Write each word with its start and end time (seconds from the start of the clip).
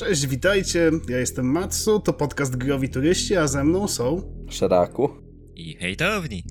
Cześć, 0.00 0.26
witajcie. 0.26 0.90
Ja 1.08 1.18
jestem 1.18 1.46
Matsu, 1.46 2.00
to 2.00 2.12
podcast 2.12 2.56
Growi 2.56 2.88
Turyści, 2.88 3.36
a 3.36 3.46
ze 3.48 3.64
mną 3.64 3.88
są... 3.88 4.22
Szeraku. 4.48 5.08
I 5.56 5.76
hejtownik. 5.76 6.46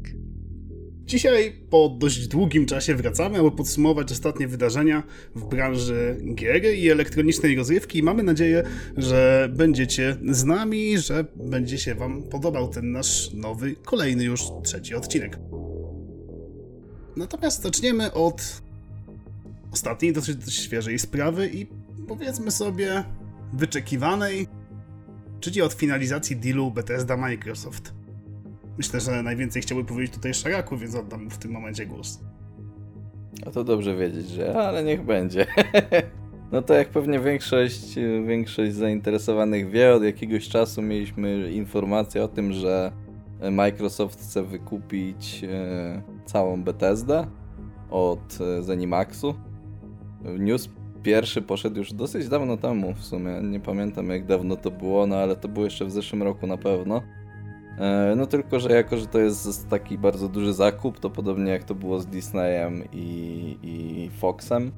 Dzisiaj 1.05 1.53
po 1.69 1.97
dość 1.99 2.27
długim 2.27 2.65
czasie 2.65 2.95
wracamy, 2.95 3.39
aby 3.39 3.51
podsumować 3.51 4.11
ostatnie 4.11 4.47
wydarzenia 4.47 5.03
w 5.35 5.45
branży 5.45 6.17
gier 6.35 6.65
i 6.75 6.89
elektronicznej 6.89 7.55
rozrywki 7.55 7.99
i 7.99 8.03
mamy 8.03 8.23
nadzieję, 8.23 8.63
że 8.97 9.49
będziecie 9.55 10.17
z 10.29 10.43
nami, 10.43 10.97
że 10.97 11.25
będzie 11.35 11.77
się 11.77 11.95
wam 11.95 12.23
podobał 12.23 12.67
ten 12.67 12.91
nasz 12.91 13.33
nowy, 13.33 13.75
kolejny 13.75 14.23
już 14.23 14.41
trzeci 14.63 14.95
odcinek. 14.95 15.39
Natomiast 17.15 17.61
zaczniemy 17.63 18.13
od 18.13 18.61
ostatniej, 19.71 20.13
dosyć, 20.13 20.35
dosyć 20.35 20.55
świeżej 20.55 20.99
sprawy 20.99 21.49
i 21.53 21.67
powiedzmy 22.07 22.51
sobie 22.51 23.03
wyczekiwanej, 23.53 24.47
czyli 25.39 25.61
od 25.61 25.73
finalizacji 25.73 26.35
dealu 26.35 26.71
Bethesda-Microsoft. 26.71 27.93
Myślę, 28.77 28.99
że 28.99 29.23
najwięcej 29.23 29.61
chciałby 29.61 29.85
powiedzieć 29.85 30.15
tutaj 30.15 30.33
Szaraku, 30.33 30.77
więc 30.77 30.95
oddam 30.95 31.29
w 31.29 31.37
tym 31.37 31.51
momencie 31.51 31.85
głos. 31.85 32.19
A 33.45 33.51
to 33.51 33.63
dobrze 33.63 33.95
wiedzieć, 33.95 34.29
że 34.29 34.57
ale 34.67 34.83
niech 34.83 35.03
będzie. 35.03 35.45
no 36.51 36.61
to 36.61 36.73
jak 36.73 36.89
pewnie 36.89 37.19
większość, 37.19 37.95
większość 38.27 38.73
zainteresowanych 38.73 39.69
wie, 39.69 39.93
od 39.93 40.03
jakiegoś 40.03 40.49
czasu 40.49 40.81
mieliśmy 40.81 41.51
informację 41.51 42.23
o 42.23 42.27
tym, 42.27 42.53
że 42.53 42.91
Microsoft 43.51 44.21
chce 44.21 44.43
wykupić 44.43 45.43
e, 45.43 46.01
całą 46.25 46.63
Bethesdę 46.63 47.27
od 47.89 48.37
e, 48.41 48.63
Zenimaxu. 48.63 49.35
News 50.39 50.69
pierwszy 51.03 51.41
poszedł 51.41 51.77
już 51.77 51.93
dosyć 51.93 52.29
dawno 52.29 52.57
temu 52.57 52.93
w 52.93 53.05
sumie. 53.05 53.41
Nie 53.41 53.59
pamiętam 53.59 54.09
jak 54.09 54.25
dawno 54.25 54.55
to 54.55 54.71
było, 54.71 55.07
no 55.07 55.15
ale 55.15 55.35
to 55.35 55.47
było 55.47 55.65
jeszcze 55.65 55.85
w 55.85 55.91
zeszłym 55.91 56.23
roku 56.23 56.47
na 56.47 56.57
pewno. 56.57 57.01
E, 57.79 58.13
no 58.17 58.27
tylko, 58.27 58.59
że 58.59 58.71
jako, 58.71 58.97
że 58.97 59.07
to 59.07 59.19
jest 59.19 59.69
taki 59.69 59.97
bardzo 59.97 60.29
duży 60.29 60.53
zakup, 60.53 60.99
to 60.99 61.09
podobnie 61.09 61.51
jak 61.51 61.63
to 61.63 61.75
było 61.75 61.99
z 61.99 62.05
Disneyem 62.05 62.83
i, 62.93 63.57
i 63.63 64.09
Foxem, 64.19 64.71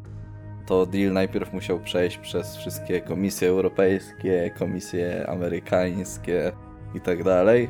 to 0.65 0.85
deal 0.85 1.13
najpierw 1.13 1.53
musiał 1.53 1.79
przejść 1.79 2.17
przez 2.17 2.57
wszystkie 2.57 3.01
komisje 3.01 3.49
europejskie, 3.49 4.51
komisje 4.59 5.29
amerykańskie 5.29 6.51
i 6.95 7.01
tak 7.01 7.23
dalej. 7.23 7.69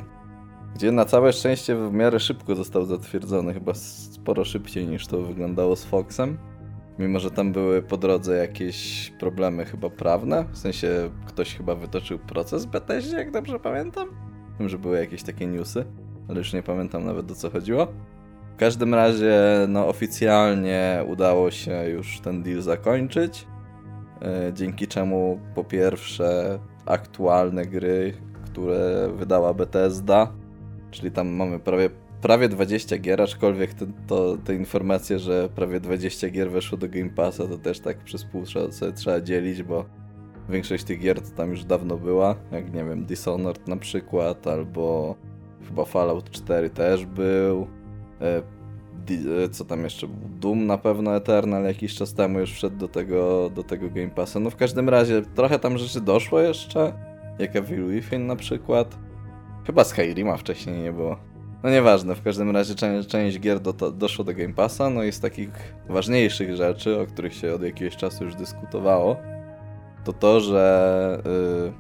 Gdzie 0.75 0.92
na 0.92 1.06
całe 1.06 1.34
szczęście 1.34 1.75
w 1.75 1.94
miarę 1.94 2.20
szybko 2.20 2.56
został 2.56 2.86
zatwierdzony, 2.86 3.53
chyba 3.53 3.73
sporo 3.73 4.45
szybciej 4.45 4.88
niż 4.88 5.08
to 5.08 5.22
wyglądało 5.22 5.75
z 5.75 5.86
Foxem. 5.86 6.38
Mimo, 7.00 7.20
że 7.20 7.31
tam 7.31 7.52
były 7.52 7.81
po 7.81 7.97
drodze 7.97 8.38
jakieś 8.38 9.09
problemy 9.20 9.66
chyba 9.66 9.89
prawne, 9.89 10.45
w 10.52 10.58
sensie 10.58 11.09
ktoś 11.25 11.56
chyba 11.56 11.75
wytoczył 11.75 12.20
proces 12.20 12.66
Bethesdzie, 12.66 13.17
jak 13.17 13.31
dobrze 13.31 13.59
pamiętam. 13.59 14.09
Wiem, 14.59 14.70
że 14.70 14.78
były 14.78 14.97
jakieś 14.97 15.23
takie 15.23 15.47
newsy, 15.47 15.86
ale 16.30 16.38
już 16.38 16.53
nie 16.53 16.64
pamiętam 16.64 17.06
nawet 17.06 17.31
o 17.31 17.36
co 17.36 17.50
chodziło. 17.50 17.88
W 18.53 18.56
każdym 18.58 18.94
razie, 18.94 19.39
no 19.67 19.88
oficjalnie 19.88 21.06
udało 21.08 21.52
się 21.52 21.89
już 21.89 22.19
ten 22.19 22.44
deal 22.44 22.62
zakończyć, 22.62 23.47
e, 24.22 24.53
dzięki 24.53 24.88
czemu 24.88 25.39
po 25.56 25.64
pierwsze 25.64 26.59
aktualne 26.86 27.66
gry, 27.66 28.14
które 28.45 29.09
wydała 29.16 29.53
Bethesda, 29.53 30.31
czyli 30.92 31.12
tam 31.12 31.28
mamy 31.30 31.59
prawie 31.59 31.89
prawie 32.22 32.50
20 32.50 32.97
gier, 32.97 33.22
aczkolwiek 33.22 33.73
te, 33.73 33.86
to, 34.08 34.38
te 34.38 34.55
informacje, 34.55 35.19
że 35.19 35.50
prawie 35.55 35.80
20 35.80 36.30
gier 36.30 36.52
weszło 36.52 36.78
do 36.78 36.89
Game 36.89 37.09
Passa, 37.09 37.47
to 37.47 37.58
też 37.58 37.80
tak 37.80 37.97
przez 37.97 38.23
pół 38.23 38.44
trzeba, 38.44 38.67
trzeba 38.95 39.22
dzielić, 39.22 39.63
bo 39.63 39.86
większość 40.50 40.83
tych 40.83 41.00
gier 41.00 41.22
to 41.22 41.31
tam 41.36 41.50
już 41.50 41.63
dawno 41.63 41.97
była, 41.97 42.36
jak 42.52 42.73
nie 42.73 42.83
wiem, 42.83 43.05
Dishonored 43.05 43.67
na 43.67 43.78
przykład, 43.78 44.47
albo 44.47 45.16
chyba 45.67 45.86
Fallout 45.86 46.30
4 46.30 46.69
też 46.69 47.05
był, 47.05 47.67
e, 48.22 48.38
e, 49.44 49.50
co 49.50 49.66
tam 49.66 49.84
jeszcze 49.84 50.07
był, 50.07 50.29
Doom 50.40 50.66
na 50.66 50.78
pewno 50.78 51.16
Eternal 51.16 51.63
jakiś 51.63 51.96
czas 51.96 52.13
temu 52.13 52.40
już 52.40 52.53
wszedł 52.53 52.78
do 52.78 52.88
tego, 52.88 53.50
do 53.56 53.63
tego 53.63 53.90
Game 53.90 54.09
Passa. 54.09 54.40
No 54.40 54.50
w 54.50 54.56
każdym 54.56 54.90
razie 54.90 55.22
trochę 55.22 55.59
tam 55.59 55.78
rzeczy 55.78 56.01
doszło 56.01 56.40
jeszcze, 56.41 56.94
jak 57.40 57.56
Evil 57.56 57.88
Within 57.88 58.28
na 58.28 58.35
przykład. 58.35 58.97
Chyba 59.67 59.84
Skyrima 59.84 60.38
wcześniej 60.38 60.81
nie 60.81 60.94
było. 60.94 61.31
No 61.63 61.69
nieważne, 61.69 62.16
w 62.16 62.22
każdym 62.22 62.51
razie 62.51 62.75
część, 62.75 63.07
część 63.07 63.39
gier 63.39 63.59
do, 63.59 63.73
doszło 63.91 64.25
do 64.25 64.33
Game 64.33 64.53
Passa, 64.53 64.89
no 64.89 65.03
i 65.03 65.11
z 65.11 65.19
takich 65.19 65.49
ważniejszych 65.89 66.55
rzeczy, 66.55 66.99
o 66.99 67.05
których 67.05 67.33
się 67.33 67.53
od 67.53 67.63
jakiegoś 67.63 67.97
czasu 67.97 68.23
już 68.23 68.35
dyskutowało, 68.35 69.17
to 70.03 70.13
to, 70.13 70.39
że 70.39 71.22
yy, 71.25 71.73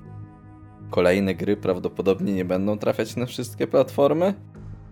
kolejne 0.89 1.35
gry 1.35 1.57
prawdopodobnie 1.57 2.33
nie 2.33 2.45
będą 2.45 2.77
trafiać 2.77 3.15
na 3.15 3.25
wszystkie 3.25 3.67
platformy, 3.67 4.33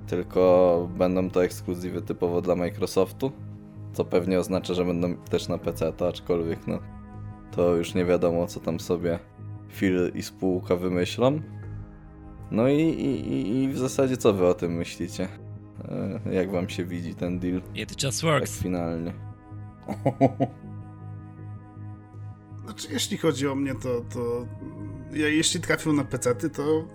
tylko 0.07 0.89
będą 0.97 1.29
to 1.29 1.43
ekskluzywy 1.43 2.01
typowo 2.01 2.41
dla 2.41 2.55
Microsoftu, 2.55 3.31
co 3.93 4.05
pewnie 4.05 4.39
oznacza, 4.39 4.73
że 4.73 4.85
będą 4.85 5.15
też 5.15 5.47
na 5.47 5.57
PC, 5.57 5.93
to 5.93 6.07
aczkolwiek 6.07 6.67
no 6.67 6.79
to 7.51 7.75
już 7.75 7.93
nie 7.93 8.05
wiadomo, 8.05 8.47
co 8.47 8.59
tam 8.59 8.79
sobie 8.79 9.19
Phil 9.69 10.11
i 10.15 10.23
spółka 10.23 10.75
wymyślą. 10.75 11.41
No 12.51 12.67
i, 12.67 12.81
i, 12.81 13.63
i 13.63 13.69
w 13.69 13.77
zasadzie 13.77 14.17
co 14.17 14.33
wy 14.33 14.47
o 14.47 14.53
tym 14.53 14.71
myślicie? 14.73 15.27
E, 16.25 16.33
jak 16.33 16.51
wam 16.51 16.69
się 16.69 16.85
widzi 16.85 17.15
ten 17.15 17.39
deal? 17.39 17.61
It 17.75 18.03
just 18.03 18.21
Tak 18.21 18.29
works. 18.31 18.59
finalnie. 18.61 19.13
Znaczy, 22.65 22.87
jeśli 22.91 23.17
chodzi 23.17 23.47
o 23.47 23.55
mnie, 23.55 23.75
to, 23.75 24.01
to 24.13 24.47
ja, 25.13 25.27
jeśli 25.27 25.59
trafią 25.61 25.93
na 25.93 26.03
pecety, 26.03 26.49
to 26.49 26.85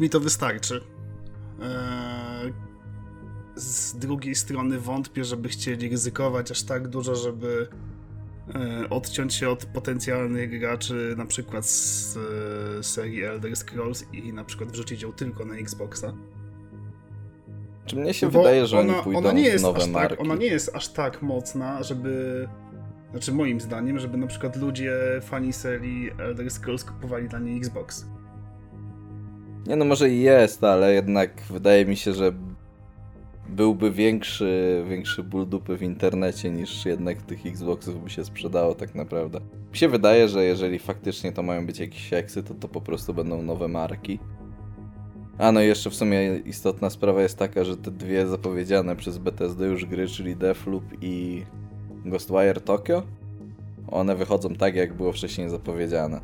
mi 0.00 0.10
to 0.10 0.20
wystarczy. 0.20 0.80
Eee, 1.62 2.52
z 3.56 3.94
drugiej 3.98 4.34
strony 4.34 4.78
wątpię, 4.80 5.24
żeby 5.24 5.48
chcieli 5.48 5.88
ryzykować 5.88 6.50
aż 6.50 6.62
tak 6.62 6.88
dużo, 6.88 7.14
żeby 7.16 7.68
odciąć 8.90 9.34
się 9.34 9.48
od 9.48 9.64
potencjalnych 9.64 10.60
graczy, 10.60 11.14
na 11.16 11.26
przykład 11.26 11.66
z 11.66 12.16
e, 12.16 12.82
serii 12.82 13.24
Elder 13.24 13.56
Scrolls 13.56 14.04
i 14.12 14.32
na 14.32 14.44
przykład 14.44 14.72
wrzucić 14.72 15.02
ją 15.02 15.12
tylko 15.12 15.44
na 15.44 15.54
Xboxa. 15.54 16.14
Czy 17.86 17.96
mnie 17.96 18.14
się 18.14 18.26
Bo 18.26 18.38
wydaje, 18.38 18.66
że 18.66 18.78
ona, 18.78 18.92
oni 18.94 19.02
pójdą 19.02 19.18
ona 19.18 19.32
nie 19.32 19.42
w 19.42 19.52
jest 19.52 19.64
nowe 19.64 19.78
aż 19.78 19.88
marki? 19.88 20.16
Tak, 20.16 20.20
ona 20.20 20.34
nie 20.34 20.46
jest 20.46 20.76
aż 20.76 20.88
tak 20.88 21.22
mocna, 21.22 21.82
żeby. 21.82 22.48
Znaczy, 23.10 23.32
moim 23.32 23.60
zdaniem, 23.60 23.98
żeby 23.98 24.18
na 24.18 24.26
przykład 24.26 24.56
ludzie, 24.56 24.92
fani 25.22 25.52
serii 25.52 26.10
Elder 26.18 26.50
Scrolls 26.50 26.84
kupowali 26.84 27.28
dla 27.28 27.38
niej 27.38 27.58
Xbox. 27.58 28.06
Nie 29.66 29.76
no, 29.76 29.84
może 29.84 30.10
i 30.10 30.20
jest, 30.20 30.64
ale 30.64 30.94
jednak 30.94 31.42
wydaje 31.50 31.86
mi 31.86 31.96
się, 31.96 32.12
że 32.12 32.32
byłby 33.48 33.90
większy, 33.90 34.84
większy 34.88 35.22
ból 35.22 35.46
dupy 35.46 35.76
w 35.76 35.82
internecie 35.82 36.50
niż 36.50 36.86
jednak 36.86 37.22
tych 37.22 37.46
Xboxów 37.46 38.04
by 38.04 38.10
się 38.10 38.24
sprzedało 38.24 38.74
tak 38.74 38.94
naprawdę. 38.94 39.40
Mi 39.72 39.76
się 39.76 39.88
wydaje, 39.88 40.28
że 40.28 40.44
jeżeli 40.44 40.78
faktycznie 40.78 41.32
to 41.32 41.42
mają 41.42 41.66
być 41.66 41.78
jakieś 41.78 42.12
eksy, 42.12 42.42
to 42.42 42.54
to 42.54 42.68
po 42.68 42.80
prostu 42.80 43.14
będą 43.14 43.42
nowe 43.42 43.68
marki. 43.68 44.18
A 45.38 45.52
no 45.52 45.62
i 45.62 45.66
jeszcze 45.66 45.90
w 45.90 45.94
sumie 45.94 46.36
istotna 46.36 46.90
sprawa 46.90 47.22
jest 47.22 47.38
taka, 47.38 47.64
że 47.64 47.76
te 47.76 47.90
dwie 47.90 48.26
zapowiedziane 48.26 48.96
przez 48.96 49.18
Bethesda 49.18 49.66
już 49.66 49.84
gry, 49.86 50.06
czyli 50.06 50.36
Deathloop 50.36 50.84
i 51.02 51.44
Ghostwire 52.04 52.60
Tokyo, 52.60 53.02
one 53.90 54.16
wychodzą 54.16 54.48
tak, 54.48 54.74
jak 54.74 54.94
było 54.94 55.12
wcześniej 55.12 55.48
zapowiedziane. 55.48 56.20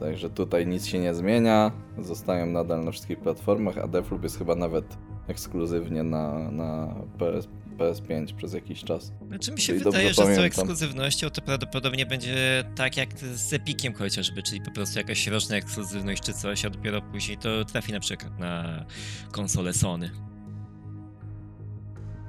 Także 0.00 0.30
tutaj 0.30 0.66
nic 0.66 0.86
się 0.86 0.98
nie 0.98 1.14
zmienia, 1.14 1.72
zostają 1.98 2.46
nadal 2.46 2.84
na 2.84 2.90
wszystkich 2.90 3.18
platformach, 3.18 3.78
a 3.78 3.88
Deathloop 3.88 4.22
jest 4.22 4.38
chyba 4.38 4.54
nawet 4.54 4.84
ekskluzywnie 5.28 6.02
na, 6.02 6.50
na 6.50 6.94
PS, 7.18 7.48
PS5 7.78 8.34
przez 8.34 8.54
jakiś 8.54 8.84
czas. 8.84 9.12
Znaczy 9.28 9.52
mi 9.52 9.60
się 9.60 9.74
wydaje, 9.74 10.08
że 10.08 10.14
z 10.14 10.16
tą 10.16 10.22
pamiętam. 10.22 10.46
ekskluzywnością 10.46 11.30
to 11.30 11.42
prawdopodobnie 11.42 12.06
będzie 12.06 12.64
tak 12.76 12.96
jak 12.96 13.18
z 13.18 13.52
Epiciem 13.52 13.94
chociażby, 13.94 14.42
czyli 14.42 14.60
po 14.60 14.70
prostu 14.70 14.98
jakaś 14.98 15.26
roczna 15.26 15.56
ekskluzywność 15.56 16.22
czy 16.22 16.32
coś, 16.32 16.64
a 16.64 16.70
dopiero 16.70 17.02
później 17.02 17.38
to 17.38 17.64
trafi 17.64 17.92
na 17.92 18.00
przykład 18.00 18.38
na 18.38 18.84
konsolę 19.32 19.72
Sony. 19.72 20.10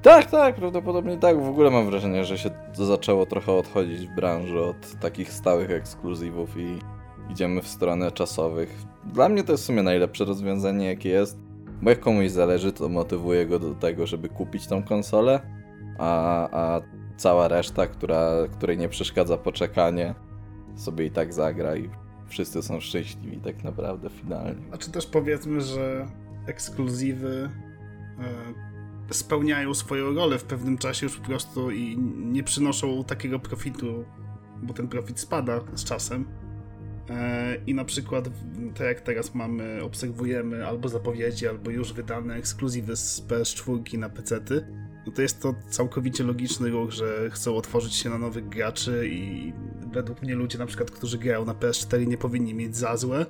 Tak, 0.02 0.32
tak, 0.32 0.56
prawdopodobnie 0.56 1.18
tak. 1.18 1.44
W 1.44 1.50
ogóle 1.50 1.72
mam 1.72 1.86
wrażenie, 1.86 2.26
że 2.26 2.38
się 2.38 2.50
zaczęło 2.74 3.26
trochę 3.26 3.52
odchodzić 3.52 4.08
w 4.08 4.16
branży 4.16 4.60
od 4.60 5.00
takich 5.00 5.34
stałych 5.34 5.72
ekskluzywów 5.72 6.58
i 6.58 6.80
idziemy 7.32 7.62
w 7.62 7.68
stronę 7.68 8.12
czasowych. 8.12 8.84
Dla 9.14 9.30
mnie 9.30 9.44
to 9.44 9.52
jest 9.52 9.64
w 9.64 9.68
sumie 9.68 9.84
najlepsze 9.84 10.26
rozwiązanie, 10.26 10.86
jakie 10.86 11.10
jest, 11.10 11.38
bo 11.86 11.90
jak 11.90 12.00
komuś 12.00 12.30
zależy, 12.30 12.72
to 12.72 12.90
motywuje 12.90 13.46
go 13.46 13.60
do 13.60 13.76
tego, 13.76 14.08
żeby 14.08 14.30
kupić 14.30 14.68
tą 14.68 14.84
konsolę, 14.84 15.42
a, 15.98 16.50
a 16.52 16.82
cała 17.18 17.48
reszta, 17.48 17.88
która, 17.88 18.32
której 18.52 18.78
nie 18.78 18.90
przeszkadza 18.90 19.38
poczekanie, 19.38 20.16
sobie 20.76 21.06
i 21.06 21.12
tak 21.12 21.34
zagra 21.34 21.76
i 21.76 21.90
wszyscy 22.28 22.62
są 22.62 22.80
szczęśliwi 22.80 23.38
tak 23.38 23.64
naprawdę 23.64 24.10
finalnie. 24.10 24.62
A 24.72 24.78
czy 24.78 24.92
też 24.92 25.06
powiedzmy, 25.06 25.62
że 25.62 26.08
ekskluzywy 26.48 27.50
e, 29.10 29.14
spełniają 29.14 29.74
swoją 29.74 30.16
rolę 30.16 30.40
w 30.40 30.44
pewnym 30.44 30.78
czasie 30.78 31.06
już 31.06 31.18
po 31.18 31.26
prostu 31.26 31.72
i 31.72 31.98
nie 32.16 32.44
przynoszą 32.44 33.04
takiego 33.04 33.40
profitu, 33.40 34.06
bo 34.64 34.74
ten 34.74 34.88
profit 34.88 35.20
spada 35.20 35.62
z 35.74 35.84
czasem. 35.84 36.26
E, 37.10 37.58
I 37.68 37.74
na 37.74 37.86
przykład, 37.86 38.30
tak 38.76 38.88
jak 38.88 39.02
teraz 39.02 39.36
mamy, 39.36 39.84
obserwujemy 39.84 40.68
albo 40.68 40.90
zapowiedzi, 40.90 41.48
albo 41.48 41.72
już 41.72 41.94
wydane 41.94 42.36
ekskluzywy 42.36 42.96
z 42.96 43.22
PS4 43.28 43.98
na 43.98 44.10
PC-ty, 44.10 44.68
no 45.06 45.12
to 45.12 45.22
jest 45.22 45.42
to 45.42 45.56
całkowicie 45.70 46.24
logiczny 46.24 46.70
ruch, 46.70 46.92
że 46.92 47.30
chcą 47.30 47.56
otworzyć 47.56 47.94
się 47.94 48.10
na 48.10 48.18
nowych 48.18 48.50
graczy 48.50 49.08
i 49.08 49.54
według 49.94 50.22
mnie 50.22 50.36
ludzie 50.36 50.58
na 50.58 50.66
przykład, 50.66 50.92
którzy 50.92 51.18
grają 51.18 51.46
na 51.46 51.54
PS4 51.54 52.08
nie 52.08 52.18
powinni 52.18 52.54
mieć 52.54 52.78
za 52.78 52.98
złe, 52.98 53.26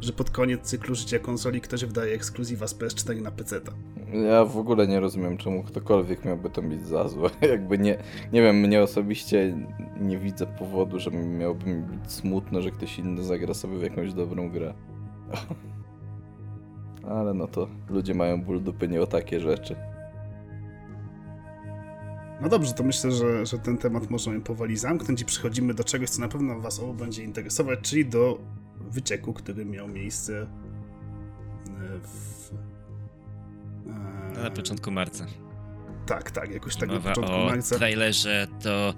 że 0.00 0.12
pod 0.12 0.30
koniec 0.30 0.60
cyklu 0.60 0.94
życia 0.94 1.18
konsoli 1.18 1.60
ktoś 1.60 1.84
wydaje 1.84 2.14
ekskluzywa 2.14 2.68
z 2.68 2.74
PS4 2.74 3.22
na 3.22 3.30
PC-ta. 3.30 3.72
Ja 4.12 4.44
w 4.44 4.58
ogóle 4.58 4.86
nie 4.86 5.00
rozumiem, 5.00 5.36
czemu 5.36 5.62
ktokolwiek 5.62 6.24
miałby 6.24 6.50
to 6.50 6.62
mieć 6.62 6.86
za 6.86 7.08
złe. 7.08 7.30
Jakby 7.52 7.78
nie, 7.78 7.98
nie 8.32 8.42
wiem, 8.42 8.56
mnie 8.56 8.82
osobiście 8.82 9.56
nie 10.00 10.18
widzę 10.18 10.46
powodu, 10.46 10.98
że 10.98 11.10
miałby 11.10 11.66
mi 11.66 11.82
być 11.82 12.12
smutno, 12.12 12.62
że 12.62 12.70
ktoś 12.70 12.98
inny 12.98 13.24
zagra 13.24 13.54
sobie 13.54 13.78
w 13.78 13.82
jakąś 13.82 14.12
dobrą 14.12 14.50
grę. 14.50 14.74
Ale 17.16 17.34
no 17.34 17.46
to 17.46 17.68
ludzie 17.90 18.14
mają 18.14 18.42
ból 18.42 18.62
dupy 18.62 18.88
nie 18.88 19.02
o 19.02 19.06
takie 19.06 19.40
rzeczy. 19.40 19.76
No 22.40 22.48
dobrze, 22.48 22.72
to 22.72 22.84
myślę, 22.84 23.12
że, 23.12 23.46
że 23.46 23.58
ten 23.58 23.78
temat 23.78 24.10
możemy 24.10 24.40
powoli 24.40 24.76
zamknąć 24.76 25.22
i 25.22 25.24
przechodzimy 25.24 25.74
do 25.74 25.84
czegoś, 25.84 26.10
co 26.10 26.20
na 26.20 26.28
pewno 26.28 26.60
Was 26.60 26.80
obu 26.80 26.94
będzie 26.94 27.24
interesować, 27.24 27.78
czyli 27.82 28.06
do 28.06 28.38
wycieku, 28.80 29.32
który 29.32 29.64
miał 29.64 29.88
miejsce 29.88 30.42
e, 30.42 30.46
w... 32.02 32.75
e, 34.36 34.42
Na 34.42 34.50
początku 34.50 34.90
marca. 34.90 35.26
Tak, 36.06 36.30
tak, 36.30 36.50
jakoś 36.50 36.76
tak 36.76 36.88
na 36.88 36.94
Mowa 36.94 37.08
początku 37.08 37.34
o 37.36 37.44
marca. 37.46 37.76
trailerze 37.76 38.46
do 38.62 38.94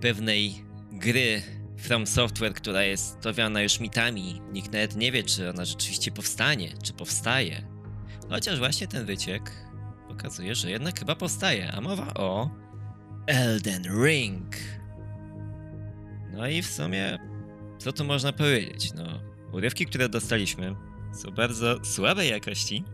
pewnej 0.00 0.64
gry 0.92 1.42
From 1.78 2.06
Software, 2.06 2.54
która 2.54 2.82
jest 2.82 3.04
stawiana 3.06 3.62
już 3.62 3.80
mitami. 3.80 4.40
Nikt 4.52 4.72
nawet 4.72 4.96
nie 4.96 5.12
wie, 5.12 5.22
czy 5.22 5.50
ona 5.50 5.64
rzeczywiście 5.64 6.10
powstanie, 6.12 6.68
czy 6.82 6.92
powstaje. 6.92 7.66
Chociaż 8.30 8.58
właśnie 8.58 8.86
ten 8.88 9.06
wyciek 9.06 9.52
pokazuje, 10.08 10.54
że 10.54 10.70
jednak 10.70 10.98
chyba 10.98 11.16
powstaje, 11.16 11.72
a 11.72 11.80
mowa 11.80 12.14
o 12.14 12.50
Elden 13.26 13.82
Ring. 14.04 14.56
No 16.32 16.48
i 16.48 16.62
w 16.62 16.66
sumie, 16.66 17.18
co 17.78 17.92
tu 17.92 18.04
można 18.04 18.32
powiedzieć? 18.32 18.92
No, 18.94 19.04
urywki, 19.52 19.86
które 19.86 20.08
dostaliśmy, 20.08 20.74
są 21.14 21.30
bardzo 21.30 21.84
słabej 21.84 22.30
jakości, 22.30 22.84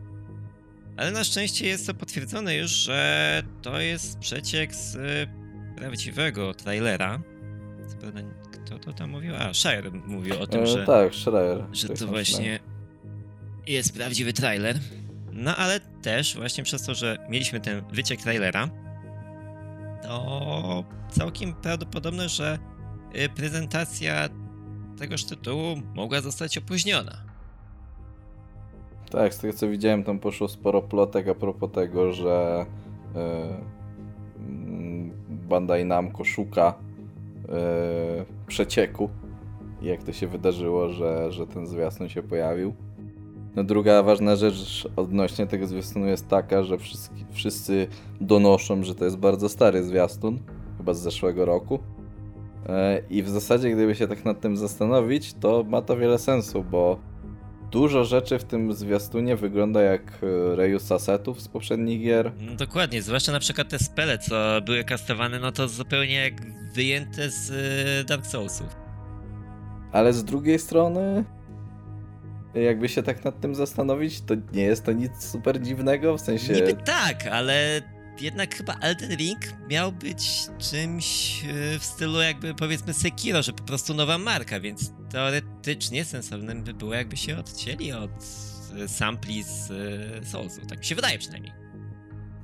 ale 0.97 1.11
na 1.11 1.25
szczęście 1.25 1.67
jest 1.67 1.87
to 1.87 1.95
potwierdzone 1.95 2.57
już, 2.57 2.71
że 2.71 3.43
to 3.63 3.81
jest 3.81 4.19
przeciek 4.19 4.75
z 4.75 4.95
y, 4.95 5.27
prawdziwego 5.77 6.55
trailera. 6.55 7.21
Kto 8.53 8.79
to 8.79 8.93
tam 8.93 9.11
mówił? 9.11 9.35
A, 9.37 9.55
Shire 9.55 9.91
mówił 10.07 10.41
o 10.41 10.47
tym, 10.47 10.63
E, 10.63 10.67
że, 10.67 10.87
tak, 10.87 11.15
Schreier. 11.15 11.65
że 11.73 11.89
jest 11.89 12.03
to 12.03 12.07
właśnie 12.09 12.59
jest 13.67 13.95
prawdziwy 13.95 14.33
trailer. 14.33 14.79
No 15.33 15.57
ale 15.57 15.81
też 15.81 16.37
właśnie 16.37 16.65
przez 16.65 16.83
to, 16.83 16.95
że 16.95 17.19
mieliśmy 17.29 17.61
ten 17.61 17.83
wyciek 17.93 18.21
trailera, 18.23 18.69
to 20.03 20.85
całkiem 21.11 21.55
prawdopodobne, 21.55 22.29
że 22.29 22.59
y, 23.17 23.29
prezentacja 23.29 24.29
tegoż 24.99 25.25
tytułu 25.25 25.77
mogła 25.95 26.21
zostać 26.21 26.59
opóźniona. 26.59 27.36
Tak, 29.11 29.35
z 29.35 29.39
tego 29.39 29.53
co 29.55 29.69
widziałem, 29.69 30.05
tam 30.05 30.19
poszło 30.19 30.49
sporo 30.49 30.83
plotek 30.83 31.29
a 31.29 31.35
propos 31.35 31.71
tego, 31.73 32.13
że 32.13 32.67
e, 33.17 33.57
mm, 34.39 35.11
Bandai 35.29 35.85
Namco 35.85 36.25
szuka 36.25 36.75
e, 37.49 38.25
przecieku. 38.47 39.09
Jak 39.83 40.03
to 40.03 40.13
się 40.13 40.27
wydarzyło, 40.27 40.89
że, 40.89 41.33
że 41.33 41.47
ten 41.47 41.67
zwiastun 41.67 42.09
się 42.09 42.23
pojawił. 42.23 42.75
No 43.57 43.65
druga 43.65 44.03
ważna 44.03 44.37
rzecz 44.37 44.89
odnośnie 44.97 45.47
tego 45.47 45.67
zwiastunu 45.67 46.07
jest 46.07 46.29
taka, 46.29 46.63
że 46.63 46.79
wszyscy, 46.79 47.11
wszyscy 47.31 47.87
donoszą, 48.21 48.83
że 48.83 48.95
to 48.95 49.05
jest 49.05 49.19
bardzo 49.19 49.49
stary 49.49 49.83
zwiastun, 49.83 50.39
chyba 50.79 50.95
z 50.95 51.01
zeszłego 51.01 51.45
roku. 51.45 51.79
E, 52.69 53.03
I 53.11 53.23
w 53.23 53.29
zasadzie, 53.29 53.71
gdyby 53.71 53.95
się 53.95 54.09
tak 54.09 54.25
nad 54.25 54.41
tym 54.41 54.57
zastanowić, 54.57 55.35
to 55.35 55.65
ma 55.69 55.83
to 55.83 55.97
wiele 55.97 56.19
sensu, 56.19 56.65
bo 56.71 56.99
dużo 57.77 58.05
rzeczy 58.05 58.39
w 58.39 58.45
tym 58.45 58.73
zwiastunie 58.73 59.37
wygląda 59.37 59.83
jak 59.83 60.03
e, 60.23 60.57
reuse 60.57 60.95
asetów 60.95 61.41
z 61.41 61.49
poprzednich 61.49 62.03
gier. 62.03 62.33
No 62.41 62.55
dokładnie, 62.55 63.03
zwłaszcza 63.03 63.33
na 63.33 63.41
przykład 63.41 63.69
te 63.69 63.79
spele, 63.79 64.19
co 64.19 64.61
były 64.65 64.85
kastowane, 64.85 65.39
no 65.39 65.53
to 65.53 65.69
zupełnie 65.69 66.15
jak 66.15 66.35
wyjęte 66.75 67.31
z 67.31 67.51
y, 67.51 68.05
Dark 68.05 68.27
Soulsów. 68.27 68.77
Ale 69.93 70.13
z 70.13 70.25
drugiej 70.25 70.59
strony, 70.59 71.25
jakby 72.55 72.89
się 72.89 73.03
tak 73.03 73.25
nad 73.25 73.41
tym 73.41 73.55
zastanowić, 73.55 74.21
to 74.21 74.35
nie 74.53 74.63
jest 74.63 74.85
to 74.85 74.93
nic 74.93 75.25
super 75.25 75.63
dziwnego, 75.63 76.17
w 76.17 76.21
sensie... 76.21 76.53
Niby 76.53 76.75
tak, 76.75 77.27
ale 77.27 77.83
jednak 78.21 78.55
chyba 78.55 78.75
Elden 78.81 79.17
Ring 79.17 79.41
miał 79.71 79.93
być 79.93 80.47
czymś 80.71 81.41
y, 81.45 81.79
w 81.79 81.85
stylu 81.85 82.21
jakby 82.21 82.55
powiedzmy 82.55 82.95
Sekiro, 82.95 83.43
że 83.43 83.53
po 83.53 83.63
prostu 83.63 83.95
nowa 83.95 84.19
marka, 84.19 84.61
więc 84.61 84.93
teoretycznie 85.11 86.05
sensownym 86.05 86.63
by 86.63 86.75
było 86.75 86.95
jakby 86.95 87.17
się 87.17 87.39
odcięli 87.39 87.93
od 87.93 88.11
y, 88.85 88.89
sampli 88.89 89.43
z 89.43 89.71
y, 89.71 90.27
Soulsu. 90.27 90.61
Tak 90.67 90.79
mi 90.79 90.85
się 90.85 90.95
wydaje 90.95 91.19
przynajmniej. 91.19 91.53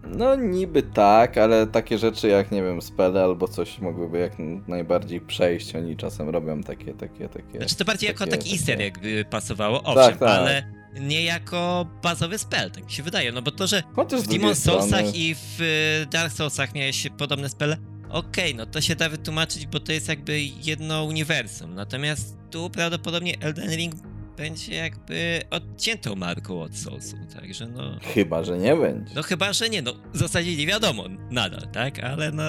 No 0.07 0.37
niby 0.37 0.83
tak, 0.83 1.39
ale 1.39 1.67
takie 1.67 1.99
rzeczy 1.99 2.29
jak, 2.29 2.51
nie 2.53 2.63
wiem, 2.63 2.83
spele 2.83 3.25
albo 3.25 3.49
coś 3.49 3.79
mogłyby 3.79 4.19
jak 4.19 4.33
najbardziej 4.69 5.21
przejść. 5.21 5.77
Oni 5.77 5.97
czasem 5.97 6.29
robią 6.29 6.63
takie, 6.63 6.95
takie, 6.95 7.29
takie... 7.29 7.59
Znaczy 7.59 7.77
to 7.77 7.85
bardziej 7.85 8.09
jako 8.09 8.25
takie- 8.27 8.37
taki 8.37 8.53
easter 8.53 8.75
takie- 8.75 8.85
jakby 8.85 9.25
pasowało, 9.31 9.83
owszem, 9.83 10.19
tak. 10.19 10.29
ale 10.29 10.73
nie 11.01 11.23
jako 11.25 11.87
bazowy 12.03 12.39
spell, 12.39 12.71
tak 12.71 12.85
mi 12.85 12.91
się 12.91 13.03
wydaje, 13.03 13.33
no 13.33 13.43
bo 13.43 13.51
to, 13.51 13.67
że 13.67 13.83
Chociaż 13.97 14.21
w 14.21 14.29
Demon. 14.29 14.55
Soulsach 14.55 15.15
i 15.15 15.35
w 15.35 15.61
y, 15.61 16.07
Dark 16.07 16.33
Soulsach 16.33 16.75
miałeś 16.75 17.09
podobne 17.19 17.49
spele, 17.49 17.77
okej, 18.13 18.55
no 18.55 18.67
to 18.67 18.81
się 18.81 18.97
da 18.97 19.09
wytłumaczyć, 19.09 19.67
bo 19.67 19.81
to 19.81 19.93
jest 19.93 20.09
jakby 20.09 20.41
jedno 20.41 21.05
uniwersum. 21.05 21.75
Natomiast 21.75 22.37
tu 22.51 22.71
prawdopodobnie 22.71 23.35
Elden 23.41 23.71
Ring 23.77 23.95
będzie 24.37 24.75
jakby 24.75 25.41
odciętą 25.51 26.17
marką 26.17 26.63
od 26.63 26.77
Soulsu, 26.77 27.17
także 27.35 27.67
no... 27.67 27.83
Chyba, 28.15 28.45
że 28.45 28.59
nie 28.59 28.77
będzie. 28.77 29.15
No 29.15 29.23
chyba, 29.23 29.53
że 29.53 29.69
nie, 29.69 29.83
no 29.83 29.93
w 30.13 30.19
zasadzie 30.19 30.57
nie 30.57 30.67
wiadomo 30.67 31.05
nadal, 31.31 31.69
tak? 31.73 32.05
Ale 32.05 32.33
no... 32.33 32.43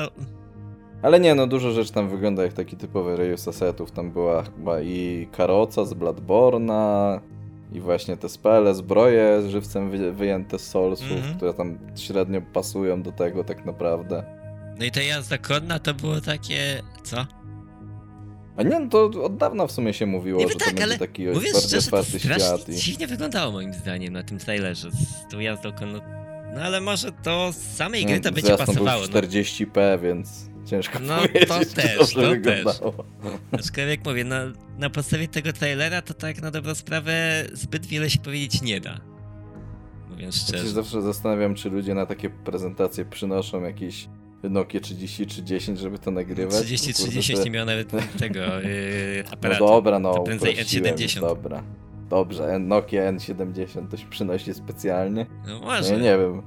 Ale 1.02 1.20
nie, 1.20 1.36
no 1.36 1.48
dużo 1.48 1.72
rzeczy 1.72 1.92
tam 1.94 2.10
wygląda 2.10 2.44
jak 2.44 2.54
taki 2.54 2.76
typowy 2.78 3.16
reuse 3.18 3.48
asetów. 3.50 3.92
Tam 3.92 4.12
była 4.12 4.44
chyba 4.44 4.82
i 4.82 5.28
karoca 5.32 5.86
z 5.86 5.94
Bladborna 5.94 7.22
i 7.74 7.80
właśnie 7.80 8.18
te 8.18 8.30
spele, 8.30 8.76
zbroje 8.76 9.42
z 9.42 9.48
żywcem 9.48 9.90
wy, 9.90 10.12
wyjęte 10.14 10.60
z 10.60 10.68
Soulsów, 10.68 11.12
Mhm. 11.12 11.36
które 11.38 11.54
tam 11.54 11.78
średnio 11.96 12.42
pasują 12.54 13.02
do 13.04 13.12
tego 13.12 13.44
tak 13.44 13.66
naprawdę. 13.66 14.24
No 14.80 14.86
i 14.86 14.92
ta 14.92 15.02
jazda 15.02 15.38
konna 15.38 15.80
to 15.80 15.94
było 15.94 16.22
takie... 16.22 16.82
co? 17.04 17.28
A 18.58 18.64
nie, 18.64 18.80
no 18.80 18.90
to 18.90 19.04
od 19.24 19.38
dawna 19.38 19.68
w 19.68 19.72
sumie 19.72 19.94
się 19.94 20.06
mówiło, 20.06 20.40
Niby 20.40 20.54
że 20.54 20.60
to 20.60 20.66
tak, 20.66 20.74
będzie 20.76 20.84
ale 20.84 20.98
taki 20.98 21.24
Mówiąc 21.28 21.44
bardziej 21.54 21.62
szczerze, 21.70 21.92
to 21.92 21.98
otwarty 21.98 22.20
świat. 22.20 22.42
strasznie 22.42 22.74
I... 22.74 22.78
dziwnie 22.78 23.08
wyglądało 23.08 23.52
moim 23.52 23.74
zdaniem 23.74 24.14
na 24.14 24.24
tym 24.24 24.38
trailerze 24.40 24.92
z 24.92 25.32
tą 25.32 25.40
jazdą 25.40 25.72
konno. 25.74 26.00
No 26.56 26.62
ale 26.62 26.82
może 26.82 27.12
do 27.24 27.54
samej 27.76 28.06
gry 28.06 28.20
to 28.20 28.32
będzie 28.32 28.56
Zwiastun 28.56 28.76
był 28.76 28.86
pasowało. 28.86 29.08
w 29.08 29.14
No. 29.14 29.20
40p, 29.22 30.02
więc 30.02 30.50
ciężko 30.66 31.00
No, 31.00 31.18
powiedzieć, 31.18 31.50
to 31.50 31.82
też, 31.82 31.98
dobrze 31.98 32.22
to 32.24 32.30
wyglądało. 32.30 32.94
Aczkolwiek 33.52 34.06
mówię, 34.06 34.24
no, 34.24 34.36
na 34.78 34.90
podstawie 34.90 35.28
tego 35.28 35.54
trailera 35.54 36.02
to 36.02 36.14
tak 36.14 36.42
na 36.42 36.52
dobrą 36.52 36.76
sprawę 36.76 37.46
zbyt 37.54 37.86
wiele 37.86 38.10
się 38.10 38.20
powiedzieć 38.20 38.62
nie 38.62 38.82
da. 38.82 39.00
Mówiąc 40.10 40.36
Ja 40.36 40.42
się 40.42 40.48
szczerze. 40.48 40.70
zawsze 40.70 41.02
zastanawiam, 41.02 41.56
czy 41.56 41.70
ludzie 41.70 41.94
na 41.94 42.06
takie 42.06 42.30
prezentacje 42.30 43.06
przynoszą 43.06 43.62
jakieś 43.62 44.08
Nokia 44.50 44.80
3310, 44.80 45.80
żeby 45.80 46.00
to 46.00 46.12
nagrywać. 46.12 46.54
30-30 46.66 47.28
Kurde, 47.34 47.44
nie 47.44 47.52
miał 47.52 47.66
nawet 47.66 47.92
tego 48.20 48.40
yy, 48.40 49.24
No 49.26 49.32
aparatu. 49.32 49.66
dobra, 49.68 50.00
no. 50.00 50.14
To 50.14 50.24
prędzej 50.24 50.52
uprościłem, 50.54 50.96
N70. 50.96 51.20
Dobra. 51.22 51.64
Dobrze, 52.10 52.60
Nokia 52.60 53.14
N70 53.14 53.88
ktoś 53.88 54.06
przynosi 54.06 54.54
specjalnie. 54.54 55.26
No 55.48 55.54
No, 55.60 55.66
może. 55.66 55.94
ja 55.94 56.00
nie 56.00 56.18
wiem. 56.18 56.42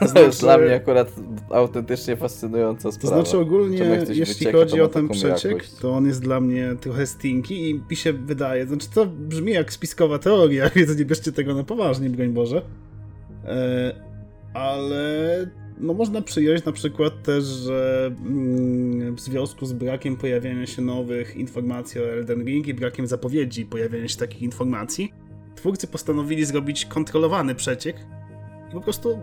To 0.00 0.06
znaczy- 0.08 0.26
jest 0.26 0.40
dla 0.40 0.58
mnie 0.58 0.74
akurat 0.74 1.12
autentycznie 1.50 2.16
fascynująca 2.16 2.82
To 2.82 2.92
sprawa. 2.92 3.16
znaczy 3.16 3.38
ogólnie, 3.38 3.78
jeśli 4.08 4.24
wycieka, 4.24 4.58
chodzi 4.58 4.76
to 4.76 4.84
o 4.84 4.88
ten 4.88 5.08
przeciek, 5.08 5.52
jakość? 5.52 5.72
to 5.74 5.92
on 5.92 6.06
jest 6.06 6.22
dla 6.22 6.40
mnie 6.40 6.74
trochę 6.80 7.06
stinky 7.06 7.54
i 7.70 7.80
mi 7.90 7.96
się 7.96 8.12
wydaje, 8.12 8.66
znaczy 8.66 8.86
to 8.94 9.06
brzmi 9.06 9.52
jak 9.52 9.72
spiskowa 9.72 10.18
teoria, 10.18 10.70
więc 10.76 10.98
nie 10.98 11.04
bierzcie 11.04 11.32
tego 11.32 11.54
na 11.54 11.64
poważnie, 11.64 12.10
broń 12.10 12.28
Boże. 12.28 12.62
E, 13.44 13.94
ale 14.54 15.46
no 15.82 15.94
można 15.94 16.22
przyjąć 16.22 16.64
na 16.64 16.72
przykład 16.72 17.22
też, 17.22 17.44
że 17.44 18.10
mm, 18.26 19.14
w 19.14 19.20
związku 19.20 19.66
z 19.66 19.72
brakiem 19.72 20.16
pojawiania 20.16 20.66
się 20.66 20.82
nowych 20.82 21.36
informacji 21.36 22.00
o 22.00 22.12
Elden 22.12 22.44
Ring 22.44 22.66
i 22.66 22.74
brakiem 22.74 23.06
zapowiedzi 23.06 23.66
pojawiania 23.66 24.08
się 24.08 24.16
takich 24.16 24.42
informacji, 24.42 25.12
twórcy 25.54 25.86
postanowili 25.86 26.44
zrobić 26.44 26.86
kontrolowany 26.86 27.54
przeciek 27.54 27.96
i 28.70 28.72
po 28.72 28.80
prostu 28.80 29.18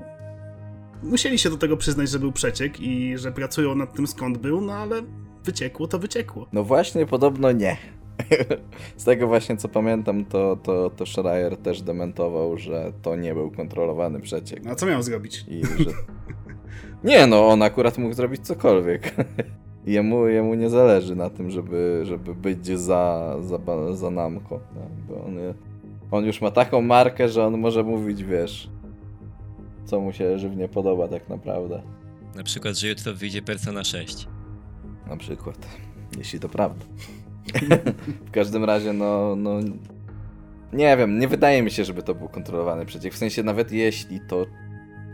musieli 1.03 1.39
się 1.39 1.49
do 1.49 1.57
tego 1.57 1.77
przyznać, 1.77 2.09
że 2.09 2.19
był 2.19 2.31
przeciek 2.31 2.81
i 2.81 3.17
że 3.17 3.31
pracują 3.31 3.75
nad 3.75 3.95
tym 3.95 4.07
skąd 4.07 4.37
był, 4.37 4.61
no 4.61 4.73
ale 4.73 5.01
wyciekło 5.43 5.87
to 5.87 5.99
wyciekło. 5.99 6.47
No 6.53 6.63
właśnie, 6.63 7.05
podobno 7.05 7.51
nie. 7.51 7.77
Z 8.97 9.03
tego 9.03 9.27
właśnie 9.27 9.57
co 9.57 9.69
pamiętam, 9.69 10.25
to, 10.25 10.57
to, 10.63 10.89
to 10.89 11.05
Schreier 11.05 11.57
też 11.57 11.81
dementował, 11.81 12.57
że 12.57 12.93
to 13.01 13.15
nie 13.15 13.33
był 13.33 13.51
kontrolowany 13.51 14.19
przeciek. 14.19 14.67
A 14.67 14.75
co 14.75 14.85
miał 14.85 15.03
zrobić? 15.03 15.45
I 15.47 15.65
że... 15.65 15.91
Nie 17.03 17.27
no, 17.27 17.47
on 17.47 17.61
akurat 17.61 17.97
mógł 17.97 18.13
zrobić 18.13 18.41
cokolwiek. 18.41 19.15
Jemu, 19.85 20.27
jemu 20.27 20.53
nie 20.53 20.69
zależy 20.69 21.15
na 21.15 21.29
tym, 21.29 21.51
żeby, 21.51 22.01
żeby 22.05 22.35
być 22.35 22.67
za, 22.67 23.35
za, 23.41 23.59
za 23.95 24.09
Namco. 24.11 24.59
Tak? 24.59 24.91
Bo 25.07 25.25
on, 25.25 25.37
on 26.11 26.25
już 26.25 26.41
ma 26.41 26.51
taką 26.51 26.81
markę, 26.81 27.29
że 27.29 27.45
on 27.45 27.57
może 27.57 27.83
mówić, 27.83 28.23
wiesz, 28.23 28.69
co 29.85 29.99
mu 29.99 30.13
się 30.13 30.39
żywnie 30.39 30.67
podoba 30.67 31.07
tak 31.07 31.29
naprawdę. 31.29 31.81
Na 32.35 32.43
przykład, 32.43 32.77
że 32.77 32.87
jutro 32.87 33.13
wyjdzie 33.13 33.41
Persona 33.41 33.83
6. 33.83 34.27
Na 35.09 35.17
przykład, 35.17 35.67
jeśli 36.17 36.39
to 36.39 36.49
prawda. 36.49 36.85
w 38.27 38.31
każdym 38.31 38.63
razie, 38.63 38.93
no, 38.93 39.35
no. 39.35 39.59
Nie 40.73 40.97
wiem, 40.97 41.19
nie 41.19 41.27
wydaje 41.27 41.63
mi 41.63 41.71
się, 41.71 41.85
żeby 41.85 42.03
to 42.03 42.15
był 42.15 42.27
kontrolowany 42.29 42.85
przeciek. 42.85 43.13
W 43.13 43.17
sensie, 43.17 43.43
nawet 43.43 43.71
jeśli 43.71 44.19
to. 44.27 44.45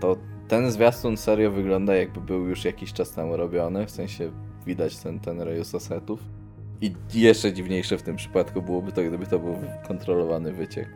to 0.01 0.15
ten 0.47 0.71
zwiastun 0.71 1.17
serio 1.17 1.51
wygląda, 1.51 1.95
jakby 1.95 2.21
był 2.21 2.47
już 2.47 2.65
jakiś 2.65 2.93
czas 2.93 3.11
temu 3.11 3.37
robiony. 3.37 3.85
W 3.85 3.91
sensie, 3.91 4.31
widać 4.65 4.97
ten, 4.97 5.19
ten 5.19 5.41
rejus 5.41 5.75
asetów. 5.75 6.19
I 6.81 6.93
jeszcze 7.13 7.53
dziwniejsze 7.53 7.97
w 7.97 8.03
tym 8.03 8.15
przypadku 8.15 8.61
byłoby 8.61 8.91
to, 8.91 9.03
gdyby 9.03 9.25
to 9.27 9.39
był 9.39 9.55
kontrolowany 9.87 10.53
wyciek. 10.53 10.89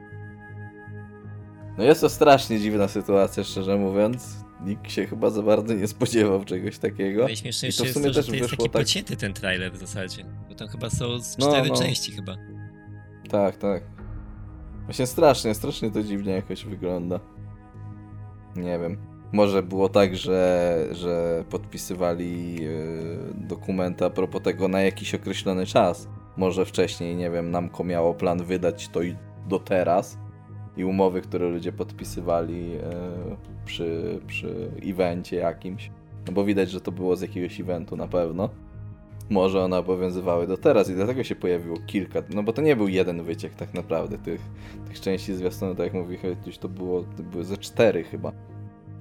No 1.77 1.83
jest 1.83 2.01
to 2.01 2.09
strasznie 2.09 2.59
dziwna 2.59 2.87
sytuacja, 2.87 3.43
szczerze 3.43 3.77
mówiąc. 3.77 4.45
Nikt 4.65 4.91
się 4.91 5.07
chyba 5.07 5.29
za 5.29 5.41
bardzo 5.41 5.73
nie 5.73 5.87
spodziewał 5.87 6.45
czegoś 6.45 6.77
takiego. 6.77 7.23
Najśmieszniejsze 7.23 7.83
I 7.83 7.93
to 7.93 7.99
w 7.99 8.03
jest 8.03 8.07
to, 8.07 8.13
że 8.21 8.23
to 8.29 8.35
jest 8.35 8.49
taki 8.49 8.63
tak- 8.63 8.71
pocięty 8.71 9.17
ten 9.17 9.33
trailer 9.33 9.71
w 9.71 9.77
zasadzie. 9.77 10.25
Bo 10.49 10.55
tam 10.55 10.67
chyba 10.67 10.89
są 10.89 11.19
z 11.19 11.37
No, 11.37 11.47
cztery 11.47 11.69
no. 11.69 11.75
części 11.75 12.11
chyba. 12.11 12.35
Tak, 13.29 13.57
tak. 13.57 13.83
Właśnie 14.85 15.07
strasznie, 15.07 15.53
strasznie 15.55 15.91
to 15.91 16.03
dziwnie 16.03 16.31
jakoś 16.33 16.65
wygląda. 16.65 17.19
Nie 18.55 18.79
wiem. 18.79 18.97
Może 19.31 19.63
było 19.63 19.89
tak, 19.89 20.15
że, 20.15 20.87
że 20.91 21.43
podpisywali 21.49 22.55
yy, 22.61 23.47
dokumenty 23.47 24.05
a 24.05 24.09
propos 24.09 24.41
tego 24.41 24.67
na 24.67 24.81
jakiś 24.81 25.15
określony 25.15 25.65
czas. 25.65 26.07
Może 26.37 26.65
wcześniej, 26.65 27.15
nie 27.15 27.29
wiem, 27.29 27.51
Namco 27.51 27.83
miało 27.83 28.13
plan 28.13 28.43
wydać 28.43 28.87
to 28.87 29.01
i 29.01 29.15
do 29.47 29.59
teraz. 29.59 30.17
I 30.77 30.83
umowy, 30.83 31.21
które 31.21 31.49
ludzie 31.49 31.71
podpisywali 31.71 32.71
yy, 32.71 32.79
przy, 33.65 34.19
przy 34.27 34.71
evencie 34.85 35.35
jakimś. 35.35 35.91
No 36.27 36.33
bo 36.33 36.45
widać, 36.45 36.71
że 36.71 36.81
to 36.81 36.91
było 36.91 37.15
z 37.15 37.21
jakiegoś 37.21 37.59
eventu 37.59 37.95
na 37.95 38.07
pewno 38.07 38.49
może 39.29 39.63
one 39.63 39.77
obowiązywały 39.77 40.47
do 40.47 40.57
teraz 40.57 40.89
i 40.89 40.95
dlatego 40.95 41.23
się 41.23 41.35
pojawiło 41.35 41.77
kilka, 41.87 42.19
no 42.33 42.43
bo 42.43 42.53
to 42.53 42.61
nie 42.61 42.75
był 42.75 42.87
jeden 42.87 43.23
wyciek 43.23 43.55
tak 43.55 43.73
naprawdę 43.73 44.17
tych, 44.17 44.41
tych 44.87 45.01
części 45.01 45.35
zwiastunu, 45.35 45.75
tak 45.75 45.85
jak 45.85 45.93
mówi 45.93 46.17
gdzieś 46.41 46.57
to 46.57 46.69
było, 46.69 47.03
to 47.17 47.23
były 47.23 47.43
ze 47.43 47.57
cztery 47.57 48.03
chyba. 48.03 48.31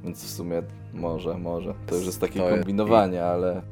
Więc 0.04 0.24
w 0.24 0.30
sumie 0.30 0.62
może, 0.92 1.38
może. 1.38 1.74
To 1.86 1.94
już 1.94 2.06
jest 2.06 2.20
takie 2.20 2.40
To 2.40 2.48
jest- 2.48 2.58
kombinowanie, 2.58 3.24
ale 3.24 3.62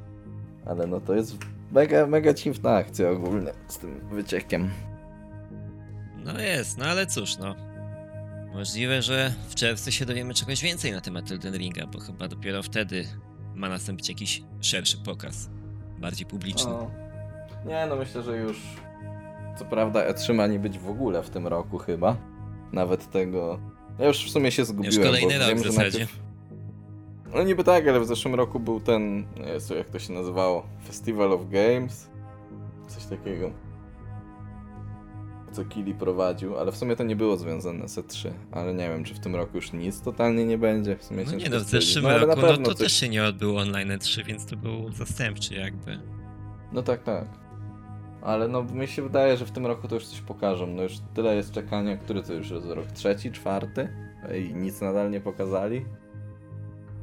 ale 0.67 0.87
no 0.87 1.01
to 1.01 1.15
jest 1.15 1.37
mega, 1.73 2.07
mega 2.07 2.35
dziwna 2.35 2.75
akcja 2.75 3.11
ogólnie 3.11 3.53
z 3.69 3.79
tym 3.79 4.01
wyciekiem. 4.11 4.71
No 6.25 6.41
jest, 6.41 6.79
no 6.79 6.85
ale 6.85 7.07
cóż, 7.07 7.39
no. 7.39 7.55
Możliwe, 8.55 9.03
że 9.03 9.33
w 9.49 9.55
czerwcu 9.55 9.93
się 9.93 10.07
dowiemy 10.07 10.35
czegoś 10.35 10.63
więcej 10.63 10.93
na 10.93 11.01
temat 11.01 11.31
Elden 11.31 11.55
Ringa, 11.55 11.87
bo 11.87 12.01
chyba 12.01 12.29
dopiero 12.29 12.63
wtedy 12.63 13.05
ma 13.55 13.69
nastąpić 13.69 14.09
jakiś 14.09 14.43
szerszy 14.61 14.99
pokaz. 14.99 15.51
Bardziej 15.99 16.27
publiczny. 16.27 16.71
No. 16.71 16.91
Nie, 17.67 17.87
no 17.89 17.97
myślę, 17.97 18.23
że 18.23 18.37
już 18.37 18.61
co 19.59 19.65
prawda 19.65 20.11
E3 20.11 20.35
ma 20.35 20.47
nie 20.47 20.59
być 20.59 20.79
w 20.79 20.91
ogóle 20.91 21.23
w 21.23 21.31
tym 21.31 21.47
roku 21.47 21.79
chyba. 21.79 22.17
Nawet 22.73 23.11
tego... 23.11 23.59
Ja 23.99 24.07
już 24.07 24.25
w 24.25 24.31
sumie 24.31 24.51
się 24.53 24.65
zgubiłem, 24.65 25.03
kolejny 25.07 25.33
bo 25.35 25.39
rok 25.39 25.49
wiem, 25.49 25.59
w 25.59 25.63
zasadzie. 25.67 25.99
najpierw... 25.99 26.19
No 27.35 27.43
niby 27.43 27.65
tak, 27.65 27.89
ale 27.89 28.01
w 28.01 28.07
zeszłym 28.07 28.35
roku 28.35 28.61
był 28.61 28.81
ten, 28.81 29.27
Jezu, 29.37 29.75
jak 29.75 29.91
to 29.91 29.99
się 29.99 30.13
nazywało, 30.13 30.67
Festival 30.87 31.33
of 31.33 31.41
Games? 31.51 32.11
Coś 32.89 33.05
takiego. 33.05 33.51
Co 35.53 35.65
Kili 35.65 35.95
prowadził, 35.95 36.59
ale 36.59 36.73
w 36.73 36.77
sumie 36.77 36.97
to 36.97 37.05
nie 37.05 37.17
było 37.17 37.37
związane 37.37 37.89
z 37.89 37.97
E3. 37.99 38.31
Ale 38.53 38.75
nie 38.75 38.89
wiem, 38.89 39.05
czy 39.05 39.15
w 39.15 39.19
tym 39.21 39.37
roku 39.37 39.57
już 39.57 39.73
nic 39.73 40.01
totalnie 40.01 40.45
nie 40.45 40.59
będzie. 40.59 40.97
W 40.97 41.05
sumie 41.05 41.25
No 41.25 41.33
nie 41.33 41.49
no, 41.49 41.61
w 41.61 41.63
zeszłym 41.63 42.05
no, 42.05 42.19
roku 42.19 42.43
no 42.43 42.57
to 42.57 42.65
coś- 42.65 42.79
też 42.79 42.93
się 42.93 43.09
nie 43.09 43.25
odbył 43.25 43.57
online 43.57 43.99
3, 43.99 44.25
więc 44.25 44.47
to 44.47 44.57
był 44.57 44.93
zastępczy 44.93 45.55
jakby. 45.55 45.99
No 46.73 46.83
tak, 46.83 47.03
tak. 47.03 47.46
Ale 48.27 48.49
no 48.49 48.63
mi 48.65 48.87
się 48.89 49.03
wydaje, 49.03 49.37
że 49.37 49.47
w 49.47 49.51
tym 49.51 49.67
roku 49.67 49.89
to 49.89 49.95
już 49.95 50.07
coś 50.07 50.21
pokażą. 50.21 50.67
No 50.67 50.83
już 50.83 50.93
tyle 51.15 51.37
jest 51.37 51.53
czekania, 51.53 51.97
który 51.97 52.23
to 52.23 52.33
już 52.33 52.51
jest 52.51 52.67
rok 52.67 52.87
trzeci, 52.93 53.33
czwarty 53.33 53.89
i 54.39 54.55
nic 54.55 54.81
nadal 54.81 55.11
nie 55.11 55.21
pokazali. 55.21 55.85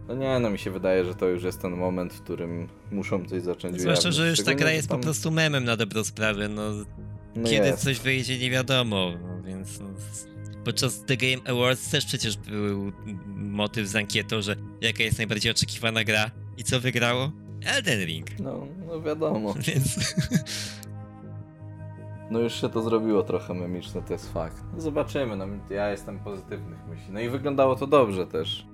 No 0.07 0.15
nie, 0.15 0.39
no 0.39 0.49
mi 0.49 0.59
się 0.59 0.71
wydaje, 0.71 1.05
że 1.05 1.15
to 1.15 1.27
już 1.27 1.43
jest 1.43 1.61
ten 1.61 1.71
moment, 1.71 2.13
w 2.13 2.21
którym 2.21 2.67
muszą 2.91 3.25
coś 3.25 3.41
zacząć 3.41 3.81
Zwłaszcza, 3.81 4.11
że 4.11 4.29
już 4.29 4.43
ta 4.43 4.53
gra 4.53 4.71
jest 4.71 4.87
po 4.87 4.93
tam- 4.93 5.01
prostu 5.01 5.31
memem 5.31 5.65
na 5.65 5.77
dobrą 5.77 6.03
sprawę, 6.03 6.49
no 6.49 6.71
no 7.35 7.49
kiedy 7.49 7.67
jest. 7.67 7.83
coś 7.83 7.99
wyjdzie 7.99 8.39
nie 8.39 8.49
wiadomo, 8.51 9.11
no, 9.21 9.43
więc 9.43 9.79
no, 9.79 9.87
podczas 10.65 11.03
The 11.05 11.17
Game 11.17 11.41
Awards 11.57 11.89
też 11.89 12.05
przecież 12.05 12.37
był 12.37 12.91
motyw 13.35 13.87
z 13.87 13.95
ankietą, 13.95 14.41
że 14.41 14.55
jaka 14.81 15.03
jest 15.03 15.17
najbardziej 15.17 15.51
oczekiwana 15.51 16.03
gra 16.03 16.31
i 16.57 16.63
co 16.63 16.79
wygrało? 16.79 17.31
Elden 17.65 18.05
Ring, 18.05 18.39
No, 18.39 18.67
no 18.87 19.01
wiadomo. 19.01 19.53
więc 19.67 20.13
No 22.33 22.39
już 22.39 22.61
się 22.61 22.69
to 22.69 22.81
zrobiło 22.81 23.23
trochę 23.23 23.53
memiczne, 23.53 24.01
to 24.01 24.13
jest 24.13 24.33
fakt. 24.33 24.57
No 24.73 24.81
zobaczymy, 24.81 25.35
no 25.35 25.45
ja 25.69 25.89
jestem 25.89 26.19
pozytywnych 26.19 26.79
myśli. 26.89 27.11
No 27.11 27.19
i 27.19 27.29
wyglądało 27.29 27.75
to 27.75 27.87
dobrze 27.87 28.27
też. 28.27 28.67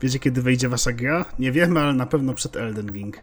Wiecie, 0.00 0.18
kiedy 0.18 0.42
wyjdzie 0.42 0.68
wasza 0.68 0.92
gra? 0.92 1.24
Nie 1.38 1.52
wiemy, 1.52 1.80
ale 1.80 1.92
na 1.92 2.06
pewno 2.06 2.34
przed 2.34 2.56
Elden 2.56 2.92
Ring. 2.92 3.22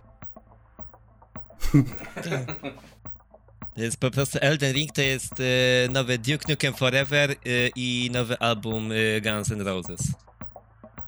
Więc 3.77 3.97
po 3.97 4.11
prostu 4.11 4.37
Elden 4.41 4.73
Ring 4.73 4.91
to 4.91 5.01
jest 5.01 5.33
e, 5.39 5.43
nowy 5.91 6.17
Duke 6.17 6.45
Nukem 6.49 6.73
Forever 6.73 7.31
e, 7.31 7.35
i 7.75 8.09
nowy 8.13 8.39
album 8.39 8.89
e, 8.91 9.21
Guns 9.21 9.51
N' 9.51 9.61
Roses. 9.61 10.01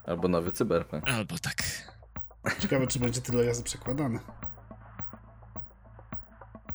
Albo 0.06 0.28
nowy 0.28 0.52
cyberpunk. 0.52 1.10
Albo 1.10 1.36
tak. 1.40 1.64
Ciekawe, 2.60 2.88
czy 2.88 3.00
będzie 3.00 3.22
tyle 3.22 3.46
razy 3.46 3.64
przekładany. 3.64 4.20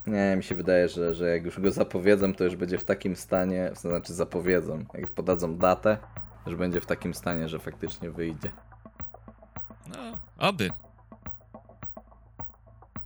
Nie, 0.07 0.37
mi 0.37 0.43
się 0.43 0.55
wydaje, 0.55 0.89
że, 0.89 1.15
że 1.15 1.29
jak 1.29 1.45
już 1.45 1.61
go 1.61 1.73
zapowiedzą, 1.73 2.35
to 2.35 2.45
już 2.45 2.57
będzie 2.57 2.79
w 2.79 2.85
takim 2.85 3.17
stanie, 3.17 3.71
to 3.75 3.89
znaczy 3.89 4.15
zapowiedzą, 4.15 4.85
jak 4.95 5.11
podadzą 5.11 5.57
datę, 5.57 5.99
już 6.47 6.57
będzie 6.57 6.81
w 6.81 6.87
takim 6.87 7.15
stanie, 7.15 7.49
że 7.49 7.59
faktycznie 7.59 8.11
wyjdzie. 8.11 8.53
No, 9.89 10.19
oby. 10.39 10.71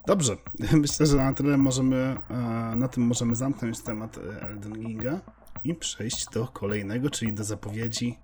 Dobrze, 0.07 0.37
myślę, 0.83 1.07
że 1.07 1.17
na 1.17 1.33
tyle 1.33 1.57
możemy, 1.57 2.17
e, 2.31 2.76
na 2.76 2.88
tym 2.88 3.02
możemy 3.02 3.35
zamknąć 3.35 3.83
temat 3.83 4.19
e, 4.19 4.43
Elden 4.43 4.73
Ringa 4.73 5.21
i 5.64 5.75
przejść 5.75 6.26
do 6.35 6.47
kolejnego, 6.47 7.11
czyli 7.11 7.33
do 7.33 7.45
zapowiedzi 7.45 8.19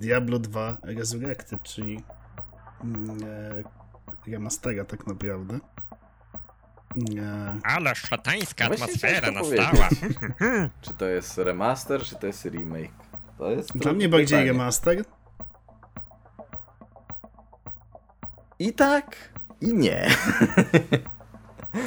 Diablo 0.00 0.38
2 0.38 0.76
Resurrected, 0.82 1.62
czyli 1.62 2.02
mm, 2.84 3.18
e, 3.24 3.62
remastera 4.30 4.84
tak 4.84 5.06
naprawdę. 5.06 5.58
E, 7.18 7.58
Ale 7.64 7.94
szatańska 7.94 8.66
Właśnie 8.66 8.84
atmosfera 8.84 9.30
nastała. 9.30 9.88
Czy 10.82 10.94
to 10.94 11.06
jest 11.06 11.38
remaster, 11.38 12.02
czy 12.02 12.16
to 12.16 12.26
jest 12.26 12.44
remake? 12.44 12.92
To 13.38 13.50
jest 13.50 13.78
Dla 13.78 13.92
mnie 13.92 14.08
bardziej 14.08 14.26
pytanie. 14.26 14.46
remaster. 14.46 15.04
I 18.58 18.72
tak, 18.72 19.32
i 19.60 19.74
nie. 19.74 20.06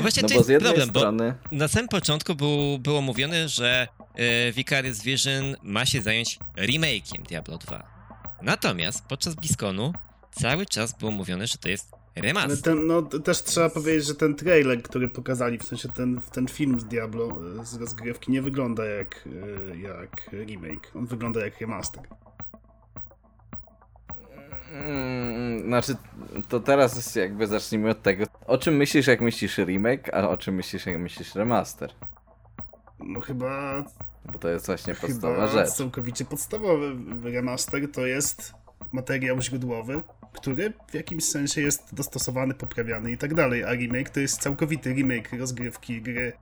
Właśnie 0.02 0.22
No 0.24 0.28
to 0.30 0.34
bo 0.34 0.40
jest 0.40 0.48
z 0.48 0.50
jednej 0.50 0.68
problem, 0.74 0.90
bo 0.92 1.00
strony... 1.00 1.34
na 1.52 1.68
samym 1.68 1.88
początku 1.88 2.36
był, 2.36 2.80
było 2.80 3.02
mówione, 3.02 3.50
że 3.50 3.88
e, 4.16 4.52
Vicarious 4.52 5.02
Vision 5.02 5.56
ma 5.64 5.86
się 5.86 6.02
zająć 6.02 6.40
remake'iem 6.56 7.22
Diablo 7.28 7.58
2. 7.58 7.84
Natomiast 8.42 9.06
podczas 9.06 9.36
BlizzConu 9.36 9.94
cały 10.32 10.66
czas 10.66 10.94
było 10.94 11.12
mówione, 11.12 11.48
że 11.48 11.58
to 11.58 11.70
jest 11.70 11.92
remaster. 12.21 12.62
ten, 12.62 12.88
no, 12.88 13.01
też 13.01 13.43
trzeba 13.43 13.69
powiedzieć, 13.69 14.05
że 14.05 14.15
ten 14.15 14.36
trailer, 14.36 14.83
który 14.83 15.07
pokazali, 15.07 15.57
w 15.57 15.63
sensie 15.63 15.89
ten, 15.89 16.21
ten 16.31 16.47
film 16.47 16.79
z 16.79 16.86
Diablo, 16.86 17.38
e, 17.62 17.65
z 17.65 17.75
rozgrywki, 17.75 18.31
nie 18.31 18.41
wygląda 18.41 18.86
jak, 18.86 19.29
e, 19.74 19.77
jak 19.77 20.29
remake. 20.31 20.91
On 20.95 21.05
wygląda 21.05 21.45
jak 21.45 21.62
remaster. 21.62 22.03
Mm, 24.74 25.62
znaczy, 25.62 25.95
to 26.50 26.59
teraz 26.59 26.95
jest 26.95 27.15
jakby 27.15 27.47
zacznijmy 27.47 27.89
od 27.89 28.01
tego. 28.01 28.25
O 28.47 28.57
czym 28.57 28.75
myślisz, 28.75 29.07
jak 29.07 29.21
myślisz 29.21 29.57
remake, 29.57 30.13
a 30.13 30.29
o 30.29 30.38
czym 30.38 30.55
myślisz, 30.55 30.86
jak 30.86 31.00
myślisz 31.00 31.36
remaster? 31.36 31.91
No 33.00 33.21
chyba, 33.21 33.83
Bo 34.33 34.39
to 34.39 34.50
jest 34.50 34.65
właśnie 34.65 34.95
podstawowa 34.95 35.47
chyba 35.47 35.65
rzecz. 35.65 35.74
całkowicie 35.75 36.25
podstawowy 36.25 36.95
remaster 37.24 37.91
to 37.91 38.05
jest 38.05 38.53
materiał 38.91 39.41
źródłowy, 39.41 40.01
który 40.38 40.74
w 40.88 40.94
jakimś 40.94 41.24
sensie 41.24 41.62
jest 41.62 41.96
dostosowany, 41.96 42.53
poprawiany 42.53 43.12
i 43.12 43.17
tak 43.17 43.34
dalej, 43.34 43.63
a 43.63 43.74
remake 43.74 44.10
to 44.10 44.20
jest 44.20 44.41
całkowity 44.41 44.94
remake 44.94 45.34
rozgrywki 45.39 46.01
gry 46.01 46.34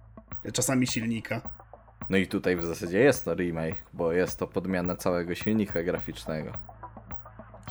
czasami 0.53 0.87
silnika. 0.87 1.41
No 2.09 2.17
i 2.17 2.27
tutaj 2.27 2.57
w 2.57 2.63
zasadzie 2.63 2.99
jest 2.99 3.25
to 3.25 3.35
remake, 3.35 3.75
bo 3.93 4.11
jest 4.11 4.39
to 4.39 4.47
podmiana 4.47 4.95
całego 4.95 5.35
silnika 5.35 5.83
graficznego. 5.83 6.51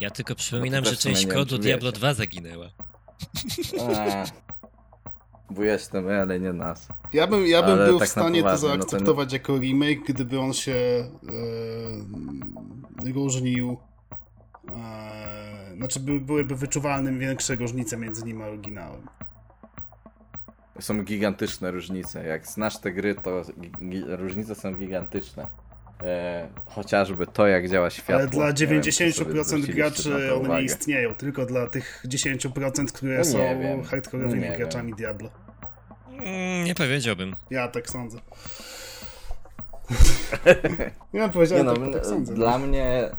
Ja 0.01 0.11
tylko 0.11 0.35
przypominam, 0.35 0.85
No 0.85 0.91
to 0.91 0.91
że 0.91 0.97
część 1.03 1.27
kodu 1.27 1.59
Diablo 1.59 1.89
wiecie. 1.89 1.99
2 1.99 2.15
zaginęła. 2.15 2.67
Eee, 3.79 4.25
bo 5.51 5.63
jestem, 5.65 6.09
ale 6.09 6.41
nie 6.41 6.53
nas. 6.53 6.89
Ja 7.13 7.27
bym, 7.27 7.47
ja 7.47 7.63
bym 7.63 7.73
Ale 7.73 7.87
był 7.87 7.99
tak 7.99 8.09
w 8.09 8.11
stanie 8.11 8.43
to 8.43 8.47
poważnie, 8.47 8.69
no 8.69 8.75
to 8.75 8.77
nie- 8.77 8.81
zaakceptować 8.83 9.33
jako 9.33 9.59
remake, 9.59 10.05
gdyby 10.09 10.41
on 10.41 10.53
się 10.53 10.73
e, 10.73 11.05
różnił. 13.13 13.77
E, 14.73 15.77
znaczy, 15.77 16.01
by, 16.01 16.21
byłyby 16.21 16.57
wyczuwalne 16.57 17.13
większe 17.13 17.55
różnice 17.55 17.97
między 17.97 18.25
nim 18.25 18.43
a 18.43 18.47
oryginałem. 18.47 19.07
Są 20.81 21.03
gigantyczne 21.05 21.71
różnice. 21.71 22.25
Jak 22.27 22.47
znasz 22.47 22.79
te 22.79 22.93
gry, 22.93 23.15
to 23.15 23.43
różnice 24.09 24.55
są 24.55 24.75
gigantyczne. 24.75 25.47
Eee, 26.05 26.49
chociażby 26.67 27.27
to, 27.27 27.47
jak 27.47 27.69
działa 27.69 27.91
światło. 27.91 28.15
Ale 28.15 28.27
dla 28.29 28.51
Nie 28.51 28.67
wiem, 28.67 28.83
czy 28.83 28.93
sobie 28.93 29.11
90% 29.11 29.45
zwróciliście 29.45 29.73
na 29.73 29.77
graczy 29.77 30.35
one 30.35 30.49
nie 30.49 30.63
istnieją, 30.63 31.15
tylko 31.15 31.47
dla 31.47 31.67
tych 31.67 32.05
10%, 32.09 32.93
które 32.93 33.19
No 33.19 33.25
są 33.25 33.39
nie 33.39 33.57
wiem. 33.63 33.85
hardkorowymi 33.85 34.43
Nie 34.43 34.49
wiem. 34.49 34.59
graczami 34.59 34.95
Diablo. 34.95 35.31
Mm, 36.13 36.65
nie 36.65 36.75
powiedziałbym. 36.75 37.37
Ja 37.51 37.69
tak 37.69 37.91
sądzę. 37.91 38.19
ja 41.13 41.27
Nie 41.27 41.33
powiedziałem, 41.33 41.67
no, 41.67 41.77
tak, 41.77 41.93
tak 41.93 42.07
sądzę. 42.07 42.35
dla 42.35 42.59
mnie... 42.59 43.11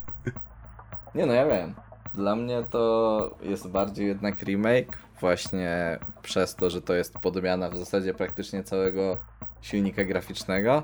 Nie 1.15 1.25
no, 1.25 1.34
ja 1.34 1.45
wiem. 1.45 1.75
Dla 2.13 2.36
mnie 2.36 2.63
to 2.69 3.38
jest 3.41 3.69
bardziej 3.69 4.07
jednak 4.07 4.43
remake, 4.43 4.98
właśnie 5.19 6.00
przez 6.22 6.55
to, 6.55 6.69
że 6.69 6.81
to 6.81 6.93
jest 6.93 7.19
podmiana 7.19 7.69
w 7.69 7.77
zasadzie 7.77 8.13
praktycznie 8.13 8.63
całego 8.63 9.17
silnika 9.62 10.05
graficznego. 10.05 10.84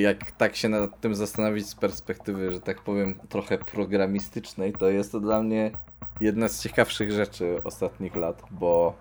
Jak 0.00 0.30
tak 0.30 0.56
się 0.56 0.68
nad 0.68 1.00
tym 1.00 1.14
zastanowić 1.14 1.68
z 1.68 1.74
perspektywy, 1.74 2.50
że 2.50 2.60
tak 2.60 2.80
powiem, 2.80 3.14
trochę 3.28 3.58
programistycznej, 3.58 4.72
to 4.72 4.90
jest 4.90 5.12
to 5.12 5.20
dla 5.20 5.42
mnie 5.42 5.70
jedna 6.20 6.48
z 6.48 6.62
ciekawszych 6.62 7.12
rzeczy 7.12 7.60
ostatnich 7.64 8.16
lat, 8.16 8.42
bo 8.50 8.94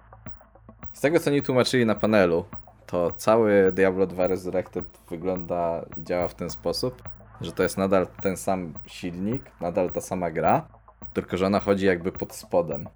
z 0.94 1.02
tego 1.02 1.20
co 1.20 1.32
oni 1.32 1.42
tłumaczyli 1.42 1.86
na 1.86 1.96
panelu, 1.96 2.46
to 2.86 3.12
cały 3.12 3.72
Diablo 3.72 4.08
2 4.08 4.28
Resurrected 4.28 4.86
wygląda 5.10 5.86
i 5.98 6.04
działa 6.04 6.28
w 6.28 6.36
ten 6.36 6.50
sposób, 6.50 7.04
że 7.42 7.52
to 7.52 7.64
jest 7.64 7.78
nadal 7.78 8.08
ten 8.22 8.38
sam 8.38 8.74
silnik, 8.88 9.44
nadal 9.62 9.90
ta 9.92 10.02
sama 10.02 10.32
gra, 10.32 10.68
tylko 11.14 11.38
że 11.38 11.46
ona 11.46 11.60
chodzi 11.60 11.86
jakby 11.86 12.12
pod 12.12 12.36
spodem. 12.36 12.90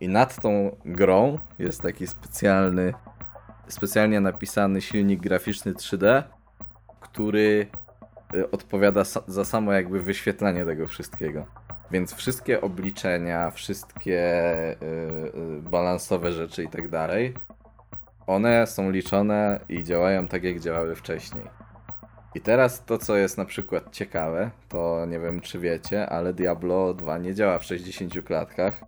I 0.00 0.08
nad 0.08 0.40
tą 0.40 0.76
grą 0.84 1.38
jest 1.58 1.82
taki 1.82 2.06
specjalny, 2.06 2.94
specjalnie 3.68 4.20
napisany 4.20 4.80
silnik 4.80 5.20
graficzny 5.20 5.72
3D, 5.72 6.22
który 7.00 7.66
y, 8.34 8.50
odpowiada 8.50 9.02
za 9.26 9.44
samo 9.44 9.72
jakby 9.72 10.00
wyświetlanie 10.00 10.64
tego 10.64 10.86
wszystkiego. 10.86 11.46
Więc 11.90 12.14
wszystkie 12.14 12.60
obliczenia, 12.60 13.50
wszystkie 13.50 14.20
y, 14.72 14.86
y, 15.58 15.62
balansowe 15.62 16.32
rzeczy 16.32 16.62
i 16.64 16.68
tak 16.68 16.88
dalej, 16.88 17.34
one 18.26 18.66
są 18.66 18.90
liczone 18.90 19.60
i 19.68 19.84
działają 19.84 20.26
tak, 20.28 20.44
jak 20.44 20.60
działały 20.60 20.94
wcześniej. 20.94 21.63
I 22.34 22.40
teraz 22.40 22.84
to, 22.84 22.98
co 22.98 23.16
jest 23.16 23.38
na 23.38 23.44
przykład 23.44 23.92
ciekawe, 23.92 24.50
to 24.68 25.06
nie 25.08 25.20
wiem, 25.20 25.40
czy 25.40 25.58
wiecie, 25.58 26.08
ale 26.08 26.32
Diablo 26.32 26.94
2 26.94 27.18
nie 27.18 27.34
działa 27.34 27.58
w 27.58 27.64
60 27.64 28.22
klatkach, 28.24 28.80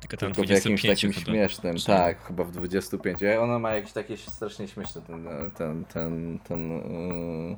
Tylko 0.00 0.16
tam 0.16 0.32
tylko 0.32 0.46
w 0.48 0.50
jakimś 0.50 0.82
25 0.82 1.00
takim 1.00 1.12
chyba. 1.12 1.24
śmiesznym, 1.36 1.76
Czy- 1.76 1.86
tak, 1.86 2.22
chyba 2.26 2.44
w 2.44 2.50
25. 2.50 3.22
A 3.24 3.40
Ona 3.40 3.58
ma 3.58 3.72
jakieś 3.74 3.92
takie 3.92 4.16
strasznie 4.16 4.68
śmieszne 4.68 5.02
ten, 5.02 5.26
ten, 5.54 5.84
ten, 5.84 6.38
ten 6.38 6.70
yy, 6.70 7.56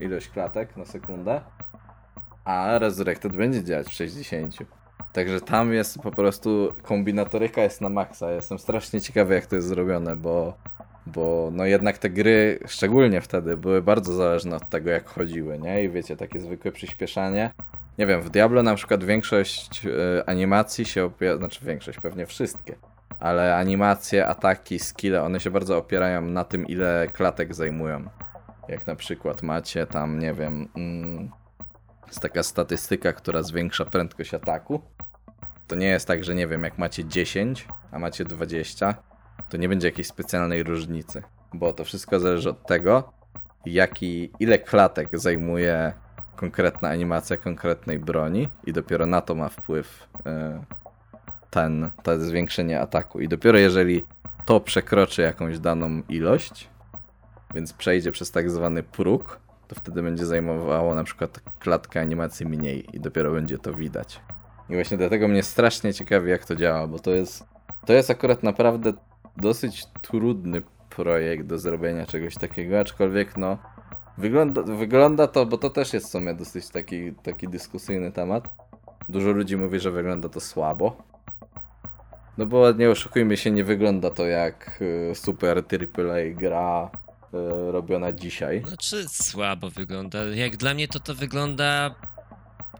yy, 0.00 0.06
ilość 0.06 0.28
klatek 0.28 0.76
na 0.76 0.84
sekundę. 0.84 1.40
A 2.44 2.78
Resurrected 2.78 3.36
będzie 3.36 3.64
działać 3.64 3.86
w 3.86 3.92
60. 3.92 4.54
Także 5.12 5.40
tam 5.40 5.72
jest 5.72 5.98
po 5.98 6.10
prostu 6.10 6.74
kombinatoryka 6.82 7.62
jest 7.62 7.80
na 7.80 7.88
maksa. 7.88 8.30
Jestem 8.32 8.58
strasznie 8.58 9.00
ciekawy 9.00 9.34
jak 9.34 9.46
to 9.46 9.56
jest 9.56 9.68
zrobione, 9.68 10.16
bo 10.16 10.54
bo 11.06 11.50
no 11.52 11.64
jednak 11.64 11.98
te 11.98 12.10
gry, 12.10 12.58
szczególnie 12.66 13.20
wtedy, 13.20 13.56
były 13.56 13.82
bardzo 13.82 14.12
zależne 14.12 14.56
od 14.56 14.68
tego, 14.68 14.90
jak 14.90 15.08
chodziły, 15.08 15.58
nie? 15.58 15.84
I 15.84 15.88
wiecie, 15.88 16.16
takie 16.16 16.40
zwykłe 16.40 16.72
przyspieszanie. 16.72 17.50
Nie 17.98 18.06
wiem, 18.06 18.22
w 18.22 18.30
Diablo 18.30 18.62
na 18.62 18.74
przykład 18.74 19.04
większość 19.04 19.86
e, 19.86 20.28
animacji 20.28 20.84
się 20.84 21.04
opiera, 21.04 21.36
znaczy 21.36 21.64
większość, 21.64 21.98
pewnie 21.98 22.26
wszystkie, 22.26 22.76
ale 23.20 23.56
animacje, 23.56 24.26
ataki, 24.26 24.78
skille, 24.78 25.22
one 25.22 25.40
się 25.40 25.50
bardzo 25.50 25.78
opierają 25.78 26.20
na 26.20 26.44
tym, 26.44 26.66
ile 26.66 27.06
klatek 27.12 27.54
zajmują. 27.54 28.04
Jak 28.68 28.86
na 28.86 28.96
przykład 28.96 29.42
macie 29.42 29.86
tam, 29.86 30.18
nie 30.18 30.32
wiem, 30.32 30.68
mm, 30.76 31.30
jest 32.06 32.20
taka 32.20 32.42
statystyka, 32.42 33.12
która 33.12 33.42
zwiększa 33.42 33.84
prędkość 33.84 34.34
ataku. 34.34 34.82
To 35.66 35.76
nie 35.76 35.86
jest 35.86 36.08
tak, 36.08 36.24
że 36.24 36.34
nie 36.34 36.46
wiem, 36.46 36.64
jak 36.64 36.78
macie 36.78 37.04
10, 37.04 37.68
a 37.92 37.98
macie 37.98 38.24
20, 38.24 38.94
to 39.48 39.56
nie 39.56 39.68
będzie 39.68 39.88
jakiejś 39.88 40.08
specjalnej 40.08 40.62
różnicy, 40.62 41.22
bo 41.54 41.72
to 41.72 41.84
wszystko 41.84 42.20
zależy 42.20 42.50
od 42.50 42.66
tego, 42.66 43.12
jaki, 43.66 44.30
ile 44.40 44.58
klatek 44.58 45.08
zajmuje 45.18 45.92
konkretna 46.36 46.88
animacja 46.88 47.36
konkretnej 47.36 47.98
broni 47.98 48.48
i 48.66 48.72
dopiero 48.72 49.06
na 49.06 49.20
to 49.20 49.34
ma 49.34 49.48
wpływ 49.48 50.08
e, 50.26 50.64
ten, 51.50 51.90
to 52.02 52.20
zwiększenie 52.20 52.80
ataku. 52.80 53.20
I 53.20 53.28
dopiero 53.28 53.58
jeżeli 53.58 54.04
to 54.44 54.60
przekroczy 54.60 55.22
jakąś 55.22 55.58
daną 55.58 56.02
ilość, 56.08 56.68
więc 57.54 57.72
przejdzie 57.72 58.12
przez 58.12 58.30
tak 58.30 58.50
zwany 58.50 58.82
próg, 58.82 59.40
to 59.68 59.74
wtedy 59.74 60.02
będzie 60.02 60.26
zajmowało 60.26 60.94
na 60.94 61.04
przykład 61.04 61.40
klatkę 61.58 62.00
animacji 62.00 62.46
mniej 62.46 62.96
i 62.96 63.00
dopiero 63.00 63.32
będzie 63.32 63.58
to 63.58 63.74
widać. 63.74 64.20
I 64.68 64.74
właśnie 64.74 64.96
dlatego 64.96 65.28
mnie 65.28 65.42
strasznie 65.42 65.94
ciekawi 65.94 66.30
jak 66.30 66.44
to 66.44 66.56
działa, 66.56 66.86
bo 66.86 66.98
to 66.98 67.10
jest 67.10 67.44
to 67.86 67.92
jest 67.92 68.10
akurat 68.10 68.42
naprawdę 68.42 68.92
dosyć 69.36 69.86
trudny 70.02 70.62
projekt 70.90 71.46
do 71.46 71.58
zrobienia 71.58 72.06
czegoś 72.06 72.34
takiego, 72.34 72.80
aczkolwiek 72.80 73.36
no 73.36 73.58
wygląda, 74.18 74.62
wygląda 74.62 75.26
to, 75.26 75.46
bo 75.46 75.58
to 75.58 75.70
też 75.70 75.92
jest 75.92 76.06
w 76.06 76.10
sumie 76.10 76.34
dosyć 76.34 76.68
taki, 76.68 77.12
taki 77.12 77.48
dyskusyjny 77.48 78.12
temat. 78.12 78.48
Dużo 79.08 79.30
ludzi 79.30 79.56
mówi, 79.56 79.80
że 79.80 79.90
wygląda 79.90 80.28
to 80.28 80.40
słabo. 80.40 80.96
No 82.38 82.46
bo 82.46 82.72
nie 82.72 82.90
oszukujmy 82.90 83.36
się, 83.36 83.50
nie 83.50 83.64
wygląda 83.64 84.10
to 84.10 84.26
jak 84.26 84.82
y, 85.10 85.14
super 85.14 85.58
AAA 85.58 86.34
gra 86.34 86.90
y, 87.34 87.72
robiona 87.72 88.12
dzisiaj. 88.12 88.62
Znaczy 88.66 89.08
słabo 89.08 89.70
wygląda. 89.70 90.24
Jak 90.24 90.56
dla 90.56 90.74
mnie 90.74 90.88
to 90.88 91.00
to 91.00 91.14
wygląda 91.14 91.94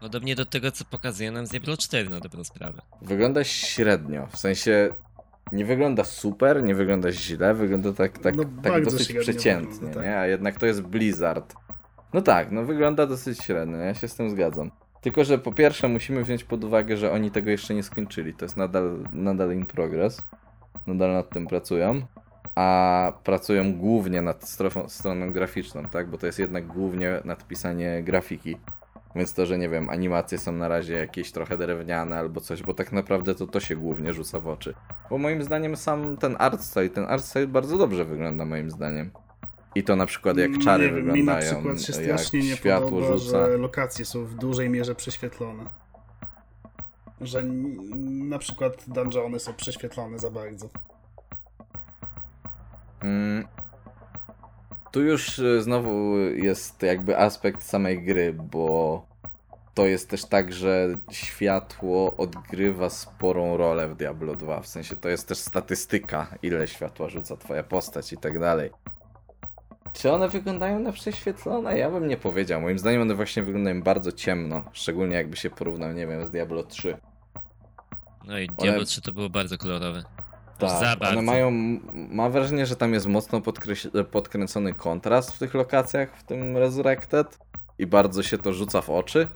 podobnie 0.01 0.35
do 0.35 0.45
tego, 0.45 0.71
co 0.71 0.85
pokazuje 0.85 1.31
nam 1.31 1.47
z 1.47 1.49
Diablo 1.49 1.77
4 1.77 2.09
na 2.09 2.19
dobrą 2.19 2.43
sprawę. 2.43 2.81
Wygląda 3.01 3.43
średnio, 3.43 4.27
w 4.27 4.37
sensie 4.37 4.89
nie 5.51 5.65
wygląda 5.65 6.03
super, 6.03 6.63
nie 6.63 6.75
wygląda 6.75 7.11
źle, 7.11 7.53
wygląda 7.53 7.93
tak, 7.93 8.17
tak, 8.19 8.35
No, 8.35 8.43
tak 8.63 8.85
dosyć 8.85 9.13
przeciętnie, 9.13 9.71
wygląda, 9.71 9.95
tak. 9.95 10.03
nie? 10.03 10.17
A 10.17 10.27
jednak 10.27 10.57
to 10.57 10.65
jest 10.65 10.81
Blizzard. 10.81 11.55
No 12.13 12.21
tak, 12.21 12.51
no 12.51 12.63
wygląda 12.63 13.07
dosyć 13.07 13.39
średnio, 13.39 13.77
ja 13.77 13.93
się 13.93 14.07
z 14.07 14.15
tym 14.15 14.29
zgadzam. 14.29 14.71
Tylko, 15.01 15.23
że 15.23 15.37
po 15.37 15.51
pierwsze 15.51 15.87
musimy 15.87 16.23
wziąć 16.23 16.43
pod 16.43 16.63
uwagę, 16.63 16.97
że 16.97 17.11
oni 17.11 17.31
tego 17.31 17.49
jeszcze 17.49 17.73
nie 17.73 17.83
skończyli. 17.83 18.33
To 18.33 18.45
jest 18.45 18.57
nadal, 18.57 18.99
nadal 19.13 19.53
in 19.53 19.65
progress. 19.65 20.23
Nadal 20.87 21.13
nad 21.13 21.29
tym 21.29 21.47
pracują. 21.47 22.01
A 22.55 23.13
pracują 23.23 23.73
głównie 23.73 24.21
nad 24.21 24.49
strofą, 24.49 24.89
stroną 24.89 25.31
graficzną, 25.31 25.85
tak? 25.85 26.09
Bo 26.09 26.17
to 26.17 26.25
jest 26.25 26.39
jednak 26.39 26.67
głównie 26.67 27.21
nadpisanie 27.25 28.03
grafiki. 28.03 28.57
Więc 29.15 29.33
to, 29.33 29.45
że 29.45 29.57
nie 29.57 29.69
wiem, 29.69 29.89
animacje 29.89 30.37
są 30.37 30.51
na 30.51 30.67
razie 30.67 30.93
jakieś 30.93 31.31
trochę 31.31 31.57
drewniane 31.57 32.17
albo 32.17 32.41
coś, 32.41 32.63
bo 32.63 32.73
tak 32.73 32.91
naprawdę 32.91 33.35
to 33.35 33.47
to 33.47 33.59
się 33.59 33.75
głównie 33.75 34.13
rzuca 34.13 34.39
w 34.39 34.47
oczy. 34.47 34.73
Bo 35.09 35.17
moim 35.17 35.43
zdaniem 35.43 35.75
sam 35.75 36.17
ten 36.17 36.35
art 36.39 36.61
style, 36.61 36.89
ten 36.89 37.05
art 37.05 37.23
style 37.23 37.47
bardzo 37.47 37.77
dobrze 37.77 38.05
wygląda 38.05 38.45
moim 38.45 38.71
zdaniem. 38.71 39.11
I 39.75 39.83
to 39.83 39.95
na 39.95 40.05
przykład 40.05 40.37
jak 40.37 40.57
czary 40.57 40.85
nie 40.85 40.93
wiem, 40.93 41.05
Mi 41.13 41.23
na 41.23 41.35
wyglądają, 41.35 41.53
przykład 41.55 41.81
się 41.81 41.93
jak 41.93 42.03
strasznie 42.03 42.39
nie 42.39 42.55
światło 42.55 42.89
podoba, 42.89 43.17
rzuca. 43.17 43.45
że 43.45 43.57
lokacje 43.57 44.05
są 44.05 44.25
w 44.25 44.35
dużej 44.35 44.69
mierze 44.69 44.95
prześwietlone. 44.95 45.65
Że 47.21 47.43
na 48.29 48.39
przykład 48.39 48.83
dungeony 48.87 49.39
są 49.39 49.53
prześwietlone 49.53 50.19
za 50.19 50.31
bardzo. 50.31 50.69
Mm. 53.01 53.47
Tu 54.95 55.01
już 55.01 55.39
y, 55.39 55.61
znowu 55.61 56.17
jest 56.19 56.81
jakby 56.83 57.17
aspekt 57.17 57.63
samej 57.63 58.03
gry, 58.03 58.33
bo 58.33 59.05
to 59.73 59.85
jest 59.85 60.09
też 60.09 60.25
tak, 60.25 60.53
że 60.53 60.87
światło 61.11 62.17
odgrywa 62.17 62.89
sporą 62.89 63.57
rolę 63.57 63.87
w 63.87 63.95
Diablo 63.95 64.35
2. 64.35 64.61
W 64.61 64.67
sensie 64.67 64.95
to 64.95 65.09
jest 65.09 65.27
też 65.27 65.37
statystyka, 65.37 66.27
ile 66.43 66.67
światła 66.67 67.09
rzuca 67.09 67.37
twoja 67.37 67.63
postać 67.63 68.13
i 68.13 68.17
tak 68.17 68.39
dalej. 68.39 68.69
Czy 69.93 70.11
one 70.11 70.29
wyglądają 70.29 70.79
na 70.79 70.91
prześwietlone? 70.91 71.77
Ja 71.77 71.91
bym 71.91 72.07
nie 72.07 72.17
powiedział. 72.17 72.61
Moim 72.61 72.79
zdaniem 72.79 73.01
one 73.01 73.15
właśnie 73.15 73.43
wyglądają 73.43 73.81
bardzo 73.83 74.11
ciemno. 74.11 74.65
Szczególnie 74.73 75.15
jakby 75.15 75.37
się 75.37 75.49
porównał, 75.49 75.93
nie 75.93 76.07
wiem, 76.07 76.25
z 76.25 76.29
Diablo 76.29 76.63
3. 76.63 76.97
No 78.27 78.39
i 78.39 78.47
One- 78.47 78.57
Diablo 78.61 78.85
3 78.85 79.01
to 79.01 79.11
było 79.11 79.29
bardzo 79.29 79.57
kolorowe. 79.57 80.03
Aż 80.61 80.71
za 80.71 80.79
Tak, 80.79 80.99
bardzo. 80.99 81.19
one 81.19 81.21
mają, 81.21 81.51
mam 82.09 82.31
wrażenie, 82.31 82.65
że 82.65 82.75
tam 82.75 82.93
jest 82.93 83.07
mocno 83.07 83.41
podkręcony 84.11 84.73
kontrast 84.73 85.31
w 85.31 85.39
tych 85.39 85.53
lokacjach, 85.53 86.17
w 86.17 86.23
tym 86.23 86.57
Resurrected 86.57 87.39
i 87.79 87.87
bardzo 87.87 88.23
się 88.23 88.37
to 88.37 88.53
rzuca 88.53 88.81
w 88.81 88.89
oczy. 88.89 89.27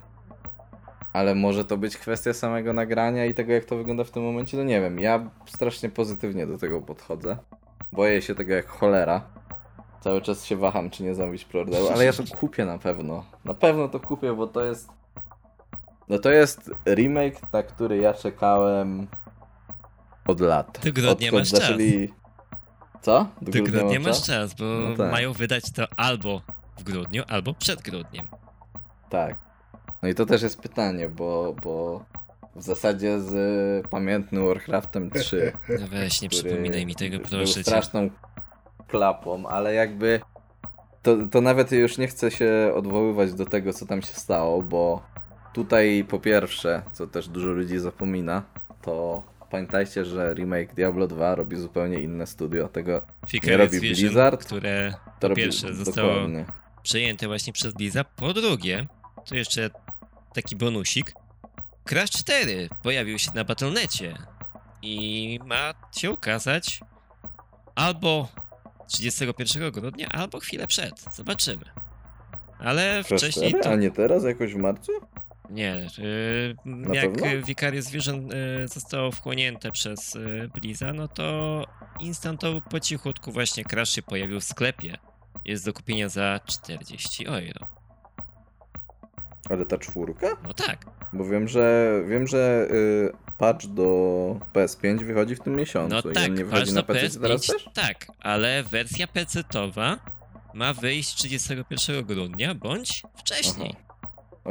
Ale 1.14 1.36
może 1.36 1.66
to 1.66 1.78
być 1.78 1.98
kwestia 1.98 2.34
samego 2.34 2.74
nagrania 2.74 3.26
i 3.26 3.34
tego, 3.34 3.54
jak 3.54 3.66
to 3.66 3.78
wygląda 3.78 4.04
w 4.04 4.12
tym 4.12 4.24
momencie, 4.24 4.58
no 4.58 4.64
nie 4.64 4.82
wiem. 4.82 5.00
Ja 5.00 5.30
strasznie 5.46 5.90
pozytywnie 5.90 6.48
do 6.48 6.58
tego 6.58 6.82
podchodzę. 6.82 7.38
Boję 7.92 8.22
się 8.22 8.36
tego 8.36 8.54
jak 8.54 8.68
cholera. 8.68 9.22
Cały 10.02 10.22
czas 10.22 10.46
się 10.46 10.56
waham, 10.56 10.90
czy 10.90 11.04
nie 11.04 11.16
zamówić 11.16 11.46
preorderu, 11.46 11.88
ale 11.94 12.06
ja 12.06 12.14
to 12.14 12.24
kupię 12.40 12.66
na 12.66 12.78
pewno. 12.78 13.24
Na 13.46 13.54
pewno 13.54 13.88
to 13.88 14.00
kupię, 14.00 14.34
bo 14.34 14.48
to 14.48 14.64
jest... 14.64 14.90
No 16.10 16.20
to 16.20 16.32
jest 16.32 16.72
remake, 16.86 17.54
na 17.54 17.64
który 17.64 17.98
ja 17.98 18.14
czekałem 18.14 19.08
od 20.30 20.40
lat. 20.40 20.80
Do 20.84 20.94
grudnia 20.94 21.12
Odkąd 21.12 21.34
masz 21.34 21.52
czas. 21.52 21.60
zaczęli... 21.60 22.10
Co? 23.02 23.28
Do 23.42 23.52
Do 23.52 23.64
grudnia 23.64 24.00
mam 24.00 24.02
masz 24.10 24.24
czas, 24.24 24.54
bo 24.54 24.66
No 24.66 24.96
tak. 24.98 25.12
mają 25.12 25.34
wydać 25.34 25.72
to 25.72 25.86
albo 25.98 26.42
w 26.80 26.84
grudniu, 26.84 27.24
albo 27.28 27.54
przed 27.54 27.82
grudniem. 27.82 28.28
Tak. 29.10 29.36
No 30.02 30.10
i 30.10 30.16
to 30.16 30.26
też 30.26 30.42
jest 30.42 30.62
pytanie, 30.62 31.10
bo, 31.10 31.56
bo 31.64 32.06
w 32.56 32.62
zasadzie 32.64 33.20
z 33.22 33.34
y, 33.86 33.90
pamiętnym 33.90 34.46
Warcraftem 34.48 35.12
3 35.12 35.52
No 35.82 35.88
weź, 35.88 36.22
nie 36.22 36.30
który 36.30 36.44
przypominaj 36.50 36.86
mi 36.86 36.96
tego, 36.96 37.18
był 37.18 37.26
proszę 37.28 37.54
cię. 37.54 37.64
straszną 37.64 38.10
klapą, 38.88 39.48
ale 39.48 39.74
jakby 39.74 40.22
to, 41.02 41.16
to 41.32 41.42
nawet 41.42 41.72
już 41.72 41.98
nie 41.98 42.08
chcę 42.08 42.32
się 42.32 42.72
odwoływać 42.76 43.34
do 43.34 43.46
tego, 43.46 43.74
co 43.74 43.86
tam 43.86 44.02
się 44.02 44.14
stało, 44.14 44.62
bo 44.62 45.02
tutaj 45.54 46.06
po 46.10 46.20
pierwsze, 46.20 46.82
co 46.92 47.08
też 47.08 47.28
dużo 47.30 47.48
ludzi 47.50 47.80
zapomina, 47.80 48.44
to 48.82 49.24
pamiętajcie, 49.52 50.06
że 50.06 50.34
remake 50.34 50.74
Diablo 50.74 51.08
2 51.08 51.36
robi 51.36 51.58
zupełnie 51.58 52.00
inne 52.00 52.28
studio. 52.28 52.68
Tego 52.68 53.06
Vicarious 53.32 53.74
robi 53.74 53.80
Vision, 53.80 54.06
Blizzard, 54.06 54.46
które 54.46 54.94
to 55.06 55.22
po 55.22 55.28
robi 55.28 55.42
pierwsze 55.42 55.74
zostało 55.74 56.14
dokładnie. 56.14 56.46
przejęte 56.84 57.28
właśnie 57.28 57.54
przez 57.54 57.74
Blizzard, 57.74 58.10
po 58.16 58.34
drugie, 58.34 58.88
to 59.26 59.36
jeszcze 59.36 59.70
taki 60.34 60.56
bonusik, 60.56 61.14
Crash 61.90 62.12
4 62.12 62.70
pojawił 62.84 63.20
się 63.20 63.32
na 63.36 63.44
Battle.necie 63.44 64.14
i 64.82 65.40
ma 65.46 65.74
się 65.96 66.12
ukazać 66.12 66.80
albo 67.76 68.28
31 68.88 69.72
grudnia, 69.72 70.10
albo 70.10 70.40
chwilę 70.40 70.68
przed. 70.68 71.02
Zobaczymy. 71.16 71.66
Ale 72.60 73.04
Crash 73.04 73.20
wcześniej 73.22 73.50
4? 73.50 73.64
to... 73.64 73.72
A 73.72 73.76
nie 73.76 73.92
teraz, 73.92 74.24
jakoś 74.24 74.54
w 74.54 74.58
marcu? 74.58 74.92
Nie, 75.50 75.88
yy, 75.98 76.56
jak 76.94 77.14
pewno? 77.14 77.82
Vision 77.92 78.28
yy, 78.28 78.68
zostało 78.68 79.12
wchłonięte 79.12 79.72
przez 79.72 80.14
yy, 80.14 80.50
Blizzard, 80.54 80.98
no 80.98 81.08
to 81.08 81.66
instantowo 82.00 82.62
po 82.62 82.80
cichutku 82.80 83.32
właśnie 83.32 83.66
Crash 83.66 83.90
się 83.90 84.02
pojawił 84.02 84.40
w 84.40 84.44
sklepie. 84.44 84.98
Jest 85.46 85.66
do 85.66 85.74
kupienia 85.74 86.10
za 86.10 86.40
40 86.46 87.26
euro. 87.28 87.68
Ale 89.50 89.66
ta 89.66 89.78
czwórka? 89.78 90.28
No 90.44 90.54
tak, 90.54 90.86
Bo 91.14 91.26
wiem, 91.26 91.48
że 91.48 91.94
wiem, 92.08 92.28
że 92.28 92.68
y, 92.72 93.12
patch 93.38 93.66
do 93.66 94.40
PS5 94.54 95.06
wychodzi 95.06 95.36
w 95.36 95.40
tym 95.40 95.56
miesiącu 95.56 95.96
no 96.04 96.12
i 96.12 96.14
tak, 96.14 96.38
nie 96.38 96.46
wychodzi 96.46 96.74
na 96.74 96.84
PC 96.84 97.20
teraz 97.20 97.42
PS5, 97.42 97.54
też? 97.54 97.70
tak, 97.74 98.08
ale 98.20 98.64
wersja 98.64 99.08
PC-towa 99.08 99.98
ma 100.54 100.74
wyjść 100.74 101.16
31 101.16 102.06
grudnia 102.06 102.56
bądź 102.56 103.04
wcześniej. 103.18 103.76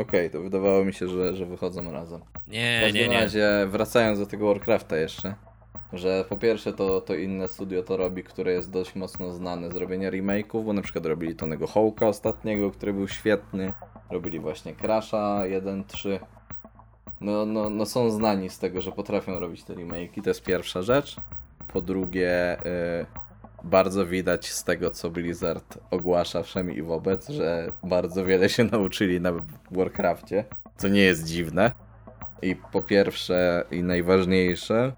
Okej, 0.00 0.30
to 0.30 0.40
wydawało 0.40 0.84
mi 0.84 0.92
się, 0.92 1.08
że, 1.08 1.36
że 1.36 1.46
wychodzą 1.46 1.92
razem. 1.92 2.20
W 2.46 2.48
Nie, 2.48 2.80
każdym 2.82 3.02
nie, 3.02 3.08
nie. 3.08 3.20
razie, 3.20 3.66
wracając 3.68 4.18
do 4.18 4.26
tego 4.26 4.46
Warcrafta 4.46 4.96
jeszcze, 4.96 5.34
że 5.92 6.24
po 6.28 6.36
pierwsze 6.36 6.72
to, 6.72 7.00
to 7.00 7.14
inne 7.14 7.48
studio 7.48 7.82
to 7.82 7.96
robi, 7.96 8.24
które 8.24 8.52
jest 8.52 8.70
dość 8.70 8.94
mocno 8.94 9.32
znane 9.32 9.70
z 9.70 9.76
robienia 9.76 10.10
remake'ów, 10.10 10.64
bo 10.64 10.72
na 10.72 10.82
przykład 10.82 11.06
robili 11.06 11.36
Tonego 11.36 11.66
Hołka 11.66 12.06
ostatniego, 12.06 12.70
który 12.70 12.92
był 12.92 13.08
świetny, 13.08 13.72
robili 14.10 14.40
właśnie 14.40 14.74
Crasha 14.74 15.42
1.3. 15.44 16.18
No, 17.20 17.46
no, 17.46 17.70
no 17.70 17.86
są 17.86 18.10
znani 18.10 18.50
z 18.50 18.58
tego, 18.58 18.80
że 18.80 18.92
potrafią 18.92 19.40
robić 19.40 19.64
te 19.64 19.74
remake'i, 19.74 20.22
to 20.22 20.30
jest 20.30 20.42
pierwsza 20.42 20.82
rzecz. 20.82 21.16
Po 21.72 21.80
drugie, 21.80 22.56
y, 22.66 23.06
bardzo 23.64 24.06
widać 24.06 24.52
z 24.52 24.64
tego, 24.64 24.90
co 24.90 25.10
Blizzard 25.10 25.78
ogłasza 25.90 26.42
wszemi 26.42 26.78
i 26.78 26.82
wobec, 26.82 27.28
że 27.28 27.72
bardzo 27.84 28.24
wiele 28.24 28.48
się 28.48 28.64
nauczyli 28.64 29.20
na 29.20 29.32
Warcrafcie, 29.70 30.44
co 30.76 30.88
nie 30.88 31.00
jest 31.00 31.24
dziwne. 31.24 31.72
I 32.42 32.56
po 32.72 32.82
pierwsze 32.82 33.64
i 33.70 33.82
najważniejsze, 33.82 34.92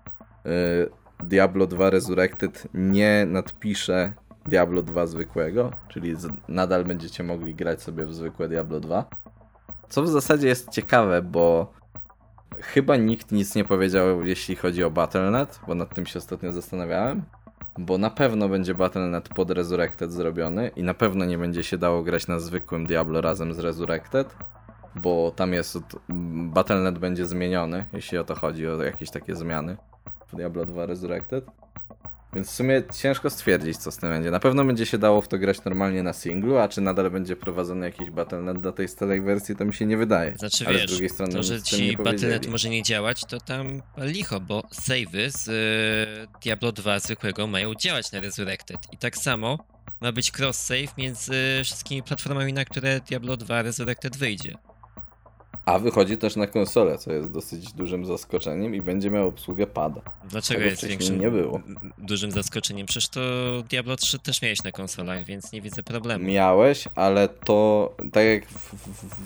y, 0.47 0.91
Diablo 1.23 1.67
2 1.67 1.91
Resurrected 1.91 2.69
nie 2.75 3.27
nadpisze 3.27 4.13
Diablo 4.47 4.83
2 4.83 5.07
zwykłego, 5.07 5.71
czyli 5.89 6.17
z, 6.17 6.29
nadal 6.49 6.85
będziecie 6.85 7.23
mogli 7.23 7.55
grać 7.55 7.83
sobie 7.83 8.07
w 8.07 8.15
zwykłe 8.15 8.49
Diablo 8.49 8.81
2. 8.81 9.05
Co 9.89 10.03
w 10.03 10.09
zasadzie 10.09 10.49
jest 10.49 10.71
ciekawe, 10.71 11.23
bo 11.23 11.73
chyba 12.61 12.97
nikt 12.97 13.33
nic 13.33 13.55
nie 13.55 13.65
powiedział, 13.65 14.25
jeśli 14.25 14.57
chodzi 14.57 14.85
o 14.85 14.91
Battle.net, 14.91 15.61
bo 15.67 15.75
nad 15.75 15.95
tym 15.95 16.07
się 16.07 16.19
ostatnio 16.19 16.53
zastanawiałem. 16.53 17.23
Bo 17.79 17.99
na 17.99 18.11
pewno 18.11 18.49
będzie 18.49 18.75
Battle.net 18.75 19.29
pod 19.29 19.51
Resurrected 19.51 20.13
zrobiony 20.13 20.71
i 20.77 20.83
na 20.83 20.95
pewno 20.95 21.25
nie 21.25 21.39
będzie 21.39 21.63
się 21.63 21.79
dało 21.79 22.03
grać 22.03 22.27
na 22.27 22.39
zwykłym 22.39 22.87
Diablo 22.87 23.21
razem 23.21 23.55
z 23.55 23.59
Resurrected, 23.59 24.37
bo 24.95 25.33
tam 25.37 25.53
jest 25.53 25.79
Battle.net 26.49 26.99
będzie 26.99 27.27
zmieniony, 27.27 27.87
jeśli 27.93 28.19
o 28.19 28.25
to 28.25 28.35
chodzi, 28.35 28.69
o 28.69 28.83
jakieś 28.83 29.11
takie 29.11 29.37
zmiany 29.37 29.77
w 30.27 30.37
Diablo 30.37 30.67
2 30.67 30.87
Resurrected. 30.87 31.45
Więc 32.33 32.49
w 32.49 32.51
sumie 32.51 32.83
ciężko 33.01 33.31
stwierdzić, 33.31 33.77
co 33.77 33.91
z 33.91 33.97
tym 33.97 34.09
będzie. 34.09 34.31
Na 34.31 34.41
pewno 34.41 34.65
będzie 34.65 34.87
się 34.87 34.99
dało 34.99 35.21
w 35.21 35.29
to 35.29 35.39
grać 35.39 35.65
normalnie 35.65 36.03
na 36.03 36.13
singlu, 36.13 36.59
a 36.59 36.69
czy 36.69 36.81
nadal 36.81 37.11
będzie 37.11 37.37
prowadzony 37.37 37.87
jakiś 37.87 38.11
Battle.net 38.11 38.61
do 38.61 38.73
tej 38.73 38.89
starej 38.89 39.21
wersji, 39.21 39.57
to 39.57 39.65
mi 39.65 39.75
się 39.75 39.87
nie 39.87 39.97
wydaje. 39.97 40.37
Znaczy 40.37 40.67
Ale 40.67 40.79
wiesz, 40.79 40.87
z 40.87 40.91
drugiej 40.91 41.09
strony 41.09 41.33
to, 41.33 41.43
że 41.43 41.63
ci 41.63 41.97
Battle.net 41.97 42.47
może 42.47 42.69
nie 42.69 42.83
działać, 42.83 43.25
to 43.25 43.41
tam 43.41 43.83
licho, 43.99 44.41
bo 44.41 44.63
savey 44.73 45.31
z 45.31 45.49
y, 45.49 46.41
Diablo 46.43 46.73
2 46.73 46.99
zwykłego 46.99 47.47
mają 47.47 47.75
działać 47.75 48.13
na 48.13 48.21
Resurrected. 48.21 48.79
I 48.93 48.99
tak 48.99 49.17
samo 49.17 49.59
ma 50.01 50.13
być 50.13 50.33
cross-save 50.33 50.97
między 50.99 51.35
wszystkimi 51.65 52.03
platformami, 52.03 52.53
na 52.53 52.65
które 52.65 53.01
Diablo 53.01 53.37
2 53.37 53.63
Resurrected 53.63 54.17
wyjdzie. 54.17 54.55
A 55.65 55.79
wychodzi 55.79 56.17
też 56.17 56.37
na 56.37 56.47
konsolę, 56.47 56.99
co 56.99 57.13
jest 57.13 57.31
dosyć 57.33 57.73
dużym 57.73 58.07
zaskoczeniem 58.07 58.75
i 58.75 58.81
będzie 58.83 59.11
miał 59.11 59.29
obsługę 59.29 59.67
pada. 59.67 60.01
Dlaczego 60.31 60.59
Tego 60.61 60.71
jest 60.71 60.87
większym 60.87 61.21
nie 61.21 61.31
było. 61.31 61.57
m, 61.57 61.93
dużym 61.99 62.31
zaskoczeniem? 62.31 62.87
Przecież 62.87 63.09
to 63.09 63.21
Diablo 63.71 63.97
3 63.97 64.19
też 64.19 64.43
miałeś 64.43 64.63
na 64.65 64.73
konsolach, 64.73 65.25
więc 65.25 65.53
nie 65.53 65.61
widzę 65.63 65.83
problemu. 65.83 66.25
Miałeś, 66.25 66.89
ale 66.95 67.29
to 67.29 67.93
tak 68.13 68.25
jak 68.25 68.43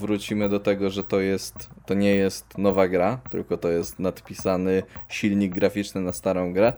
wrócimy 0.00 0.48
do 0.48 0.60
tego, 0.60 0.90
że 0.90 1.02
to 1.02 1.20
jest 1.20 1.54
to 1.86 1.94
nie 1.94 2.14
jest 2.14 2.58
nowa 2.58 2.88
gra, 2.88 3.20
tylko 3.30 3.56
to 3.56 3.68
jest 3.68 3.98
nadpisany 3.98 4.82
silnik 5.08 5.54
graficzny 5.54 6.00
na 6.00 6.12
starą 6.12 6.52
grę. 6.52 6.72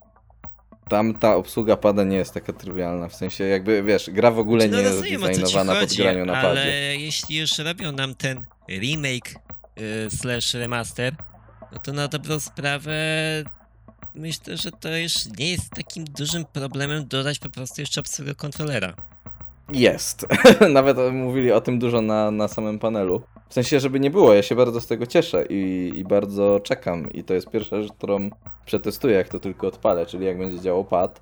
Tam 0.89 1.15
ta 1.15 1.37
obsługa 1.37 1.77
pada 1.77 2.05
nie 2.05 2.17
jest 2.17 2.35
taka 2.35 2.53
trywialna, 2.53 3.09
w 3.09 3.15
sensie 3.15 3.45
jakby 3.45 3.83
wiesz, 3.83 4.11
gra 4.11 4.31
w 4.31 4.39
ogóle 4.39 4.65
nie 4.65 4.73
no, 4.73 4.79
jest 4.79 4.93
rozumiem, 4.97 5.21
designowana 5.21 5.73
pod 5.73 5.81
chodzi, 5.81 6.03
graniu 6.03 6.25
na 6.25 6.37
ale 6.37 6.61
padzie. 6.61 6.97
jeśli 6.97 7.37
już 7.37 7.59
robią 7.59 7.93
nam 7.93 8.15
ten 8.15 8.47
remake 8.69 9.35
y, 9.79 10.11
slash 10.11 10.55
remaster, 10.55 11.15
no 11.73 11.79
to 11.79 11.93
na 11.93 12.09
dobrą 12.09 12.41
sprawę 12.41 12.95
myślę, 14.17 14.57
że 14.57 14.71
to 14.71 14.97
już 14.97 15.15
nie 15.39 15.51
jest 15.51 15.71
takim 15.71 16.05
dużym 16.05 16.45
problemem 16.45 17.09
dodać 17.09 17.39
po 17.39 17.51
prostu 17.51 17.81
jeszcze 17.81 18.01
obsługę 18.01 18.35
kontrolera. 18.35 18.95
Jest. 19.73 20.27
Nawet 20.71 20.97
mówili 21.13 21.53
o 21.53 21.61
tym 21.61 21.79
dużo 21.79 22.03
na, 22.03 22.31
na 22.31 22.49
samym 22.49 22.79
panelu. 22.79 23.23
W 23.49 23.55
sensie, 23.55 23.81
żeby 23.81 24.01
nie 24.01 24.11
było, 24.11 24.35
ja 24.35 24.43
się 24.43 24.55
bardzo 24.55 24.81
z 24.81 24.87
tego 24.87 25.07
cieszę 25.07 25.47
i, 25.51 25.93
i 25.97 26.05
bardzo 26.05 26.61
czekam. 26.61 27.11
I 27.11 27.25
to 27.25 27.35
jest 27.35 27.51
pierwsza 27.51 27.83
rzecz, 27.83 27.93
którą 27.93 28.31
przetestuję, 28.67 29.15
jak 29.15 29.29
to 29.29 29.41
tylko 29.41 29.67
odpalę, 29.67 30.07
czyli 30.07 30.27
jak 30.27 30.39
będzie 30.39 30.61
działał 30.61 30.85
pad, 30.85 31.21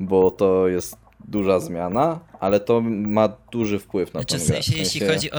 bo 0.00 0.30
to 0.30 0.68
jest 0.68 0.96
duża 1.28 1.60
zmiana, 1.60 2.20
ale 2.40 2.60
to 2.60 2.80
ma 2.90 3.28
duży 3.52 3.78
wpływ 3.78 4.14
na 4.14 4.20
Znaczy 4.20 4.38
tą 4.38 4.44
w 4.44 4.46
grę. 4.46 4.54
sensie, 4.54 4.78
jeśli 4.78 5.06
chodzi 5.06 5.30
o 5.30 5.38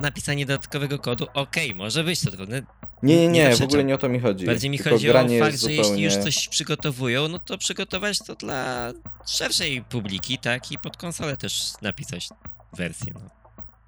napisanie 0.00 0.46
dodatkowego 0.46 0.98
kodu, 0.98 1.26
okej, 1.34 1.74
może 1.74 2.04
być 2.04 2.20
to 2.20 2.30
trudne. 2.30 2.62
Nie, 3.02 3.16
nie, 3.16 3.28
nie 3.28 3.48
nie, 3.48 3.56
w 3.56 3.62
ogóle 3.62 3.84
nie 3.84 3.94
o 3.94 3.98
to 3.98 4.08
mi 4.08 4.20
chodzi. 4.20 4.46
Bardziej 4.46 4.70
mi 4.70 4.78
Tylko 4.78 4.90
chodzi 4.90 5.10
o 5.10 5.14
fakt, 5.38 5.60
że 5.60 5.72
jeśli 5.72 6.02
już 6.02 6.16
coś 6.16 6.48
przygotowują, 6.48 7.28
no 7.28 7.38
to 7.38 7.58
przygotować 7.58 8.18
to 8.18 8.34
dla 8.34 8.92
szerszej 9.26 9.82
publiki, 9.82 10.38
tak? 10.38 10.72
I 10.72 10.78
pod 10.78 10.96
konsolę 10.96 11.36
też 11.36 11.72
napisać 11.82 12.28
wersję, 12.76 13.12
no. 13.14 13.20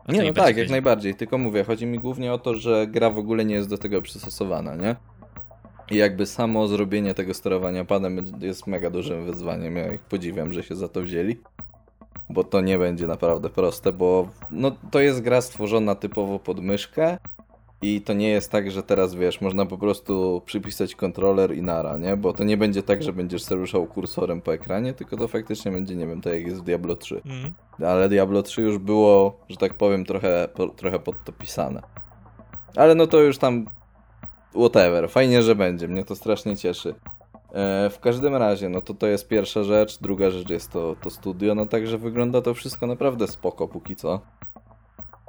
Nie, 0.09 0.23
no 0.23 0.33
tak, 0.33 0.47
jak 0.47 0.57
chodzi. 0.57 0.71
najbardziej. 0.71 1.15
Tylko 1.15 1.39
mówię, 1.39 1.65
chodzi 1.65 1.87
mi 1.87 1.99
głównie 1.99 2.33
o 2.33 2.39
to, 2.39 2.55
że 2.55 2.87
gra 2.87 3.11
w 3.11 3.19
ogóle 3.19 3.45
nie 3.45 3.55
jest 3.55 3.69
do 3.69 3.79
tego 3.79 4.03
przystosowana, 4.03 4.77
nie? 4.77 4.97
I 5.91 5.97
jakby 5.97 6.27
samo 6.27 6.69
zrobienie 6.69 7.15
tego 7.15 7.35
sterowania 7.35 7.85
padem 7.85 8.25
jest 8.41 8.67
mega 8.67 8.91
dużym 8.91 9.25
wyzwaniem. 9.25 9.77
Ja 9.77 9.93
ich 9.93 10.01
podziwiam, 10.01 10.53
że 10.53 10.63
się 10.63 10.77
za 10.77 10.89
to 10.89 11.03
wzięli. 11.03 11.37
Bo 12.31 12.45
to 12.45 12.61
nie 12.61 12.79
będzie 12.79 13.07
naprawdę 13.07 13.51
proste, 13.51 13.93
bo 13.93 14.29
no, 14.51 14.73
to 14.91 15.01
jest 15.01 15.21
gra 15.21 15.41
stworzona 15.41 15.95
typowo 15.95 16.39
pod 16.39 16.61
myszkę 16.61 17.19
I 17.83 18.01
to 18.01 18.13
nie 18.13 18.29
jest 18.29 18.51
tak, 18.51 18.71
że 18.71 18.83
teraz 18.83 19.15
wiesz, 19.15 19.41
można 19.41 19.67
po 19.67 19.79
prostu 19.79 20.43
przypisać 20.47 20.95
kontroler 20.95 21.57
i 21.57 21.63
nara, 21.63 21.97
nie? 21.97 22.17
Bo 22.17 22.33
to 22.33 22.45
nie 22.45 22.57
będzie 22.57 22.83
tak, 22.83 23.03
że 23.03 23.13
będziesz 23.13 23.43
sobie 23.43 23.61
ruszał 23.61 23.87
kursorem 23.87 24.41
po 24.41 24.55
ekranie, 24.55 24.93
tylko 24.93 25.17
to 25.17 25.29
faktycznie 25.29 25.73
będzie, 25.73 25.97
nie 25.97 26.07
wiem, 26.07 26.21
tak 26.21 26.33
jak 26.33 26.47
jest 26.47 26.61
w 26.61 26.65
Diablo 26.65 26.97
3. 26.97 27.23
Mm. 27.25 27.53
Ale 27.91 28.09
Diablo 28.09 28.43
3 28.43 28.63
już 28.63 28.79
było, 28.79 29.41
że 29.49 29.57
tak 29.57 29.75
powiem, 29.75 30.05
trochę, 30.05 30.49
po, 30.55 30.69
trochę 30.69 30.99
pod 30.99 31.25
to 31.25 31.33
pisane. 31.33 31.83
Ale 32.77 32.95
no 32.95 33.07
to 33.07 33.21
już 33.21 33.39
tam 33.39 33.67
whatever, 34.55 35.11
fajnie, 35.11 35.43
że 35.43 35.55
będzie, 35.55 35.89
mnie 35.89 36.05
to 36.05 36.17
strasznie 36.17 36.57
cieszy. 36.57 36.95
E, 37.53 37.91
w 37.91 38.01
każdym 38.01 38.37
razie, 38.37 38.69
no 38.69 38.81
to 38.81 38.95
to 38.95 39.07
jest 39.07 39.29
pierwsza 39.29 39.65
rzecz, 39.65 39.99
druga 39.99 40.31
rzecz 40.31 40.51
jest 40.51 40.73
to, 40.73 40.97
to 41.03 41.11
studio, 41.11 41.55
no 41.55 41.67
także 41.67 41.99
wygląda 41.99 42.43
to 42.43 42.55
wszystko 42.55 42.87
naprawdę 42.87 43.29
spoko 43.29 43.69
póki 43.69 43.97
co. 43.97 44.21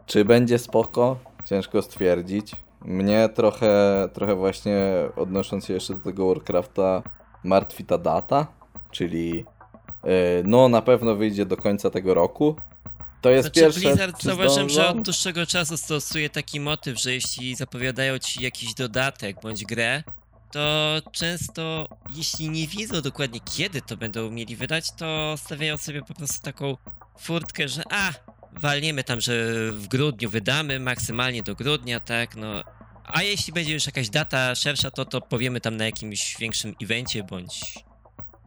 Czy 0.06 0.26
będzie 0.26 0.60
spoko? 0.60 1.18
Ciężko 1.46 1.82
stwierdzić. 1.82 2.56
Mnie 2.86 3.30
trochę, 3.36 4.08
trochę 4.14 4.36
właśnie 4.36 4.78
odnosząc 5.16 5.66
się 5.66 5.74
jeszcze 5.74 5.94
do 5.94 6.00
tego 6.00 6.28
Warcrafta 6.28 7.04
martwi 7.44 7.86
ta 7.86 7.98
data, 7.98 8.48
czyli 8.92 9.46
e, 10.04 10.10
no 10.44 10.70
na 10.70 10.82
pewno 10.82 11.16
wyjdzie 11.16 11.46
do 11.46 11.58
końca 11.58 11.90
tego 11.90 12.14
roku. 12.14 12.56
To 13.22 13.30
jest 13.30 13.46
Znaczy 13.48 13.60
pierwsze. 13.60 13.80
Blizzard 13.80 14.24
zauważyłem, 14.24 14.70
że 14.70 14.88
od 14.88 15.02
dłuższego 15.02 15.46
czasu 15.46 15.78
stosuje 15.78 16.30
taki 16.30 16.60
motyw, 16.60 17.02
że 17.02 17.14
jeśli 17.14 17.56
zapowiadają 17.56 18.20
ci 18.20 18.44
jakiś 18.44 18.74
dodatek 18.74 19.42
bądź 19.42 19.66
grę, 19.66 20.04
to 20.52 20.96
często, 21.12 21.90
jeśli 22.16 22.50
nie 22.50 22.68
wiedzą 22.68 23.02
dokładnie 23.02 23.40
kiedy 23.56 23.82
to 23.82 23.98
będą 23.98 24.32
mieli 24.32 24.56
wydać, 24.56 24.92
to 24.92 25.36
stawiają 25.38 25.78
sobie 25.78 26.02
po 26.02 26.14
prostu 26.14 26.44
taką 26.44 26.78
furtkę, 27.20 27.68
że 27.68 27.84
a, 27.92 28.12
walniemy 28.52 29.04
tam, 29.04 29.22
że 29.22 29.54
w 29.72 29.88
grudniu 29.88 30.30
wydamy, 30.30 30.80
maksymalnie 30.80 31.44
do 31.44 31.56
grudnia, 31.56 32.00
tak, 32.00 32.36
no. 32.36 32.64
A 33.06 33.24
jeśli 33.24 33.54
będzie 33.54 33.74
już 33.74 33.86
jakaś 33.86 34.10
data 34.10 34.56
szersza, 34.56 34.92
to 34.92 35.06
to 35.06 35.22
powiemy 35.22 35.62
tam 35.62 35.78
na 35.78 35.86
jakimś 35.86 36.38
większym 36.40 36.76
evencie 36.84 37.24
bądź 37.24 37.76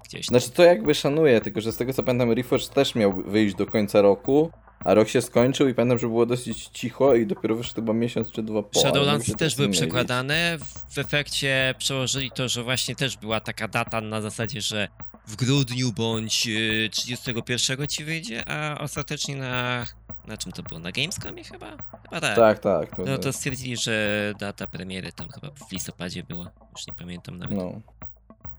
gdzieś 0.04 0.26
tam. 0.26 0.40
Znaczy 0.40 0.56
to 0.56 0.62
jakby 0.62 0.94
szanuję, 0.94 1.40
tylko 1.40 1.60
że 1.60 1.72
z 1.72 1.76
tego 1.76 1.92
co 1.92 2.02
pamiętam 2.02 2.32
Reforged 2.32 2.70
też 2.70 2.94
miał 2.94 3.22
wyjść 3.22 3.54
do 3.54 3.66
końca 3.66 4.02
roku, 4.02 4.52
a 4.84 4.94
rok 4.94 5.08
się 5.08 5.22
skończył 5.22 5.68
i 5.68 5.74
pamiętam, 5.74 5.98
że 5.98 6.06
było 6.06 6.26
dosyć 6.26 6.66
cicho 6.66 7.14
i 7.14 7.26
dopiero 7.26 7.56
wyszedł 7.56 7.74
chyba 7.74 7.92
miesiąc 7.92 8.32
czy 8.32 8.42
dwa 8.42 8.62
po. 8.62 8.80
Shadowlands 8.80 9.36
też 9.36 9.56
były 9.56 9.68
przekładane. 9.68 10.58
W 10.90 10.98
efekcie 10.98 11.74
przełożyli 11.78 12.30
to, 12.30 12.48
że 12.48 12.62
właśnie 12.62 12.96
też 12.96 13.16
była 13.16 13.40
taka 13.40 13.68
data 13.68 14.00
na 14.00 14.20
zasadzie, 14.20 14.60
że 14.60 14.88
w 15.26 15.36
grudniu 15.36 15.92
bądź 15.92 16.46
y, 16.48 16.88
31 16.92 17.86
ci 17.86 18.04
wyjdzie, 18.04 18.48
a 18.48 18.78
ostatecznie 18.80 19.36
na. 19.36 19.86
Na 20.26 20.36
czym 20.36 20.52
to 20.52 20.62
było? 20.62 20.80
Na 20.80 20.92
Gamescomie 20.92 21.44
chyba? 21.44 21.70
Chyba 22.02 22.20
tak. 22.20 22.36
Tak, 22.36 22.58
tak. 22.58 22.96
To, 22.96 23.02
No 23.02 23.18
to 23.18 23.32
stwierdzili, 23.32 23.76
że 23.76 24.34
data 24.38 24.66
premiery 24.66 25.12
tam 25.12 25.28
chyba 25.28 25.48
w 25.50 25.72
listopadzie 25.72 26.22
była. 26.22 26.50
Już 26.76 26.86
nie 26.86 26.92
pamiętam 26.92 27.38
nawet. 27.38 27.56
No. 27.56 27.80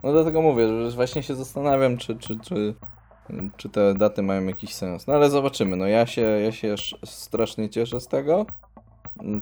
No 0.03 0.11
dlatego 0.11 0.41
mówię, 0.41 0.67
że 0.67 0.91
właśnie 0.95 1.23
się 1.23 1.35
zastanawiam, 1.35 1.97
czy, 1.97 2.15
czy, 2.15 2.39
czy, 2.39 2.73
czy 3.57 3.69
te 3.69 3.93
daty 3.93 4.23
mają 4.23 4.45
jakiś 4.45 4.73
sens. 4.73 5.07
No 5.07 5.13
ale 5.13 5.29
zobaczymy. 5.29 5.75
No 5.75 5.87
ja 5.87 6.05
się, 6.05 6.21
ja 6.21 6.51
się 6.51 6.73
sz- 6.73 7.09
strasznie 7.09 7.69
cieszę 7.69 7.99
z 7.99 8.07
tego. 8.07 8.45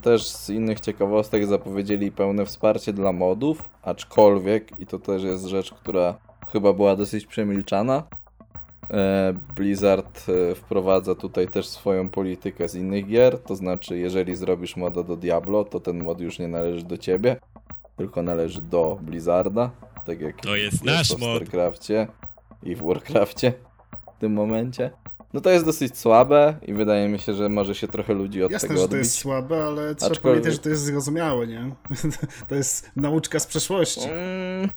Też 0.02 0.28
z 0.28 0.50
innych 0.50 0.80
ciekawostek 0.80 1.46
zapowiedzieli 1.48 2.12
pełne 2.12 2.46
wsparcie 2.46 2.94
dla 2.94 3.12
modów, 3.12 3.70
aczkolwiek, 3.84 4.80
i 4.80 4.86
to 4.86 5.00
też 5.00 5.24
jest 5.24 5.46
rzecz, 5.46 5.72
która 5.74 6.18
chyba 6.52 6.74
była 6.74 6.96
dosyć 6.96 7.26
przemilczana, 7.26 8.04
e, 8.92 9.34
Blizzard 9.56 10.26
e, 10.52 10.56
wprowadza 10.56 11.16
tutaj 11.16 11.48
też 11.48 11.68
swoją 11.68 12.10
politykę 12.10 12.68
z 12.70 12.76
innych 12.76 13.08
gier, 13.08 13.40
to 13.40 13.56
znaczy 13.56 13.98
jeżeli 13.98 14.36
zrobisz 14.36 14.76
moda 14.78 15.04
do 15.04 15.16
Diablo, 15.18 15.64
to 15.64 15.80
ten 15.80 16.04
mod 16.04 16.20
już 16.22 16.40
nie 16.40 16.48
należy 16.48 16.86
do 16.86 16.98
ciebie, 16.98 17.40
tylko 17.98 18.22
należy 18.24 18.62
do 18.62 18.98
Blizzarda, 19.02 19.72
tak 20.06 20.22
jak 20.22 20.42
To 20.42 20.56
jest 20.56 20.84
nasz 20.86 21.10
w 21.16 21.20
mod. 21.20 21.36
StarCrafcie 21.36 22.08
i 22.64 22.76
w 22.76 22.82
Warcrafcie 22.84 23.54
w 23.71 23.71
tym 24.22 24.34
momencie. 24.34 24.92
No 25.34 25.42
to 25.42 25.50
jest 25.50 25.66
dosyć 25.66 25.98
słabe 25.98 26.56
i 26.68 26.74
wydaje 26.74 27.10
mi 27.10 27.20
się, 27.20 27.34
że 27.34 27.50
może 27.50 27.76
się 27.76 27.88
trochę 27.88 28.14
ludzi 28.14 28.44
od 28.44 28.52
Jasne, 28.52 28.68
tego 28.68 28.82
że 28.82 28.88
to 28.88 28.92
odbić. 28.94 29.08
jest 29.08 29.18
słabe, 29.18 29.64
ale 29.66 29.96
trzeba 29.96 30.12
Aczkolwiek- 30.12 30.22
pamiętać, 30.22 30.54
że 30.54 30.60
to 30.60 30.70
jest 30.70 30.84
zrozumiałe, 30.84 31.48
nie? 31.48 31.76
to 32.50 32.56
jest 32.56 32.92
nauczka 32.96 33.40
z 33.40 33.48
przeszłości. 33.48 34.10
Mm, 34.10 34.70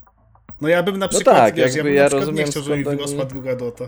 No 0.61 0.67
ja 0.67 0.83
bym 0.83 0.97
na 0.99 1.07
przykład, 1.07 1.35
tak, 1.35 1.55
wiesz, 1.55 1.71
ja 1.71 1.77
jakby 1.77 1.83
bym 1.83 1.93
ja 1.93 2.03
przykład 2.05 2.21
nie 2.21 2.25
rozumiem, 2.25 2.47
chciał, 2.51 2.63
żeby 2.63 2.77
mi 2.77 2.83
wyrosła 2.83 3.25
druga 3.25 3.55
Dota. 3.55 3.85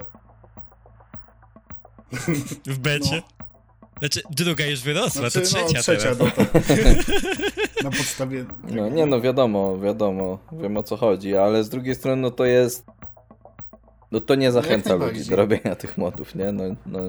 W 2.65 2.77
becie? 2.77 3.21
Znaczy, 3.99 4.21
druga 4.29 4.65
już 4.65 4.81
wyrosła, 4.81 5.29
Znaczy, 5.29 5.41
to 5.41 5.45
trzecia, 5.45 5.73
no, 5.75 5.81
trzecia 5.81 6.01
teraz. 6.03 6.17
Dota. 6.17 6.43
na 7.83 7.89
podstawie... 7.91 8.45
no 8.69 8.89
nie 8.89 9.05
no, 9.05 9.21
wiadomo, 9.21 9.79
wiadomo, 9.79 10.39
wiem 10.51 10.77
o 10.77 10.83
co 10.83 10.97
chodzi, 10.97 11.35
ale 11.37 11.63
z 11.63 11.69
drugiej 11.69 11.95
strony 11.95 12.21
no 12.21 12.31
to 12.31 12.45
jest... 12.45 12.85
No 14.11 14.19
to 14.19 14.35
nie 14.35 14.51
zachęca 14.51 14.95
ludzi 14.95 15.29
do 15.29 15.35
robienia 15.35 15.75
tych 15.75 15.97
modów, 15.97 16.35
nie? 16.35 16.51
No, 16.51 16.63
no 16.85 16.99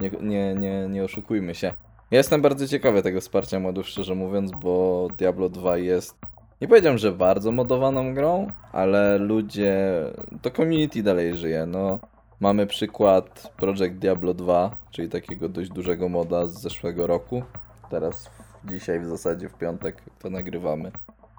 nie, 0.00 0.10
nie, 0.20 0.54
nie, 0.54 0.88
nie 0.88 1.04
oszukujmy 1.04 1.54
się. 1.54 1.72
Ja 2.10 2.18
jestem 2.18 2.42
bardzo 2.42 2.68
ciekawy 2.68 3.02
tego 3.02 3.20
wsparcia 3.20 3.60
modów, 3.60 3.88
szczerze 3.88 4.14
mówiąc, 4.14 4.50
bo 4.62 5.08
Diablo 5.18 5.48
2 5.48 5.76
jest... 5.76 6.18
Nie 6.60 6.68
powiedziałem, 6.68 6.98
że 6.98 7.12
bardzo 7.12 7.52
modowaną 7.52 8.14
grą, 8.14 8.50
ale 8.72 9.18
ludzie... 9.18 10.04
To 10.42 10.50
community 10.50 11.02
dalej 11.02 11.36
żyje, 11.36 11.66
no. 11.66 11.98
Mamy 12.40 12.66
przykład 12.66 13.52
Project 13.56 13.94
Diablo 13.94 14.34
2, 14.34 14.76
czyli 14.90 15.08
takiego 15.08 15.48
dość 15.48 15.70
dużego 15.70 16.08
moda 16.08 16.46
z 16.46 16.60
zeszłego 16.60 17.06
roku. 17.06 17.42
Teraz, 17.90 18.30
dzisiaj 18.64 19.00
w 19.00 19.06
zasadzie 19.06 19.48
w 19.48 19.54
piątek 19.54 20.02
to 20.18 20.30
nagrywamy. 20.30 20.92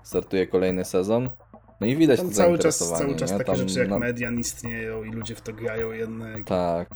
Startuje 0.03 0.47
kolejny 0.47 0.85
sezon. 0.85 1.29
No 1.83 1.87
i 1.89 1.95
widać 1.95 2.19
Tam 2.19 2.29
to 2.29 2.35
cały 2.35 2.59
czas, 2.59 2.77
cały 2.89 3.15
czas 3.15 3.31
nie? 3.31 3.37
takie 3.37 3.51
Tam 3.51 3.55
rzeczy 3.55 3.79
jak 3.79 3.89
na- 3.89 3.99
Median 3.99 4.39
istnieją 4.39 5.03
i 5.03 5.11
ludzie 5.11 5.35
w 5.35 5.41
to 5.41 5.53
grają 5.53 5.91
jednak. 5.91 6.43
Tak. 6.43 6.89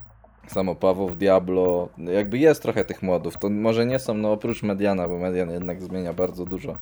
Samo 0.47 0.76
Paweł 0.76 1.08
w 1.08 1.15
Diablo. 1.15 1.89
Jakby 1.97 2.38
jest 2.38 2.62
trochę 2.62 2.86
tych 2.86 3.04
modów. 3.04 3.38
To 3.38 3.50
może 3.50 3.86
nie 3.86 4.00
są, 4.00 4.13
no 4.13 4.32
oprócz 4.32 4.63
Mediana, 4.63 5.08
bo 5.08 5.17
Median 5.19 5.50
jednak 5.50 5.82
zmienia 5.82 6.13
bardzo 6.13 6.45
dużo. 6.45 6.78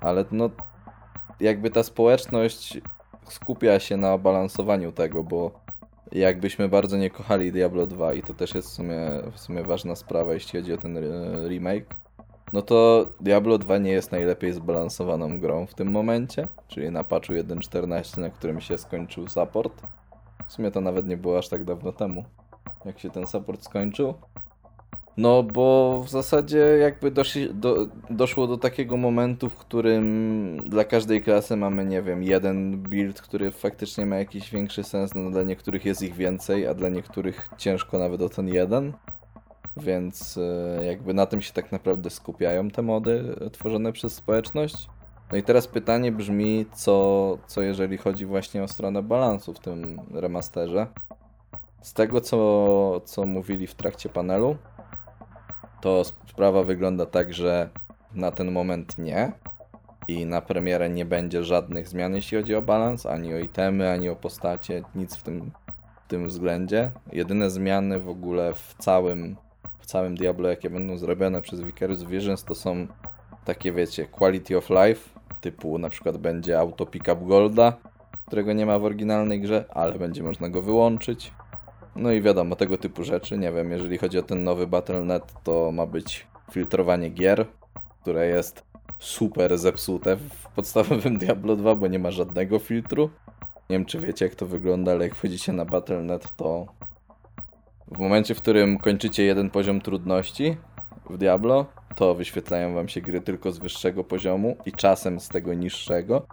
Ale 0.00 0.24
no, 0.32 0.50
jakby 1.40 1.70
ta 1.70 1.82
społeczność 1.82 2.80
skupia 3.28 3.78
się 3.80 3.96
na 3.96 4.18
balansowaniu 4.18 4.92
tego, 4.92 5.24
bo 5.24 5.60
jakbyśmy 6.12 6.68
bardzo 6.68 6.96
nie 6.96 7.10
kochali 7.10 7.52
Diablo 7.52 7.86
2 7.86 8.14
i 8.14 8.22
to 8.22 8.34
też 8.34 8.54
jest 8.54 8.68
w 8.68 8.72
sumie, 8.72 9.00
w 9.32 9.38
sumie 9.40 9.62
ważna 9.62 9.96
sprawa, 9.96 10.34
jeśli 10.34 10.60
chodzi 10.60 10.72
o 10.72 10.78
ten 10.78 10.96
re- 10.96 11.48
remake, 11.48 11.86
no 12.52 12.62
to 12.62 13.06
Diablo 13.20 13.58
2 13.58 13.78
nie 13.78 13.90
jest 13.90 14.12
najlepiej 14.12 14.52
zbalansowaną 14.52 15.40
grą 15.40 15.66
w 15.66 15.74
tym 15.74 15.90
momencie, 15.90 16.48
czyli 16.68 16.90
na 16.90 17.04
patchu 17.04 17.32
1.14, 17.32 18.18
na 18.18 18.30
którym 18.30 18.60
się 18.60 18.78
skończył 18.78 19.28
support. 19.28 19.82
W 20.48 20.52
sumie 20.52 20.70
to 20.70 20.80
nawet 20.80 21.06
nie 21.06 21.16
było 21.16 21.38
aż 21.38 21.48
tak 21.48 21.64
dawno 21.64 21.92
temu, 21.92 22.24
jak 22.84 22.98
się 22.98 23.10
ten 23.10 23.26
support 23.26 23.64
skończył. 23.64 24.14
No, 25.18 25.42
bo 25.42 26.00
w 26.06 26.10
zasadzie 26.10 26.58
jakby 26.58 27.10
do, 27.10 27.86
doszło 28.10 28.46
do 28.46 28.58
takiego 28.58 28.96
momentu, 28.96 29.48
w 29.48 29.56
którym 29.56 30.60
dla 30.66 30.84
każdej 30.84 31.22
klasy 31.22 31.56
mamy, 31.56 31.84
nie 31.84 32.02
wiem, 32.02 32.22
jeden 32.22 32.82
build, 32.82 33.20
który 33.20 33.50
faktycznie 33.50 34.06
ma 34.06 34.16
jakiś 34.16 34.50
większy 34.50 34.84
sens. 34.84 35.14
No, 35.14 35.30
dla 35.30 35.42
niektórych 35.42 35.84
jest 35.84 36.02
ich 36.02 36.14
więcej, 36.14 36.66
a 36.66 36.74
dla 36.74 36.88
niektórych 36.88 37.48
ciężko 37.56 37.98
nawet 37.98 38.22
o 38.22 38.28
ten 38.28 38.48
jeden. 38.48 38.92
Więc 39.78 40.38
e, 40.38 40.84
jakby 40.84 41.14
na 41.14 41.26
tym 41.26 41.42
się 41.42 41.52
tak 41.52 41.72
naprawdę 41.72 42.10
skupiają 42.10 42.70
te 42.70 42.82
mody 42.82 43.36
tworzone 43.52 43.92
przez 43.92 44.14
społeczność. 44.14 44.88
No 45.32 45.38
i 45.38 45.42
teraz 45.42 45.66
pytanie 45.66 46.12
brzmi, 46.12 46.66
co, 46.74 47.38
co 47.46 47.62
jeżeli 47.62 47.96
chodzi 47.96 48.26
właśnie 48.26 48.62
o 48.62 48.68
stronę 48.68 49.02
balansu 49.02 49.54
w 49.54 49.58
tym 49.58 50.00
remasterze. 50.14 50.86
Z 51.80 51.92
tego, 51.92 52.20
co, 52.20 53.00
co 53.04 53.26
mówili 53.26 53.66
w 53.66 53.74
trakcie 53.74 54.08
panelu, 54.08 54.56
to 55.80 56.04
sprawa 56.04 56.62
wygląda 56.62 57.06
tak, 57.06 57.34
że 57.34 57.70
na 58.14 58.30
ten 58.30 58.52
moment 58.52 58.98
nie. 58.98 59.32
I 60.08 60.26
na 60.26 60.40
premierę 60.40 60.90
nie 60.90 61.04
będzie 61.04 61.44
żadnych 61.44 61.88
zmian, 61.88 62.14
jeśli 62.14 62.38
chodzi 62.38 62.54
o 62.54 62.62
balans, 62.62 63.06
ani 63.06 63.34
o 63.34 63.38
itemy, 63.38 63.90
ani 63.90 64.08
o 64.08 64.16
postacie, 64.16 64.82
nic 64.94 65.16
w 65.16 65.22
tym, 65.22 65.50
w 66.04 66.08
tym 66.08 66.28
względzie. 66.28 66.90
Jedyne 67.12 67.50
zmiany 67.50 68.00
w 68.00 68.08
ogóle 68.08 68.54
w 68.54 68.74
całym, 68.78 69.36
całym 69.88 70.14
Diablo, 70.14 70.48
jakie 70.48 70.70
będą 70.70 70.96
zrobione 70.96 71.42
przez 71.42 71.60
Vicarious 71.60 72.04
Visions, 72.04 72.44
to 72.44 72.54
są 72.54 72.86
takie, 73.44 73.72
wiecie, 73.72 74.06
quality 74.06 74.56
of 74.56 74.70
life, 74.70 75.20
typu 75.40 75.78
na 75.78 75.88
przykład 75.88 76.16
będzie 76.16 76.58
auto 76.58 76.86
pickup 76.86 77.26
golda, 77.26 77.72
którego 78.26 78.52
nie 78.52 78.66
ma 78.66 78.78
w 78.78 78.84
oryginalnej 78.84 79.40
grze, 79.40 79.64
ale 79.70 79.98
będzie 79.98 80.22
można 80.22 80.48
go 80.48 80.62
wyłączyć. 80.62 81.32
No 81.96 82.12
i 82.12 82.22
wiadomo, 82.22 82.56
tego 82.56 82.78
typu 82.78 83.04
rzeczy. 83.04 83.38
Nie 83.38 83.52
wiem, 83.52 83.70
jeżeli 83.70 83.98
chodzi 83.98 84.18
o 84.18 84.22
ten 84.22 84.44
nowy 84.44 84.66
Battle.net, 84.66 85.34
to 85.44 85.72
ma 85.72 85.86
być 85.86 86.26
filtrowanie 86.50 87.10
gier, 87.10 87.46
które 88.02 88.26
jest 88.26 88.64
super 88.98 89.58
zepsute 89.58 90.16
w 90.16 90.48
podstawowym 90.54 91.18
Diablo 91.22 91.56
2, 91.56 91.74
bo 91.74 91.86
nie 91.86 91.98
ma 91.98 92.10
żadnego 92.10 92.58
filtru. 92.58 93.10
Nie 93.70 93.76
wiem, 93.76 93.84
czy 93.84 93.98
wiecie, 93.98 94.24
jak 94.24 94.34
to 94.34 94.46
wygląda, 94.46 94.92
ale 94.92 95.04
jak 95.04 95.14
wchodzicie 95.14 95.52
na 95.52 95.64
Battle.net, 95.64 96.36
to 96.36 96.66
w 97.92 97.98
momencie, 97.98 98.34
w 98.34 98.42
którym 98.42 98.78
kończycie 98.78 99.24
jeden 99.24 99.50
poziom 99.50 99.80
trudności 99.80 100.56
w 101.10 101.18
Diablo, 101.18 101.66
to 101.96 102.14
wyświetlają 102.14 102.74
wam 102.74 102.88
się 102.88 103.00
gry 103.00 103.20
tylko 103.20 103.52
z 103.52 103.58
wyższego 103.58 104.04
poziomu 104.04 104.56
i 104.66 104.72
czasem 104.72 105.20
z 105.20 105.28
tego 105.28 105.54
niższego. 105.54 106.26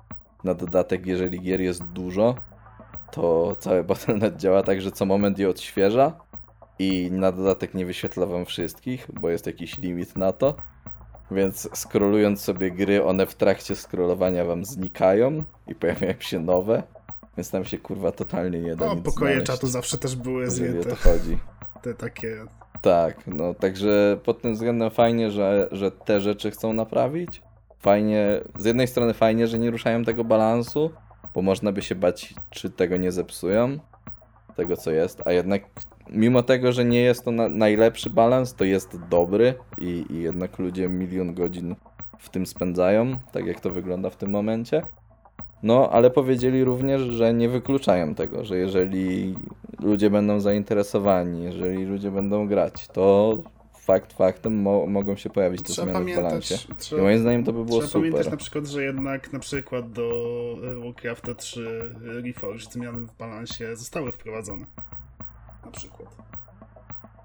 Na 0.43 0.53
dodatek, 0.53 1.05
jeżeli 1.05 1.41
gier 1.41 1.61
jest 1.61 1.83
dużo, 1.83 2.35
to 3.11 3.55
cały 3.59 3.83
Battle.net 3.89 4.37
działa 4.37 4.63
tak, 4.63 4.81
że 4.81 4.91
co 4.91 5.05
moment 5.05 5.39
je 5.39 5.49
odświeża 5.49 6.13
i 6.79 7.09
na 7.11 7.31
dodatek 7.31 7.73
nie 7.73 7.85
wyświetla 7.85 8.25
wam 8.25 8.45
wszystkich, 8.45 9.07
bo 9.13 9.29
jest 9.29 9.45
jakiś 9.45 9.77
limit 9.77 10.17
na 10.17 10.33
to. 10.33 10.55
Więc 11.31 11.69
scrollując 11.73 12.41
sobie 12.41 12.71
gry, 12.71 13.03
one 13.05 13.25
w 13.25 13.35
trakcie 13.35 13.75
scrollowania 13.75 14.45
wam 14.45 14.65
znikają 14.65 15.43
i 15.67 15.75
pojawiają 15.75 16.13
się 16.19 16.39
nowe. 16.39 16.83
Więc 17.37 17.51
tam 17.51 17.65
się 17.65 17.77
kurwa 17.77 18.11
totalnie 18.11 18.59
nie 18.59 18.75
da 18.75 18.85
O, 18.85 18.95
pokoje 18.95 19.31
znaleźć, 19.31 19.45
czatu 19.45 19.67
zawsze 19.67 19.97
też 19.97 20.15
były 20.15 20.49
zwięte. 20.49 20.89
to 20.89 20.95
chodzi. 20.95 21.37
Te 21.81 21.93
takie... 21.93 22.45
Tak, 22.81 23.27
no 23.27 23.53
także 23.53 24.17
pod 24.23 24.41
tym 24.41 24.53
względem 24.53 24.91
fajnie, 24.91 25.31
że, 25.31 25.67
że 25.71 25.91
te 25.91 26.21
rzeczy 26.21 26.51
chcą 26.51 26.73
naprawić. 26.73 27.41
Fajnie, 27.79 28.41
z 28.57 28.65
jednej 28.65 28.87
strony 28.87 29.13
fajnie, 29.13 29.47
że 29.47 29.59
nie 29.59 29.71
ruszają 29.71 30.03
tego 30.03 30.23
balansu, 30.23 30.91
bo 31.33 31.41
można 31.41 31.71
by 31.71 31.81
się 31.81 31.95
bać, 31.95 32.33
czy 32.49 32.69
tego 32.69 32.97
nie 32.97 33.11
zepsują, 33.11 33.79
tego 34.55 34.77
co 34.77 34.91
jest, 34.91 35.21
a 35.25 35.31
jednak 35.31 35.63
mimo 36.09 36.43
tego, 36.43 36.71
że 36.71 36.85
nie 36.85 37.01
jest 37.01 37.25
to 37.25 37.31
na, 37.31 37.49
najlepszy 37.49 38.09
balans, 38.09 38.53
to 38.53 38.63
jest 38.63 38.99
dobry 39.09 39.53
i, 39.77 40.05
i 40.09 40.21
jednak 40.21 40.59
ludzie 40.59 40.89
milion 40.89 41.33
godzin 41.33 41.75
w 42.19 42.29
tym 42.29 42.45
spędzają, 42.45 43.19
tak 43.31 43.45
jak 43.45 43.59
to 43.59 43.69
wygląda 43.69 44.09
w 44.09 44.17
tym 44.17 44.29
momencie. 44.29 44.81
No, 45.65 45.89
ale 45.89 46.09
powiedzieli 46.09 46.63
również, 46.63 47.01
że 47.01 47.33
nie 47.33 47.49
wykluczają 47.49 48.15
tego, 48.15 48.43
że 48.45 48.57
jeżeli 48.57 49.35
ludzie 49.79 50.09
będą 50.09 50.39
zainteresowani, 50.39 51.43
jeżeli 51.43 51.85
ludzie 51.85 52.11
będą 52.11 52.47
grać, 52.47 52.87
to 52.87 53.37
fakt 53.73 54.13
faktem 54.13 54.61
mo 54.61 54.85
mogą 54.85 55.15
się 55.15 55.29
pojawić 55.29 55.61
te 55.61 55.67
Trzeba 55.67 55.91
zmiany 55.91 56.13
w 56.13 56.15
balansie. 56.15 56.55
pamiętać, 56.55 56.77
I 56.77 56.81
trzeba, 56.81 57.01
moim 57.01 57.19
zdaniem 57.19 57.43
to 57.43 57.53
by 57.53 57.65
było 57.65 57.79
trzeba 57.79 57.93
pamiętać 57.93 58.19
super. 58.23 58.31
na 58.31 58.37
przykład, 58.37 58.65
że 58.67 58.83
jednak 58.83 59.33
na 59.33 59.39
przykład 59.39 59.91
do 59.91 60.11
e, 60.71 60.75
Warcrafta 60.83 61.35
3 61.35 61.91
Reforged 62.01 62.73
zmiany 62.73 63.07
w 63.07 63.17
balansie 63.17 63.75
zostały 63.75 64.11
wprowadzone. 64.11 64.65
Na 65.65 65.71
przykład. 65.71 66.24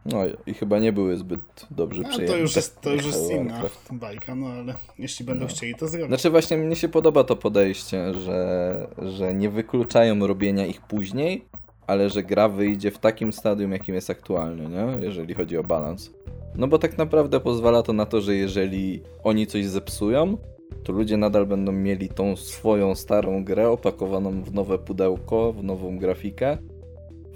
No 0.07 0.19
i 0.47 0.55
chyba 0.55 0.79
nie 0.79 0.93
były 0.93 1.17
zbyt 1.17 1.67
dobrze 1.71 2.03
A 2.07 2.09
przyjęte. 2.09 2.33
to 2.35 2.41
już 2.41 2.57
jest, 2.57 2.81
to 2.81 2.93
już 2.93 3.07
jest 3.07 3.31
inna 3.31 3.63
bajka, 3.93 4.35
no 4.35 4.47
ale 4.47 4.75
jeśli 4.99 5.25
będą 5.27 5.43
No. 5.45 5.49
chcieli 5.51 5.75
to 5.75 5.89
zrobić. 5.89 6.09
Znaczy 6.09 6.31
właśnie 6.31 6.57
mnie 6.57 6.77
się 6.77 6.89
podoba 6.89 7.25
to 7.25 7.37
podejście, 7.37 8.15
że, 8.15 8.87
że 8.99 9.35
nie 9.35 9.51
wykluczają 9.51 10.27
robienia 10.27 10.67
ich 10.67 10.81
później, 10.81 11.45
ale 11.87 12.11
że 12.11 12.23
gra 12.23 12.49
wyjdzie 12.49 12.91
w 12.91 12.99
takim 12.99 13.33
stadium, 13.33 13.73
jakim 13.73 13.95
jest 13.95 14.11
aktualny, 14.11 14.69
nie? 14.69 15.07
Jeżeli 15.07 15.35
chodzi 15.35 15.59
o 15.59 15.65
balans. 15.65 16.11
No 16.55 16.69
bo 16.69 16.79
tak 16.79 16.99
naprawdę 16.99 17.41
pozwala 17.41 17.83
to 17.83 17.93
na 17.93 18.07
to, 18.07 18.21
że 18.21 18.35
jeżeli 18.35 19.03
oni 19.25 19.47
coś 19.47 19.67
zepsują, 19.67 20.37
to 20.85 20.93
ludzie 20.93 21.17
nadal 21.17 21.47
będą 21.47 21.73
mieli 21.73 22.09
tą 22.09 22.37
swoją 22.37 22.95
starą 22.95 23.45
grę 23.45 23.69
opakowaną 23.71 24.43
w 24.43 24.55
nowe 24.55 24.79
pudełko, 24.79 25.53
w 25.53 25.65
nową 25.65 25.99
grafikę, 25.99 26.59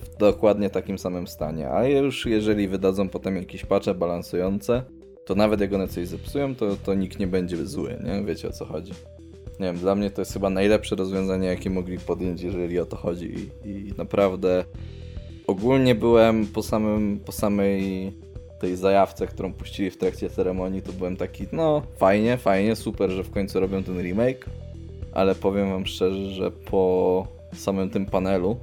w 0.04 0.16
dokładnie 0.16 0.70
takim 0.70 0.98
samym 0.98 1.26
stanie. 1.26 1.70
A 1.70 1.88
już 1.88 2.26
jeżeli 2.26 2.68
wydadzą 2.68 3.08
potem 3.08 3.36
jakieś 3.36 3.64
patche 3.64 3.94
balansujące, 3.94 4.82
to 5.26 5.34
nawet 5.34 5.60
jak 5.60 5.72
one 5.72 5.88
coś 5.88 6.08
zepsują, 6.08 6.54
to, 6.54 6.76
to 6.84 6.94
nikt 6.94 7.18
nie 7.18 7.26
będzie 7.26 7.66
zły, 7.66 7.98
nie? 8.04 8.24
Wiecie 8.24 8.48
o 8.48 8.52
co 8.52 8.64
chodzi. 8.64 8.92
Nie 9.60 9.66
wiem, 9.66 9.78
dla 9.78 9.94
mnie 9.94 10.10
to 10.10 10.20
jest 10.20 10.32
chyba 10.32 10.50
najlepsze 10.50 10.96
rozwiązanie, 10.96 11.48
jakie 11.48 11.70
mogli 11.70 11.98
podjąć, 11.98 12.42
jeżeli 12.42 12.78
o 12.78 12.86
to 12.86 12.96
chodzi. 12.96 13.34
I, 13.64 13.68
i 13.68 13.92
naprawdę 13.98 14.64
ogólnie 15.46 15.94
byłem 15.94 16.46
po, 16.46 16.62
samym, 16.62 17.20
po 17.24 17.32
samej 17.32 18.12
tej 18.60 18.76
zajawce, 18.76 19.26
którą 19.26 19.52
puścili 19.52 19.90
w 19.90 19.98
trakcie 19.98 20.30
ceremonii, 20.30 20.82
to 20.82 20.92
byłem 20.92 21.16
taki, 21.16 21.46
no 21.52 21.82
fajnie, 21.96 22.36
fajnie, 22.36 22.76
super, 22.76 23.10
że 23.10 23.24
w 23.24 23.30
końcu 23.30 23.60
robią 23.60 23.82
ten 23.82 24.02
remake, 24.02 24.46
ale 25.12 25.34
powiem 25.34 25.70
wam 25.70 25.86
szczerze, 25.86 26.30
że 26.30 26.50
po 26.50 27.26
samym 27.52 27.90
tym 27.90 28.06
panelu 28.06 28.56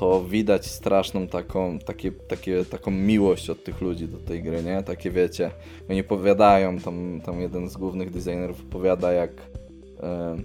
to 0.00 0.24
widać 0.24 0.66
straszną 0.66 1.26
taką, 1.26 1.78
takie, 1.78 2.12
takie, 2.12 2.64
taką 2.64 2.90
miłość 2.90 3.50
od 3.50 3.64
tych 3.64 3.80
ludzi 3.80 4.08
do 4.08 4.18
tej 4.18 4.42
gry, 4.42 4.62
nie? 4.62 4.82
Takie 4.82 5.10
wiecie, 5.10 5.50
oni 5.90 6.04
powiadają, 6.04 6.78
tam, 6.78 7.20
tam 7.24 7.40
jeden 7.40 7.70
z 7.70 7.76
głównych 7.76 8.10
designerów 8.10 8.60
opowiada 8.60 9.12
jak 9.12 9.30
e, 10.02 10.36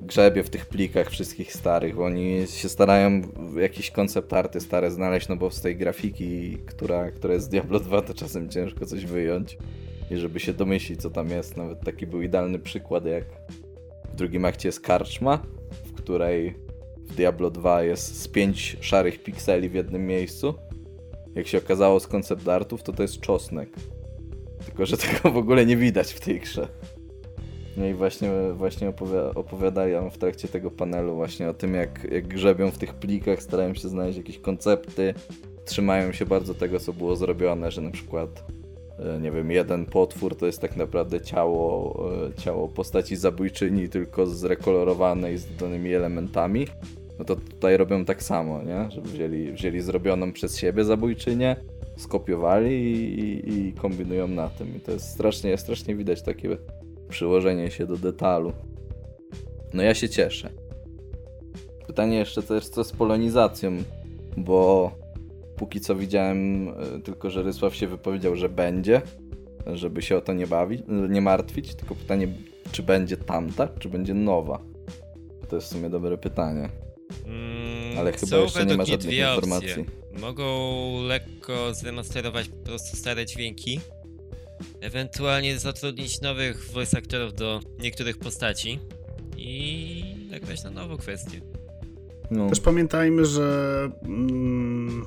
grzebie 0.00 0.42
w 0.42 0.50
tych 0.50 0.66
plikach 0.66 1.10
wszystkich 1.10 1.52
starych, 1.52 1.94
bo 1.94 2.04
oni 2.04 2.46
się 2.46 2.68
starają 2.68 3.20
jakieś 3.56 3.90
koncept 3.90 4.32
arty 4.32 4.60
stare 4.60 4.90
znaleźć, 4.90 5.28
no 5.28 5.36
bo 5.36 5.50
z 5.50 5.60
tej 5.60 5.76
grafiki, 5.76 6.58
która, 6.66 7.10
która 7.10 7.34
jest 7.34 7.46
z 7.46 7.48
Diablo 7.48 7.80
2, 7.80 8.02
to 8.02 8.14
czasem 8.14 8.48
ciężko 8.48 8.86
coś 8.86 9.06
wyjąć 9.06 9.58
i 10.10 10.16
żeby 10.16 10.40
się 10.40 10.52
domyślić, 10.52 11.02
co 11.02 11.10
tam 11.10 11.30
jest. 11.30 11.56
Nawet 11.56 11.80
taki 11.80 12.06
był 12.06 12.22
idealny 12.22 12.58
przykład, 12.58 13.06
jak 13.06 13.24
w 14.12 14.14
drugim 14.14 14.44
akcie 14.44 14.68
jest 14.68 14.80
karczma, 14.80 15.42
w 15.84 15.92
której 15.92 16.63
w 17.08 17.14
Diablo 17.14 17.50
2 17.50 17.82
jest 17.82 18.20
z 18.20 18.28
pięć 18.28 18.76
szarych 18.80 19.22
pikseli 19.22 19.68
w 19.68 19.74
jednym 19.74 20.06
miejscu. 20.06 20.54
Jak 21.34 21.46
się 21.46 21.58
okazało 21.58 22.00
z 22.00 22.06
koncept 22.06 22.48
artów, 22.48 22.82
to 22.82 22.92
to 22.92 23.02
jest 23.02 23.20
czosnek. 23.20 23.68
Tylko, 24.66 24.86
że 24.86 24.96
tego 25.06 25.30
w 25.30 25.36
ogóle 25.36 25.66
nie 25.66 25.76
widać 25.76 26.12
w 26.12 26.20
tej 26.20 26.40
grze. 26.40 26.68
No 27.76 27.86
i 27.86 27.94
właśnie, 27.94 28.30
właśnie 28.54 28.90
opowi- 28.90 29.32
opowiadają 29.34 30.10
w 30.10 30.18
trakcie 30.18 30.48
tego 30.48 30.70
panelu 30.70 31.14
właśnie 31.14 31.48
o 31.48 31.54
tym, 31.54 31.74
jak, 31.74 32.06
jak 32.12 32.26
grzebią 32.26 32.70
w 32.70 32.78
tych 32.78 32.94
plikach, 32.94 33.42
starają 33.42 33.74
się 33.74 33.88
znaleźć 33.88 34.18
jakieś 34.18 34.38
koncepty, 34.38 35.14
trzymają 35.64 36.12
się 36.12 36.26
bardzo 36.26 36.54
tego, 36.54 36.80
co 36.80 36.92
było 36.92 37.16
zrobione, 37.16 37.70
że 37.70 37.80
na 37.80 37.90
przykład 37.90 38.44
nie 39.20 39.30
wiem, 39.30 39.50
jeden 39.50 39.86
potwór 39.86 40.36
to 40.36 40.46
jest 40.46 40.60
tak 40.60 40.76
naprawdę 40.76 41.20
ciało, 41.20 41.94
e, 42.28 42.34
ciało 42.42 42.68
postaci 42.68 43.16
zabójczyni, 43.16 43.88
tylko 43.88 44.26
zrekolorowane 44.26 45.32
i 45.32 45.38
z 45.38 45.46
dodanymi 45.46 45.94
elementami. 45.94 46.66
No 47.18 47.24
to 47.24 47.36
tutaj 47.36 47.76
robią 47.76 48.04
tak 48.04 48.22
samo, 48.22 48.62
nie? 48.62 48.90
Że 48.90 49.00
wzięli, 49.00 49.52
wzięli 49.52 49.80
zrobioną 49.80 50.32
przez 50.32 50.58
siebie 50.58 50.84
zabójczynię, 50.84 51.56
skopiowali 51.96 52.70
i, 52.70 53.20
i, 53.20 53.68
i 53.68 53.72
kombinują 53.72 54.28
na 54.28 54.48
tym. 54.48 54.76
I 54.76 54.80
to 54.80 54.92
jest 54.92 55.08
strasznie, 55.08 55.58
strasznie 55.58 55.96
widać 55.96 56.22
takie 56.22 56.56
przyłożenie 57.08 57.70
się 57.70 57.86
do 57.86 57.96
detalu. 57.96 58.52
No 59.74 59.82
ja 59.82 59.94
się 59.94 60.08
cieszę. 60.08 60.50
Pytanie 61.86 62.16
jeszcze 62.18 62.42
też 62.42 62.68
co 62.68 62.84
z 62.84 62.92
polonizacją, 62.92 63.72
bo 64.36 64.90
póki 65.56 65.80
co 65.80 65.96
widziałem 65.96 66.68
e, 66.68 67.00
tylko, 67.04 67.30
że 67.30 67.42
Rysław 67.42 67.74
się 67.74 67.86
wypowiedział, 67.86 68.36
że 68.36 68.48
będzie, 68.48 69.02
żeby 69.74 70.02
się 70.02 70.16
o 70.16 70.20
to 70.20 70.32
nie 70.32 70.46
bawić, 70.46 70.82
nie 71.08 71.20
martwić, 71.20 71.74
tylko 71.74 71.94
pytanie, 71.94 72.28
czy 72.72 72.82
będzie 72.82 73.16
tamta, 73.16 73.68
czy 73.78 73.88
będzie 73.88 74.14
nowa. 74.14 74.60
To 75.48 75.56
jest 75.56 75.68
w 75.68 75.72
sumie 75.72 75.90
dobre 75.90 76.18
pytanie. 76.18 76.68
Mm, 77.26 77.98
Ale 77.98 78.12
chyba 78.12 78.36
jeszcze 78.36 78.66
nie 78.66 78.76
ma 78.76 78.84
żadnych 78.84 79.14
informacji. 79.18 79.70
Opcje. 79.70 80.20
Mogą 80.20 80.46
lekko 81.02 81.74
zremasterować 81.74 82.48
po 82.48 82.56
prostu 82.56 82.96
stare 82.96 83.26
dźwięki, 83.26 83.80
ewentualnie 84.80 85.58
zatrudnić 85.58 86.20
nowych 86.20 86.70
voice 86.72 86.98
aktorów 86.98 87.34
do 87.34 87.60
niektórych 87.78 88.18
postaci 88.18 88.78
i 89.36 90.04
nagrać 90.30 90.64
na 90.64 90.70
nową 90.70 90.96
kwestię. 90.96 91.40
No, 92.30 92.48
Też 92.48 92.60
pamiętajmy, 92.60 93.26
że 93.26 93.90
mm, 94.02 95.06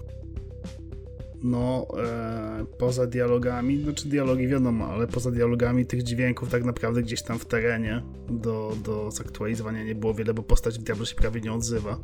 no 1.43 1.87
e, 2.03 2.65
poza 2.77 3.07
dialogami, 3.07 3.81
znaczy 3.83 4.07
dialogi 4.07 4.47
wiadomo, 4.47 4.85
ale 4.85 5.07
poza 5.07 5.31
dialogami 5.31 5.85
tych 5.85 6.03
dźwięków 6.03 6.49
tak 6.49 6.63
naprawdę 6.63 7.01
gdzieś 7.01 7.21
tam 7.21 7.39
w 7.39 7.45
terenie 7.45 8.03
do, 8.29 8.73
do 8.83 9.11
zaktualizowania 9.11 9.83
nie 9.83 9.95
było 9.95 10.13
wiele, 10.13 10.33
bo 10.33 10.43
postać 10.43 10.79
w 10.79 10.83
Diablo 10.83 11.05
się 11.05 11.15
prawie 11.15 11.41
nie 11.41 11.53
odzywa. 11.53 11.99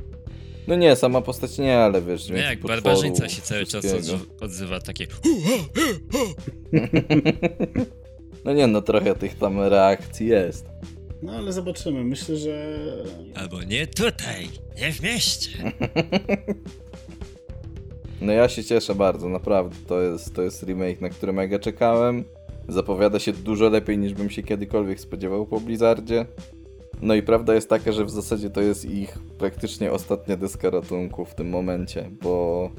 no 0.68 0.76
nie, 0.76 0.96
sama 0.96 1.22
postać 1.22 1.58
nie, 1.58 1.78
ale 1.78 2.02
wiesz, 2.02 2.24
dźwięki 2.24 2.44
jak 2.44 2.60
potworu, 2.60 2.82
barbarzyńca 2.82 3.30
się 3.30 3.42
cały 3.42 3.66
czas 3.66 3.86
odzywa 4.42 4.80
takie 4.80 5.08
No 8.46 8.54
nie, 8.54 8.68
no 8.68 8.82
trochę 8.82 9.16
tych 9.16 9.36
tam 9.36 9.60
reakcji 9.60 10.28
jest. 10.28 10.66
No 11.22 11.34
ale 11.34 11.54
zobaczymy, 11.54 12.04
myślę, 12.04 12.38
że 12.38 12.78
albo 13.36 13.64
nie 13.64 13.88
tutaj, 13.88 14.50
nie 14.82 14.92
w 14.92 15.02
mieście. 15.02 15.50
No 18.24 18.32
ja 18.34 18.50
się 18.50 18.64
cieszę 18.64 18.96
bardzo, 18.96 19.30
naprawdę. 19.30 19.76
To 19.88 20.02
jest, 20.02 20.36
to 20.36 20.42
jest 20.42 20.64
remake, 20.64 21.02
na 21.02 21.10
który 21.10 21.34
mega 21.34 21.60
czekałem. 21.60 22.24
Zapowiada 22.68 23.20
się 23.20 23.34
dużo 23.34 23.70
lepiej 23.70 23.98
niż 23.98 24.14
bym 24.14 24.30
się 24.30 24.44
kiedykolwiek 24.44 25.00
spodziewał 25.00 25.46
po 25.46 25.60
Blizzardzie. 25.60 26.26
No 27.02 27.16
i 27.16 27.24
prawda 27.24 27.56
jest 27.56 27.70
taka, 27.70 27.92
że 27.92 28.06
w 28.06 28.10
zasadzie 28.10 28.50
to 28.50 28.62
jest 28.62 28.86
ich 28.86 29.18
praktycznie 29.38 29.92
ostatnia 29.92 30.38
deska 30.38 30.70
ratunku 30.70 31.26
w 31.26 31.36
tym 31.36 31.50
momencie, 31.50 32.10
bo 32.22 32.70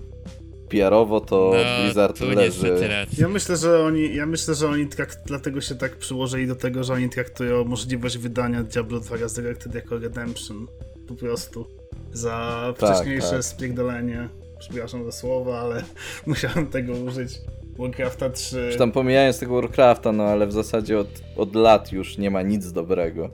PR-owo 0.69 1.21
to 1.21 1.53
Blizzard 1.83 2.21
No, 2.21 2.27
tu 2.27 2.33
leży. 2.33 2.89
ja 3.19 3.29
myślę, 3.29 3.57
że 3.57 3.85
oni, 3.85 4.15
ja 4.15 4.27
myślę, 4.27 4.55
że 4.55 4.69
oni 4.69 4.87
tak, 4.87 5.17
dlatego 5.27 5.61
się 5.61 5.75
tak 5.75 5.97
przyłożyli 5.97 6.47
do 6.47 6.55
tego, 6.57 6.85
że 6.85 6.93
oni 6.93 7.09
traktują 7.11 7.65
możliwość 7.65 8.19
wydania 8.19 8.63
Diablo 8.63 9.01
2 9.01 9.17
Resurrected 9.17 9.75
jako 9.75 9.99
Redemption. 9.99 10.67
Po 11.09 11.15
prostu. 11.15 11.67
Za 12.13 12.75
Tak, 12.79 12.91
wcześniejsze 12.95 13.31
tak. 13.31 13.45
spierdolenie. 13.45 14.29
Przepraszam 14.69 15.05
za 15.05 15.13
słowa, 15.13 15.61
ale 15.61 15.85
musiałem 16.27 16.67
tego 16.67 16.93
użyć. 16.93 17.33
Warcrafta 17.79 18.31
3. 18.31 18.69
Czy 18.73 18.79
tam 18.79 18.93
pomijając 18.93 19.39
tego 19.39 19.55
Warcrafta, 19.55 20.13
no 20.13 20.25
ale 20.25 20.47
w 20.47 20.53
zasadzie 20.53 20.99
od, 20.99 21.09
od 21.37 21.55
lat 21.55 21.93
już 21.93 22.19
nie 22.19 22.31
ma 22.31 22.43
nic 22.43 22.73
dobrego. 22.73 23.31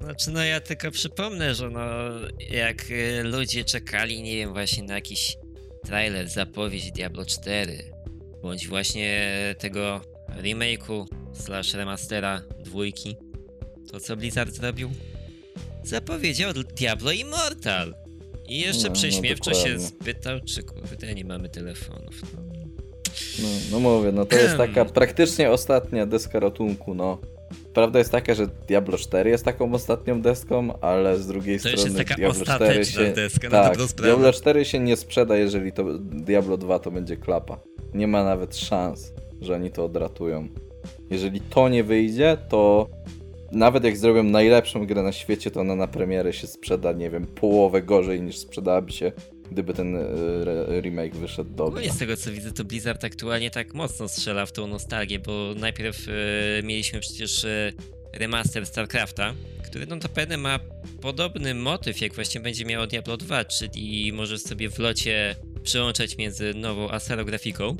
Znaczy, 0.00 0.30
no 0.30 0.44
ja 0.44 0.60
tylko 0.60 0.90
przypomnę, 0.90 1.54
że 1.54 1.70
no, 1.70 1.80
jak 2.50 2.90
y, 2.90 3.22
ludzie 3.22 3.64
czekali, 3.64 4.22
nie 4.22 4.36
wiem, 4.36 4.52
właśnie 4.52 4.82
na 4.82 4.94
jakiś 4.94 5.36
trailer, 5.84 6.28
zapowiedź 6.28 6.92
Diablo 6.92 7.24
4, 7.24 7.78
bądź 8.42 8.68
właśnie 8.68 9.34
tego 9.58 10.00
remake'u 10.42 11.06
slash 11.32 11.74
remastera 11.74 12.42
dwójki, 12.64 13.16
to 13.92 14.00
co 14.00 14.16
Blizzard 14.16 14.54
zrobił? 14.54 14.90
Zapowiedział 15.84 16.52
Diablo 16.52 17.12
Immortal. 17.12 17.94
I 18.48 18.58
jeszcze 18.60 18.82
No, 18.82 18.88
no 18.88 18.94
prześmiewczo 18.94 19.54
się 19.54 19.58
dokładnie. 19.68 19.86
spytał, 19.86 20.40
czy 20.40 20.62
kurde 20.62 21.14
nie 21.14 21.24
mamy 21.24 21.48
telefonów. 21.48 22.22
No. 22.36 22.42
No, 23.42 23.48
no 23.72 23.80
mówię, 23.80 24.12
no 24.12 24.26
to 24.26 24.36
jest 24.36 24.56
taka 24.66 24.84
praktycznie 24.84 25.50
ostatnia 25.50 26.06
deska 26.06 26.40
ratunku, 26.40 26.94
no. 26.94 27.18
Prawda 27.74 27.98
jest 27.98 28.10
taka, 28.12 28.34
że 28.34 28.46
Diablo 28.68 28.98
4 28.98 29.30
jest 29.30 29.44
taką 29.44 29.72
ostatnią 29.74 30.22
deską, 30.22 30.80
ale 30.80 31.18
z 31.18 31.26
drugiej 31.26 31.60
To 31.60 31.68
strony 31.68 32.04
Diablo 32.04 32.14
4 32.14 32.30
ostateczna 32.42 33.02
się... 33.02 33.12
deska, 33.12 33.48
na 33.48 33.62
tak. 33.62 33.78
Diablo 33.96 34.32
4 34.32 34.64
się 34.64 34.78
nie 34.78 34.96
sprzeda, 34.96 35.36
jeżeli 35.36 35.72
to 35.72 35.84
Diablo 35.98 36.56
2 36.56 36.78
to 36.78 36.90
będzie 36.90 37.16
klapa. 37.16 37.60
Nie 37.94 38.06
ma 38.06 38.24
nawet 38.24 38.56
szans, 38.56 39.12
że 39.40 39.54
oni 39.54 39.70
to 39.70 39.84
odratują. 39.84 40.48
Jeżeli 41.10 41.40
to 41.40 41.68
nie 41.68 41.84
wyjdzie, 41.84 42.36
to 42.48 42.88
nawet 43.52 43.84
jak 43.84 43.96
zrobią 43.96 44.22
najlepszą 44.22 44.86
grę 44.86 45.02
na 45.02 45.12
świecie, 45.12 45.50
to 45.50 45.60
ona 45.60 45.76
na 45.76 45.86
premierę 45.86 46.32
się 46.32 46.46
sprzeda, 46.46 46.92
nie 46.92 47.10
wiem, 47.10 47.26
połowę 47.26 47.82
gorzej 47.82 48.22
niż 48.22 48.38
sprzedałaby 48.38 48.92
się, 48.92 49.12
gdyby 49.52 49.74
ten 49.74 49.96
e, 49.96 50.00
re- 50.00 50.80
remake 50.80 51.14
wyszedł 51.16 51.50
dobrze. 51.50 51.64
Ogólnie 51.68 51.90
z 51.90 51.98
tego 51.98 52.16
co 52.16 52.32
widzę, 52.32 52.52
to 52.52 52.64
Blizzard 52.64 53.04
aktualnie 53.04 53.50
tak 53.50 53.74
mocno 53.74 54.08
strzela 54.08 54.46
w 54.46 54.52
tą 54.52 54.66
nostalgię, 54.66 55.18
bo 55.18 55.54
najpierw 55.56 56.06
e, 56.08 56.12
mieliśmy 56.62 57.00
przecież 57.00 57.44
e, 57.44 57.72
remaster 58.14 58.66
StarCrafta, 58.66 59.34
który 59.64 59.86
no 59.86 59.94
notabene 59.96 60.36
ma 60.36 60.58
podobny 61.00 61.54
motyw, 61.54 62.00
jak 62.00 62.14
właśnie 62.14 62.40
będzie 62.40 62.64
miało 62.64 62.86
Diablo 62.86 63.16
2, 63.16 63.44
czyli 63.44 64.12
możesz 64.12 64.42
sobie 64.42 64.70
w 64.70 64.78
locie 64.78 65.34
przełączać 65.62 66.16
między 66.16 66.54
nową 66.54 66.90
a 66.90 67.00
starą 67.00 67.24
grafiką. 67.24 67.76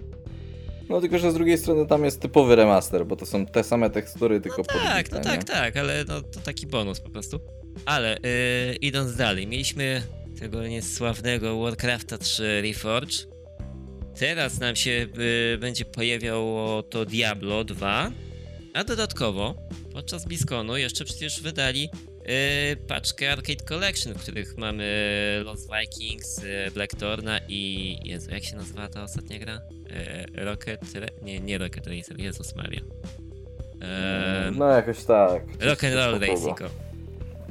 No 0.88 1.00
tylko, 1.00 1.18
że 1.18 1.30
z 1.30 1.34
drugiej 1.34 1.58
strony 1.58 1.86
tam 1.86 2.04
jest 2.04 2.20
typowy 2.20 2.56
remaster, 2.56 3.06
bo 3.06 3.16
to 3.16 3.26
są 3.26 3.46
te 3.46 3.64
same 3.64 3.90
tekstury, 3.90 4.40
tylko 4.40 4.56
No 4.58 4.64
tak, 4.64 5.12
no 5.12 5.20
tak, 5.20 5.44
tak, 5.44 5.76
ale 5.76 6.04
no 6.08 6.22
to 6.22 6.40
taki 6.40 6.66
bonus 6.66 7.00
po 7.00 7.10
prostu. 7.10 7.40
Ale 7.86 8.16
e, 8.16 8.20
idąc 8.80 9.16
dalej, 9.16 9.46
mieliśmy 9.46 10.02
tego 10.40 10.66
niesławnego 10.66 11.60
Warcrafta 11.60 12.18
3 12.18 12.62
Reforge. 12.62 13.16
Teraz 14.18 14.60
nam 14.60 14.76
się 14.76 15.06
e, 15.54 15.58
będzie 15.58 15.84
pojawiało 15.84 16.82
to 16.82 17.04
Diablo 17.04 17.64
2, 17.64 18.10
a 18.74 18.84
dodatkowo 18.84 19.54
podczas 19.92 20.24
BlizzConu 20.24 20.76
jeszcze 20.76 21.04
przecież 21.04 21.40
wydali 21.42 21.88
paczkę 22.88 23.32
Arcade 23.32 23.64
Collection, 23.64 24.14
w 24.14 24.22
których 24.22 24.56
mamy 24.56 24.84
Lost 25.44 25.68
Vikings, 25.80 26.44
e, 26.44 26.70
Blackthorna 26.70 27.40
i... 27.48 27.96
Jezu, 28.04 28.30
jak 28.30 28.44
się 28.44 28.56
nazywa 28.56 28.88
ta 28.88 29.02
ostatnia 29.02 29.38
gra? 29.38 29.60
E, 29.90 30.44
Rocket... 30.44 30.80
Nie, 31.22 31.40
nie 31.40 31.58
Rocket 31.58 31.86
Racer, 31.86 32.20
Jezus 32.20 32.56
Maria. 32.56 32.80
Ehm, 33.80 34.58
No 34.58 34.66
jakoś 34.66 35.04
tak. 35.04 35.42
Rock 35.60 35.84
and 35.84 35.94
Roll. 35.94 36.18
Racing. 36.20 36.58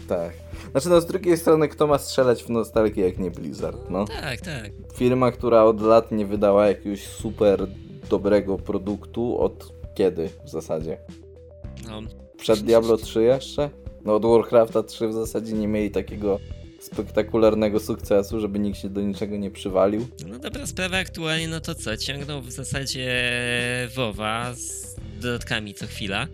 Tak. 0.08 0.34
Znaczy 0.72 0.90
no 0.90 1.02
z 1.02 1.06
drugiej 1.06 1.38
strony 1.38 1.68
kto 1.68 1.88
ma 1.88 1.98
strzelać 1.98 2.44
w 2.44 2.50
nostalgię 2.50 3.06
jak 3.06 3.18
nie 3.18 3.32
Blizzard, 3.32 3.90
no. 3.90 4.06
Tak, 4.06 4.42
tak. 4.42 4.72
Firma, 4.96 5.32
która 5.32 5.64
od 5.64 5.82
lat 5.82 6.12
nie 6.12 6.26
wydała 6.26 6.68
jakiegoś 6.68 7.04
super 7.08 7.68
dobrego 8.10 8.58
produktu 8.58 9.40
od 9.42 9.74
kiedy 9.96 10.30
w 10.46 10.50
zasadzie? 10.50 10.98
No, 11.88 12.02
Przed 12.38 12.60
Diablo 12.60 12.98
3 12.98 13.24
jeszcze? 13.24 13.70
No 14.08 14.16
od 14.16 14.26
Warcrafta 14.26 14.84
3 14.84 15.08
w 15.08 15.14
zasadzie 15.14 15.54
nie 15.54 15.68
mieli 15.68 15.92
takiego 15.92 16.40
spektakularnego 16.80 17.80
sukcesu, 17.80 18.40
żeby 18.40 18.60
nikt 18.60 18.80
się 18.80 18.90
do 18.90 19.02
niczego 19.02 19.38
nie 19.38 19.52
przywalił. 19.52 20.08
no 20.28 20.40
dobra 20.40 20.68
sprawa 20.68 20.98
aktualnie, 20.98 21.48
no 21.48 21.60
to 21.60 21.76
co? 21.76 21.98
Ciągną 21.98 22.42
w 22.42 22.52
zasadzie 22.52 23.12
WoWa 23.96 24.54
z 24.56 24.96
dodatkami 25.22 25.74
co 25.74 25.88
chwila, 25.88 26.28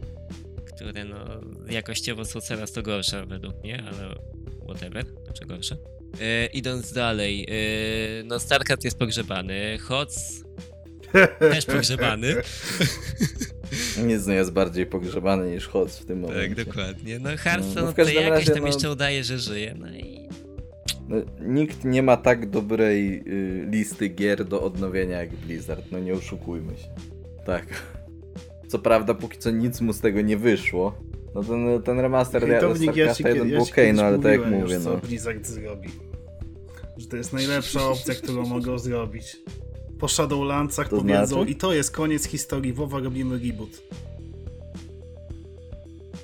które 0.76 1.06
no 1.06 1.18
jakościowo 1.70 2.26
są 2.26 2.42
coraz 2.42 2.72
to 2.72 2.84
gorsze 2.84 3.26
według 3.26 3.64
mnie, 3.64 3.84
ale 3.88 4.16
whatever, 4.66 5.06
znaczy 5.26 5.46
gorsze. 5.46 5.78
E, 6.22 6.46
idąc 6.46 6.94
dalej, 6.94 7.48
e, 7.50 8.24
no 8.24 8.40
StarCraft 8.40 8.84
jest 8.84 8.98
pogrzebany, 8.98 9.78
HOTS 9.78 10.44
też 11.40 11.66
pogrzebany. 11.66 12.36
Nic 13.98 14.28
nie 14.28 14.36
jest 14.36 14.52
bardziej 14.52 14.86
pogrzebany 14.86 15.52
niż 15.52 15.68
HOTS 15.68 16.00
w 16.00 16.06
tym 16.06 16.20
momencie. 16.20 16.56
tak, 16.56 16.66
dokładnie. 16.66 17.20
No 17.20 17.30
Hearthstone 17.38 17.86
No, 17.86 17.92
w 17.92 17.96
to 17.96 18.30
razie, 18.30 18.52
tam 18.52 18.62
no- 18.62 18.68
jeszcze 18.68 18.92
udaje, 18.92 19.24
że 19.24 19.40
żyje, 19.40 19.76
no 19.80 19.88
i 19.96 20.30
No, 21.10 21.16
nikt 21.42 21.84
nie 21.86 22.04
ma 22.04 22.18
tak 22.18 22.50
dobrej 22.50 23.24
y, 23.28 23.68
listy 23.72 24.08
gier 24.08 24.46
do 24.46 24.62
odnowienia 24.62 25.18
jak 25.18 25.36
Blizzard, 25.36 25.86
no 25.92 26.00
nie 26.00 26.14
oszukujmy 26.14 26.78
się. 26.78 26.88
Tak. 27.46 27.66
Co 28.68 28.80
prawda, 28.80 29.14
póki 29.14 29.38
co 29.38 29.52
nic 29.52 29.82
mu 29.82 29.94
z 29.94 30.00
tego 30.00 30.22
nie 30.22 30.38
wyszło. 30.38 30.98
No 31.36 31.44
ten, 31.44 31.82
ten 31.82 32.00
remaster 32.00 32.48
ja 32.48 32.60
StarCrafta 32.60 33.30
1 33.30 33.50
ja 33.50 33.56
był 33.56 33.66
ci 33.66 33.72
okej, 33.72 33.86
kiedyś 33.86 34.02
no 34.02 34.04
ale 34.04 34.20
tak 34.20 34.32
jak 34.32 34.52
mówię, 34.52 34.76
już, 34.76 34.86
no. 34.86 34.92
co 35.02 35.08
Blizzard 35.08 35.48
zrobi. 35.48 35.90
Że 36.98 37.08
to 37.08 37.18
jest 37.18 37.34
najlepsza 37.34 37.88
opcja, 37.90 38.16
którą 38.16 38.46
mogą 38.46 38.80
zrobić. 38.80 39.38
Po 40.04 40.08
Shadowlandsach 40.10 40.90
To 40.90 40.98
powiedzą 40.98 41.36
znaczy? 41.36 41.52
i 41.52 41.56
to 41.56 41.74
jest 41.74 41.92
koniec 41.92 42.26
historii, 42.28 42.74
WoWa 42.74 43.00
robimy 43.00 43.40
reboot. 43.40 43.82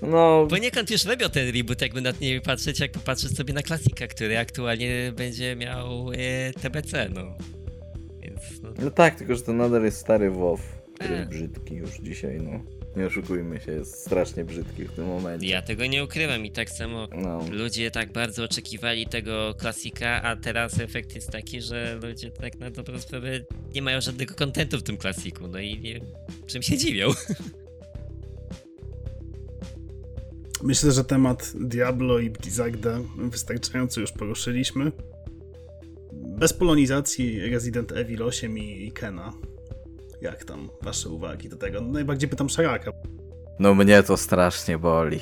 No, 0.01 0.47
Poniekąd 0.49 0.91
już 0.91 1.05
robią 1.05 1.29
ten 1.29 1.55
reboot, 1.55 1.81
jakby 1.81 2.01
na 2.01 2.11
nie 2.21 2.41
patrzeć, 2.41 2.79
jak 2.79 2.91
popatrzeć 2.91 3.37
sobie 3.37 3.53
na 3.53 3.61
klasika, 3.61 4.07
który 4.07 4.37
aktualnie 4.37 5.13
będzie 5.15 5.55
miał 5.55 6.11
e, 6.11 6.53
TBC, 6.53 7.09
no. 7.09 7.21
Więc 8.21 8.61
no, 8.63 8.69
no 8.81 8.91
tak, 8.91 9.15
tylko 9.15 9.35
że 9.35 9.41
to 9.41 9.53
nadal 9.53 9.83
jest 9.83 9.97
stary 9.97 10.31
WoW, 10.31 10.59
który 10.95 11.13
jest 11.13 11.23
E. 11.23 11.29
brzydki 11.29 11.75
już 11.75 11.89
dzisiaj, 11.99 12.41
no. 12.41 12.78
Nie 12.99 13.05
oszukujmy 13.05 13.59
się, 13.59 13.71
jest 13.71 13.99
strasznie 14.01 14.45
brzydki 14.45 14.85
w 14.85 14.91
tym 14.91 15.05
momencie. 15.05 15.47
ja 15.47 15.61
tego 15.61 15.85
nie 15.85 16.03
ukrywam 16.03 16.45
i 16.45 16.51
tak 16.51 16.69
samo 16.69 17.07
No. 17.15 17.45
ludzie 17.51 17.91
tak 17.91 18.11
bardzo 18.11 18.43
oczekiwali 18.43 19.07
tego 19.07 19.55
klasika, 19.59 20.21
a 20.23 20.35
teraz 20.35 20.79
efekt 20.79 21.15
jest 21.15 21.31
taki, 21.31 21.61
że 21.61 21.99
ludzie 22.03 22.31
tak 22.31 22.59
na 22.59 22.69
dobrą 22.71 22.99
sprawę 22.99 23.39
nie 23.75 23.81
mają 23.81 24.01
żadnego 24.01 24.35
kontentu 24.35 24.77
w 24.77 24.83
tym 24.83 24.97
klasiku, 24.97 25.47
no 25.47 25.59
i 25.59 25.79
nie 25.79 25.93
wiem, 25.93 26.03
czym 26.47 26.61
się 26.61 26.77
dziwią. 26.77 27.09
Myślę, 30.63 30.91
że 30.91 31.03
temat 31.03 31.53
Diablo 31.59 32.19
i 32.19 32.29
Blizzarda 32.29 32.99
wystarczająco 33.17 34.01
już 34.01 34.11
poruszyliśmy. 34.11 34.91
Bez 36.13 36.53
polonizacji 36.53 37.49
Resident 37.49 37.91
Evil 37.91 38.23
8 38.23 38.57
i, 38.57 38.85
i 38.87 38.91
Kena. 38.91 39.33
Jak 40.21 40.43
tam 40.43 40.69
wasze 40.81 41.09
uwagi 41.09 41.49
do 41.49 41.57
tego? 41.57 41.81
Najbardziej 41.81 42.29
pytam 42.29 42.49
Szaraka. 42.49 42.91
No 43.59 43.75
mnie 43.75 44.03
to 44.03 44.17
strasznie 44.17 44.77
boli. 44.77 45.19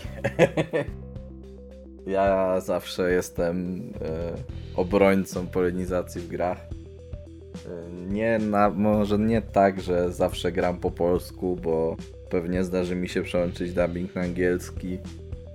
ja 2.07 2.59
zawsze 2.61 3.11
jestem 3.11 3.79
e, 4.01 4.33
obrońcą 4.75 5.47
polonizacji 5.47 6.21
w 6.21 6.27
grach. 6.27 6.57
E, 6.57 7.91
nie 8.09 8.39
na, 8.39 8.69
może 8.69 9.19
nie 9.19 9.41
tak, 9.41 9.81
że 9.81 10.11
zawsze 10.11 10.51
gram 10.51 10.79
po 10.79 10.91
polsku, 10.91 11.55
bo 11.55 11.97
pewnie 12.29 12.63
zdarzy 12.63 12.95
mi 12.95 13.09
się 13.09 13.23
przełączyć 13.23 13.73
dubbing 13.73 14.15
na 14.15 14.21
angielski. 14.21 14.99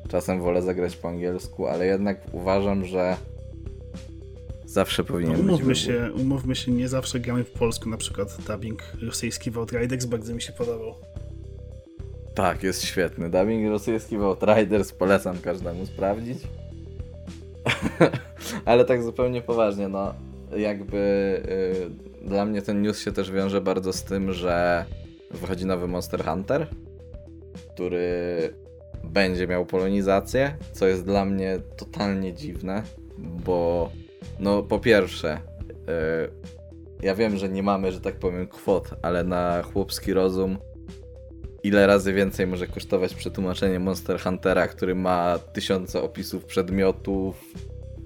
Czasem 0.09 0.41
wolę 0.41 0.63
zagrać 0.63 0.97
po 0.97 1.09
angielsku, 1.09 1.67
ale 1.67 1.87
jednak 1.87 2.21
uważam, 2.33 2.85
że 2.85 3.17
zawsze 4.73 5.05
powinien 5.05 5.33
być 5.33 5.41
Umówmy 5.41 5.59
wybór. 5.59 5.77
się, 5.77 6.11
umówmy 6.15 6.57
się, 6.57 6.73
nie 6.73 6.89
zawsze 6.89 7.21
gramy 7.21 7.45
w 7.45 7.51
polsku, 7.51 7.89
na 7.89 7.97
przykład 7.97 8.37
dubbing 8.47 8.83
rosyjski 9.03 9.51
w 9.51 9.59
Outriders 9.59 10.05
bardzo 10.05 10.35
mi 10.35 10.43
się 10.43 10.53
podobał. 10.53 10.95
Tak, 12.35 12.63
jest 12.63 12.85
świetny. 12.85 13.31
Dubbing 13.31 13.69
rosyjski 13.69 14.19
w 14.19 14.23
Outriders 14.23 14.93
polecam 14.93 15.39
każdemu 15.39 15.87
sprawdzić. 15.87 16.39
Ale 18.65 18.85
tak 18.85 19.03
zupełnie 19.03 19.43
poważnie, 19.43 19.89
no 19.89 20.15
jakby 20.57 20.97
y, 22.23 22.29
dla 22.29 22.45
mnie 22.45 22.63
ten 22.63 22.83
news 22.83 23.01
się 23.01 23.13
też 23.13 23.31
wiąże 23.31 23.61
bardzo 23.61 23.93
z 23.93 24.03
tym, 24.03 24.33
że 24.33 24.85
wychodzi 25.31 25.67
nowy 25.67 25.89
Monster 25.89 26.25
Hunter, 26.25 26.67
który 27.75 28.09
będzie 29.05 29.47
miał 29.47 29.67
polonizację, 29.67 30.57
co 30.73 30.87
jest 30.87 31.05
dla 31.05 31.25
mnie 31.25 31.59
totalnie 31.77 32.35
dziwne, 32.35 32.83
bo 33.19 33.91
no 34.41 34.63
po 34.63 34.79
pierwsze 34.79 35.41
y, 35.67 37.03
ja 37.03 37.15
wiem, 37.15 37.37
że 37.37 37.49
nie 37.49 37.63
mamy, 37.63 37.93
że 37.93 38.01
tak 38.01 38.19
powiem, 38.19 38.47
kwot, 38.47 38.91
ale 39.03 39.25
na 39.25 39.63
chłopski 39.63 40.13
rozum 40.13 40.59
ile 41.63 41.87
razy 41.87 42.13
więcej 42.13 42.47
może 42.47 42.67
kosztować 42.67 43.15
przetłumaczenie 43.15 43.79
Monster 43.79 44.21
Huntera, 44.21 44.69
który 44.69 44.95
ma 44.95 45.39
tysiące 45.39 46.03
opisów 46.03 46.45
przedmiotów, 46.45 47.45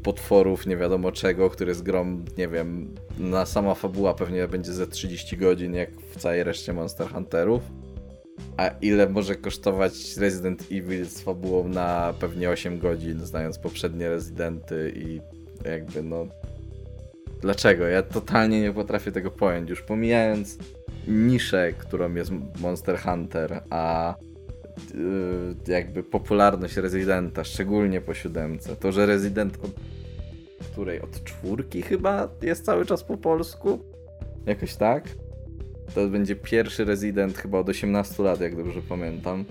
potworów, 0.02 0.66
nie 0.66 0.76
wiadomo 0.76 1.12
czego, 1.12 1.50
który 1.50 1.70
jest 1.70 1.82
grom, 1.82 2.24
nie 2.38 2.48
wiem, 2.48 2.94
na 3.18 3.46
sama 3.46 3.74
fabuła 3.74 4.14
pewnie 4.14 4.48
będzie 4.48 4.72
ze 4.72 4.86
30 4.86 5.36
godzin, 5.36 5.74
jak 5.74 5.90
w 6.00 6.16
całej 6.16 6.44
reszcie 6.44 6.72
Monster 6.72 7.08
Hunterów. 7.08 7.62
A 8.56 8.68
ile 8.68 9.08
może 9.08 9.34
kosztować 9.34 10.16
Resident 10.16 10.62
Evil 10.72 11.06
z 11.06 11.20
fabułą 11.20 11.68
na 11.68 12.14
pewnie 12.20 12.50
8 12.50 12.78
godzin, 12.78 13.26
znając 13.26 13.58
poprzednie 13.58 14.08
Residenty 14.08 14.92
i 14.96 15.20
jakby 15.64 16.02
no... 16.02 16.26
Dlaczego? 17.40 17.86
Ja 17.86 18.02
totalnie 18.02 18.60
nie 18.60 18.72
potrafię 18.72 19.12
tego 19.12 19.30
pojąć. 19.30 19.70
Już 19.70 19.82
pomijając 19.82 20.58
niszę, 21.08 21.72
którą 21.78 22.14
jest 22.14 22.30
Monster 22.60 22.98
Hunter, 22.98 23.62
a 23.70 24.14
yy, 24.94 25.74
jakby 25.74 26.02
popularność 26.02 26.76
Residenta, 26.76 27.44
szczególnie 27.44 28.00
po 28.00 28.14
siódemce, 28.14 28.76
to, 28.76 28.92
że 28.92 29.06
Resident 29.06 29.58
od 29.64 29.70
której? 30.76 31.00
Od 31.00 31.24
czwórki 31.24 31.82
chyba 31.82 32.28
jest 32.42 32.64
cały 32.64 32.86
czas 32.86 33.04
po 33.04 33.16
polsku? 33.16 33.78
Jakoś 34.46 34.74
tak? 34.74 35.04
To 35.94 36.08
będzie 36.08 36.36
pierwszy 36.36 36.84
Resident 36.84 37.38
chyba 37.38 37.58
od 37.58 37.68
18 37.68 38.22
lat, 38.22 38.40
jak 38.40 38.56
dobrze 38.56 38.80
pamiętam, 38.88 39.44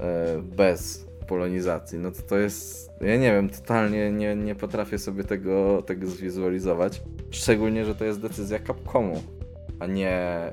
e, 0.00 0.42
bez 0.56 1.07
polonizacji. 1.28 1.98
No 1.98 2.10
to 2.10 2.22
to 2.22 2.38
jest, 2.38 2.90
ja 3.00 3.16
nie 3.16 3.32
wiem, 3.32 3.50
totalnie 3.50 4.12
nie, 4.12 4.36
nie 4.36 4.54
potrafię 4.54 4.98
sobie 4.98 5.24
tego, 5.24 5.82
tego 5.82 6.06
zwizualizować. 6.06 7.02
Szczególnie, 7.30 7.84
że 7.84 7.94
to 7.94 8.04
jest 8.04 8.20
decyzja 8.20 8.58
Capcomu, 8.58 9.22
a 9.80 9.86
nie 9.86 10.50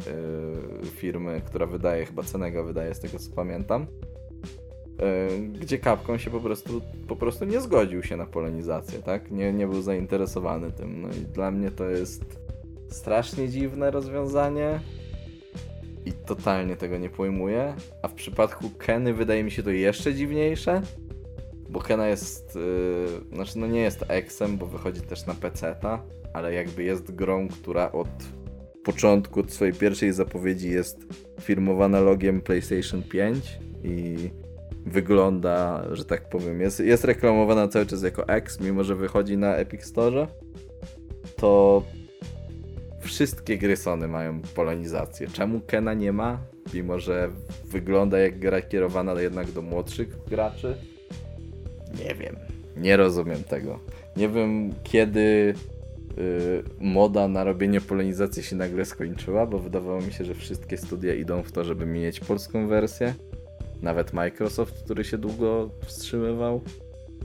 y, 0.84 0.86
firmy, 0.86 1.42
która 1.46 1.66
wydaje, 1.66 2.06
chyba 2.06 2.24
Cenega 2.24 2.64
wydaje 2.64 2.96
z 2.96 3.00
tego 3.00 3.20
co 3.20 3.32
pamiętam. 3.36 3.82
Y, 3.84 5.40
gdzie 5.40 5.80
Capcom 5.80 6.20
się 6.20 6.32
po 6.32 6.40
prostu, 6.40 6.82
po 7.08 7.16
prostu 7.16 7.46
nie 7.46 7.62
zgodził 7.62 8.04
się 8.04 8.18
na 8.18 8.26
polonizację, 8.26 9.00
tak? 9.00 9.32
Nie, 9.32 9.54
nie 9.54 9.68
był 9.68 9.82
zainteresowany 9.82 10.72
tym. 10.72 11.02
No 11.02 11.08
i 11.08 11.22
dla 11.34 11.52
mnie 11.52 11.72
to 11.72 11.90
jest 11.90 12.40
strasznie 12.90 13.50
dziwne 13.50 13.92
rozwiązanie 13.92 14.80
i 16.06 16.14
totalnie 16.14 16.76
tego 16.76 16.98
nie 16.98 17.10
pojmuję. 17.10 17.76
A 18.02 18.08
w 18.08 18.14
przypadku 18.14 18.70
Keny 18.70 19.14
wydaje 19.14 19.44
mi 19.44 19.52
się 19.52 19.64
to 19.64 19.70
jeszcze 19.70 20.14
dziwniejsze, 20.14 20.82
bo 21.70 21.80
Kena 21.80 22.08
jest, 22.08 22.56
yy, 22.56 23.36
znaczy 23.36 23.60
no 23.60 23.68
nie 23.68 23.82
jest 23.82 24.06
eksem, 24.08 24.58
bo 24.58 24.66
wychodzi 24.66 25.02
też 25.02 25.26
na 25.26 25.34
PC-ta, 25.34 26.04
ale 26.34 26.54
jakby 26.54 26.84
jest 26.84 27.16
grą, 27.16 27.48
która 27.48 27.92
od 27.92 28.08
początku, 28.84 29.40
od 29.40 29.52
swojej 29.52 29.74
pierwszej 29.74 30.14
zapowiedzi 30.14 30.70
jest 30.70 30.98
firmowana 31.42 32.00
logiem 32.00 32.42
PlayStation 32.42 33.04
5 33.04 33.60
i 33.84 34.30
wygląda, 34.86 35.86
że 35.92 36.06
tak 36.06 36.30
powiem, 36.30 36.62
jest, 36.62 36.80
jest 36.80 37.04
reklamowana 37.04 37.68
cały 37.68 37.86
czas 37.86 38.04
jako 38.04 38.28
X, 38.28 38.60
mimo 38.60 38.84
że 38.84 38.96
wychodzi 38.96 39.38
na 39.38 39.56
Epic 39.56 39.84
Store, 39.84 40.28
to 41.36 41.84
wszystkie 43.06 43.58
gry 43.58 43.78
Sony 43.78 44.08
mają 44.08 44.42
polonizację. 44.42 45.28
Czemu 45.28 45.60
Kena 45.60 45.94
nie 45.94 46.12
ma? 46.12 46.40
Mimo, 46.74 47.00
że 47.00 47.30
wygląda 47.66 48.20
jak 48.20 48.40
gra 48.40 48.62
kierowana 48.62 49.22
jednak 49.22 49.52
do 49.52 49.62
młodszych 49.62 50.24
graczy? 50.30 50.78
Nie 52.06 52.16
wiem. 52.16 52.36
Nie 52.78 52.98
rozumiem 52.98 53.44
tego. 53.44 53.80
Nie 54.18 54.30
wiem, 54.30 54.74
kiedy 54.84 55.54
y, 56.18 56.64
moda 56.80 57.28
na 57.28 57.44
robienie 57.44 57.82
polonizacji 57.82 58.44
się 58.44 58.56
nagle 58.56 58.86
skończyła, 58.86 59.46
bo 59.46 59.60
wydawało 59.60 60.02
mi 60.02 60.14
się, 60.14 60.26
że 60.26 60.36
wszystkie 60.36 60.78
studia 60.78 61.14
idą 61.14 61.44
w 61.44 61.52
to, 61.52 61.64
żeby 61.64 61.86
mieć 61.86 62.20
polską 62.20 62.68
wersję. 62.68 63.14
Nawet 63.82 64.14
Microsoft, 64.14 64.84
który 64.84 65.04
się 65.04 65.18
długo 65.18 65.70
wstrzymywał. 65.86 66.62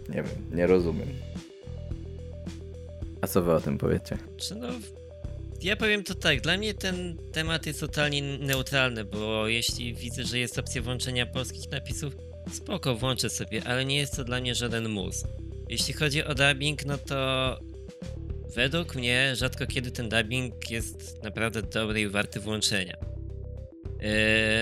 Nie 0.09 0.23
wiem, 0.23 0.57
nie 0.57 0.67
rozumiem. 0.67 1.09
A 3.21 3.27
co 3.27 3.43
wy 3.43 3.53
o 3.53 3.61
tym 3.61 3.79
powiecie? 3.79 4.19
Czy 4.37 4.55
no, 4.55 4.69
ja 5.63 5.77
powiem 5.77 6.05
to 6.05 6.15
tak, 6.15 6.41
dla 6.41 6.57
mnie 6.57 6.75
ten 6.75 7.17
temat 7.33 7.67
jest 7.67 7.81
totalnie 7.81 8.23
neutralny, 8.23 9.05
bo 9.05 9.49
jeśli 9.49 9.95
widzę, 9.95 10.25
że 10.25 10.39
jest 10.39 10.59
opcja 10.59 10.83
włączenia 10.83 11.27
polskich 11.27 11.71
napisów, 11.71 12.17
spoko, 12.53 12.95
włączę 12.95 13.31
sobie, 13.31 13.63
ale 13.65 13.85
nie 13.85 13.97
jest 13.97 14.17
to 14.17 14.25
dla 14.25 14.41
mnie 14.41 14.55
żaden 14.55 14.89
mus. 14.89 15.25
Jeśli 15.69 15.95
chodzi 15.95 16.25
o 16.25 16.35
dubbing, 16.35 16.85
no 16.85 16.99
to 16.99 17.59
według 18.55 18.95
mnie 18.95 19.37
rzadko 19.37 19.67
kiedy 19.67 19.91
ten 19.91 20.09
dubbing 20.09 20.71
jest 20.71 21.23
naprawdę 21.23 21.63
dobry 21.63 22.01
i 22.01 22.09
warty 22.09 22.41
włączenia. 22.41 22.97
Yy, 24.01 24.09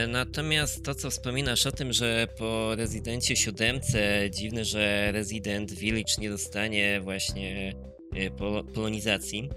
natomiast 0.09 0.85
to, 0.85 0.95
co 0.95 1.11
wspominasz 1.11 1.67
o 1.67 1.73
tym, 1.73 1.93
że 1.93 2.27
po 2.39 2.75
Rezydencie 2.77 3.37
7 3.37 3.81
dziwne, 4.31 4.65
że 4.65 5.13
Resident 5.13 5.73
Village 5.73 6.15
nie 6.19 6.31
dostanie 6.31 7.01
właśnie 7.01 7.73
pol- 8.37 8.65
polonizacji. 8.75 9.51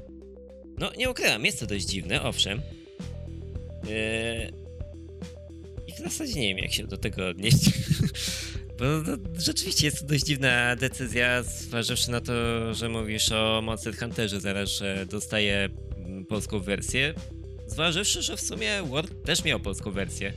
No, 0.82 0.92
nie 0.98 1.10
ukrywam, 1.10 1.46
jest 1.46 1.60
to 1.60 1.66
dość 1.66 1.86
dziwne, 1.86 2.22
owszem. 2.24 2.62
Yy... 3.84 4.52
I 5.88 5.94
w 5.94 5.98
zasadzie 5.98 6.40
nie 6.40 6.48
wiem, 6.48 6.58
jak 6.58 6.74
się 6.74 6.88
do 6.88 6.98
tego 6.98 7.28
odnieść. 7.28 7.58
Bo 8.80 8.86
no, 8.86 9.18
rzeczywiście 9.40 9.86
jest 9.86 10.00
to 10.00 10.06
dość 10.06 10.24
dziwna 10.24 10.76
decyzja, 10.76 11.44
zważywszy 11.44 12.12
na 12.12 12.22
to, 12.22 12.34
że 12.74 12.90
mówisz 12.90 13.32
o 13.32 13.62
Monster 13.62 13.98
Hunterze 13.98 14.42
zaraz, 14.42 14.70
że 14.70 15.06
mm, 15.98 16.26
polską 16.26 16.60
wersję. 16.60 17.14
Zważywszy, 17.68 18.22
że 18.22 18.38
w 18.38 18.42
sumie 18.42 18.84
World 18.84 19.24
też 19.26 19.44
miał 19.44 19.60
polską 19.60 19.92
wersję. 19.92 20.34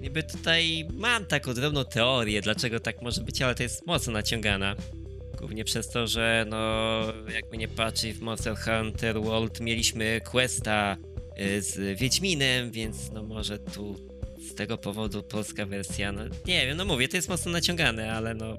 Niby 0.00 0.22
tutaj 0.22 0.88
mam 0.92 1.24
taką 1.26 1.54
drobną 1.54 1.84
teorię, 1.84 2.42
dlaczego 2.42 2.80
tak 2.80 3.02
może 3.02 3.20
być, 3.20 3.42
ale 3.42 3.54
to 3.54 3.62
jest 3.62 3.86
mocno 3.86 4.12
naciągana. 4.12 4.76
Głównie 5.38 5.64
przez 5.64 5.88
to, 5.88 6.06
że 6.06 6.46
no 6.48 7.02
jakby 7.34 7.56
nie 7.56 7.68
patrzeć 7.68 8.12
w 8.12 8.20
Monster 8.20 8.56
Hunter 8.56 9.20
World 9.22 9.60
mieliśmy 9.60 10.20
questa 10.20 10.96
y, 11.40 11.62
z 11.62 11.98
Wiedźminem, 11.98 12.70
więc 12.70 13.10
no 13.12 13.22
może 13.22 13.58
tu 13.58 13.96
z 14.50 14.54
tego 14.54 14.78
powodu 14.78 15.22
polska 15.22 15.66
wersja, 15.66 16.12
no 16.12 16.22
nie 16.46 16.66
wiem, 16.66 16.76
no 16.76 16.84
mówię, 16.84 17.08
to 17.08 17.16
jest 17.16 17.28
mocno 17.28 17.52
naciągane, 17.52 18.12
ale 18.12 18.34
no 18.34 18.56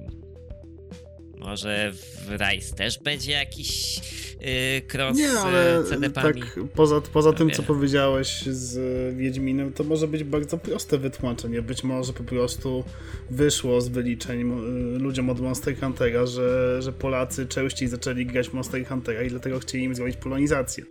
może 1.39 1.91
w 2.27 2.31
Rise 2.31 2.75
też 2.75 2.99
będzie 2.99 3.31
jakiś 3.31 3.97
yy, 4.41 4.81
cross 4.93 5.17
Nie, 5.17 5.29
ale 5.31 5.83
z 5.83 5.89
CDP-ami. 5.89 6.41
tak 6.41 6.59
poza, 6.75 7.01
poza 7.01 7.33
tym, 7.33 7.51
co 7.51 7.63
powiedziałeś 7.63 8.41
z 8.41 9.15
Wiedźminem, 9.17 9.73
to 9.73 9.83
może 9.83 10.07
być 10.07 10.23
bardzo 10.23 10.57
proste 10.57 10.97
wytłumaczenie. 10.97 11.61
Być 11.61 11.83
może 11.83 12.13
po 12.13 12.23
prostu 12.23 12.83
wyszło 13.29 13.81
z 13.81 13.87
wyliczeń 13.87 14.41
m, 14.41 14.97
ludziom 15.03 15.29
od 15.29 15.39
Monster 15.39 15.79
Huntera, 15.79 16.25
że, 16.25 16.81
że 16.81 16.91
Polacy 16.93 17.45
częściej 17.45 17.87
zaczęli 17.87 18.25
grać 18.25 18.49
w 18.49 18.53
Monster 18.53 18.85
Huntera 18.87 19.23
i 19.23 19.29
dlatego 19.29 19.59
chcieli 19.59 19.83
im 19.83 19.95
zrobić 19.95 20.17
polonizację. 20.17 20.83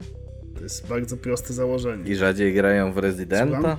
To 0.56 0.62
jest 0.62 0.88
bardzo 0.88 1.16
proste 1.16 1.52
założenie. 1.52 2.10
I 2.12 2.16
rzadziej 2.16 2.54
grają 2.54 2.92
w 2.92 2.98
Residenta? 2.98 3.56
Słucham? 3.60 3.78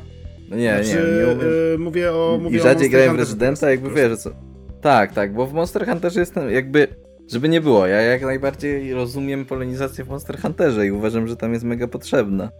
No 0.49 0.55
nie, 0.55 0.83
znaczy, 0.83 0.99
nie, 1.19 1.25
nie 1.27 1.35
mówię. 1.35 1.47
y, 1.73 1.77
mówię 1.77 2.11
o. 2.11 2.39
Mówię 2.41 2.57
I 2.57 2.61
rzadziej 2.61 2.89
grają 2.89 3.13
w 3.15 3.19
Residenta, 3.19 3.69
jakby 3.71 3.89
wiesz, 3.89 4.09
że 4.09 4.17
co. 4.17 4.54
Tak, 4.85 5.13
tak, 5.13 5.33
bo 5.33 5.47
w 5.47 5.53
Monster 5.53 5.85
Hunterze 5.87 6.19
jestem 6.19 6.51
jakby. 6.51 6.87
Żeby 7.31 7.49
nie 7.49 7.61
było, 7.61 7.87
ja 7.87 8.01
jak 8.01 8.21
najbardziej 8.21 8.93
rozumiem 8.93 9.45
polonizację 9.45 10.03
w 10.03 10.07
Monster 10.07 10.39
Hunterze 10.41 10.85
i 10.87 10.91
uważam, 10.91 11.27
że 11.27 11.35
tam 11.35 11.53
jest 11.53 11.65
mega 11.65 11.87
potrzebna. 11.87 12.51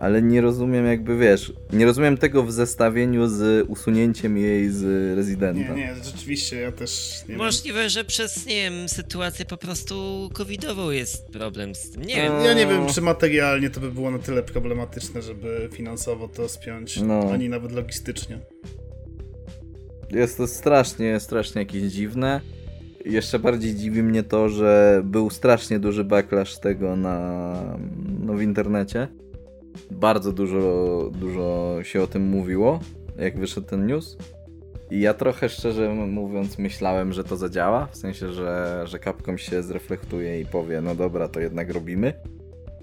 Ale 0.00 0.22
nie 0.22 0.40
rozumiem 0.40 0.86
jakby, 0.86 1.18
wiesz, 1.18 1.52
nie 1.72 1.84
rozumiem 1.84 2.16
tego 2.18 2.42
w 2.42 2.52
zestawieniu 2.52 3.28
z 3.28 3.68
usunięciem 3.68 4.38
jej 4.38 4.70
z 4.70 4.82
Nie, 4.82 5.14
Residenta. 5.14 5.74
nie, 5.74 5.94
rzeczywiście 6.04 6.60
ja 6.60 6.72
też 6.72 7.20
nie 7.22 7.28
wiem. 7.28 7.38
Możliwe, 7.38 7.90
że 7.90 8.04
przez, 8.04 8.46
nie 8.46 8.70
wiem, 8.70 8.88
sytuację 8.88 9.44
po 9.44 9.56
prostu 9.56 10.28
covidową 10.32 10.90
jest 10.90 11.28
problem 11.30 11.74
z 11.74 11.90
tym. 11.90 12.02
Nie 12.02 12.16
wiem, 12.16 12.32
Ja 12.44 12.54
nie 12.54 12.66
wiem, 12.66 12.86
czy 12.86 13.00
materialnie 13.00 13.70
to 13.70 13.80
by 13.80 13.90
było 13.92 14.10
na 14.10 14.18
tyle 14.18 14.42
problematyczne, 14.42 15.22
żeby 15.22 15.68
finansowo 15.72 16.28
to 16.28 16.48
spiąć, 16.48 17.00
No. 17.00 17.30
ani 17.32 17.48
nawet 17.48 17.72
logistycznie. 17.72 18.38
Jest 20.12 20.36
to 20.36 20.46
strasznie, 20.46 21.20
strasznie 21.20 21.62
jakieś 21.62 21.82
dziwne. 21.82 22.40
Jeszcze 23.04 23.38
bardziej 23.38 23.74
dziwi 23.74 24.02
mnie 24.02 24.22
to, 24.22 24.48
że 24.48 25.02
był 25.04 25.30
strasznie 25.30 25.78
duży 25.78 26.04
backlash 26.04 26.58
tego 26.58 26.96
na, 26.96 27.52
no, 28.20 28.34
w 28.34 28.42
internecie. 28.42 29.08
Bardzo 29.90 30.32
dużo, 30.32 31.10
dużo 31.14 31.78
się 31.82 32.02
o 32.02 32.06
tym 32.06 32.28
mówiło, 32.28 32.80
jak 33.18 33.38
wyszedł 33.38 33.66
ten 33.66 33.86
news. 33.86 34.16
I 34.90 35.00
ja 35.00 35.14
trochę 35.14 35.48
szczerze 35.48 35.94
mówiąc 35.94 36.58
myślałem, 36.58 37.12
że 37.12 37.24
to 37.24 37.36
zadziała, 37.36 37.86
w 37.86 37.96
sensie, 37.96 38.32
że, 38.32 38.82
że 38.86 38.98
Capcom 38.98 39.38
się 39.38 39.62
zreflektuje 39.62 40.40
i 40.40 40.46
powie, 40.46 40.80
no 40.80 40.94
dobra, 40.94 41.28
to 41.28 41.40
jednak 41.40 41.70
robimy. 41.70 42.14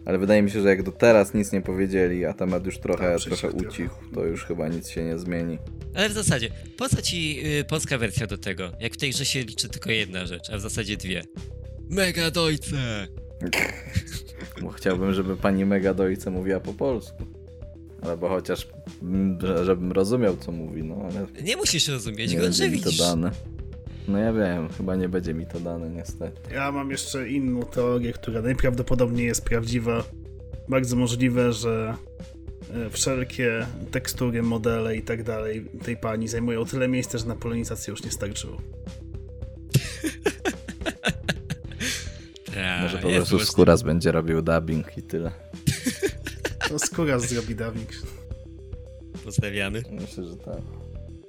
Ale 0.05 0.17
wydaje 0.17 0.41
mi 0.41 0.51
się, 0.51 0.61
że 0.61 0.69
jak 0.69 0.83
do 0.83 0.91
teraz 0.91 1.33
nic 1.33 1.51
nie 1.51 1.61
powiedzieli, 1.61 2.25
a 2.25 2.33
temat 2.33 2.65
już 2.65 2.77
trochę, 2.79 3.13
Tak, 3.13 3.21
trochę 3.23 3.49
ucichł, 3.51 3.95
to 4.13 4.25
już 4.25 4.45
chyba 4.45 4.67
nic 4.67 4.89
się 4.89 5.03
nie 5.03 5.19
zmieni. 5.19 5.57
Ale 5.95 6.09
w 6.09 6.13
zasadzie, 6.13 6.49
po 6.77 6.89
co 6.89 7.01
ci 7.01 7.39
y, 7.59 7.63
polska 7.63 7.97
wersja 7.97 8.27
do 8.27 8.37
tego? 8.37 8.71
Jak 8.79 8.93
w 8.93 8.97
tej 8.97 9.09
grze 9.11 9.25
się 9.25 9.41
liczy 9.43 9.69
tylko 9.69 9.91
jedna 9.91 10.25
rzecz, 10.25 10.49
a 10.49 10.57
w 10.57 10.61
zasadzie 10.61 10.97
dwie. 10.97 11.23
Mega 11.89 12.31
dojce! 12.31 13.07
Bo 14.61 14.69
chciałbym, 14.69 15.13
żeby 15.13 15.37
pani 15.37 15.65
Mega 15.65 15.93
Dojce 15.93 16.31
mówiła 16.31 16.59
po 16.59 16.73
polsku. 16.73 17.23
Albo 18.01 18.29
chociaż, 18.29 18.67
mm, 19.01 19.37
że- 19.41 19.65
żebym 19.65 19.91
rozumiał, 19.91 20.37
co 20.37 20.51
mówi, 20.51 20.83
no 20.83 20.95
ale 21.11 21.43
Nie 21.43 21.57
musisz 21.57 21.87
rozumieć 21.87 22.31
nie 22.31 22.37
go, 22.39 22.51
że 22.51 22.69
mi 22.69 22.79
to 22.79 22.83
widzisz. 22.85 22.99
dane. 22.99 23.31
No 24.09 24.17
ja 24.17 24.33
wiem, 24.33 24.69
chyba 24.69 24.95
nie 24.95 25.09
będzie 25.09 25.33
mi 25.33 25.47
to 25.47 25.59
dane 25.59 25.89
niestety. 25.89 26.53
Ja 26.53 26.71
mam 26.71 26.91
jeszcze 26.91 27.29
inną 27.29 27.63
teorię, 27.63 28.13
która 28.13 28.41
najprawdopodobniej 28.41 29.25
jest 29.25 29.45
prawdziwa. 29.45 30.03
Bardzo 30.69 30.95
możliwe, 30.95 31.53
że 31.53 31.95
e, 32.73 32.89
wszelkie 32.89 33.65
tekstury, 33.91 34.43
modele 34.43 34.95
i 34.95 35.01
tak 35.01 35.23
dalej 35.23 35.65
tej 35.83 35.97
pani 35.97 36.27
zajmują 36.27 36.65
tyle 36.65 36.87
miejsca, 36.87 37.17
że 37.17 37.25
na 37.25 37.35
polonizację 37.35 37.91
już 37.91 38.03
nie 38.03 38.11
starczyło. 38.11 38.57
Ta, 42.53 42.81
Może 42.81 42.97
po 42.97 43.09
prostu 43.09 43.39
Skuras 43.39 43.83
będzie 43.83 44.11
robił 44.11 44.41
dubbing 44.41 44.97
i 44.97 45.03
tyle. 45.03 45.31
To 46.69 46.79
skóra 46.79 47.19
zrobi 47.19 47.55
dubbing. 47.55 47.89
Pozdrawiamy. 49.25 49.83
Myślę, 49.91 50.23
że 50.23 50.37
tak. 50.37 50.78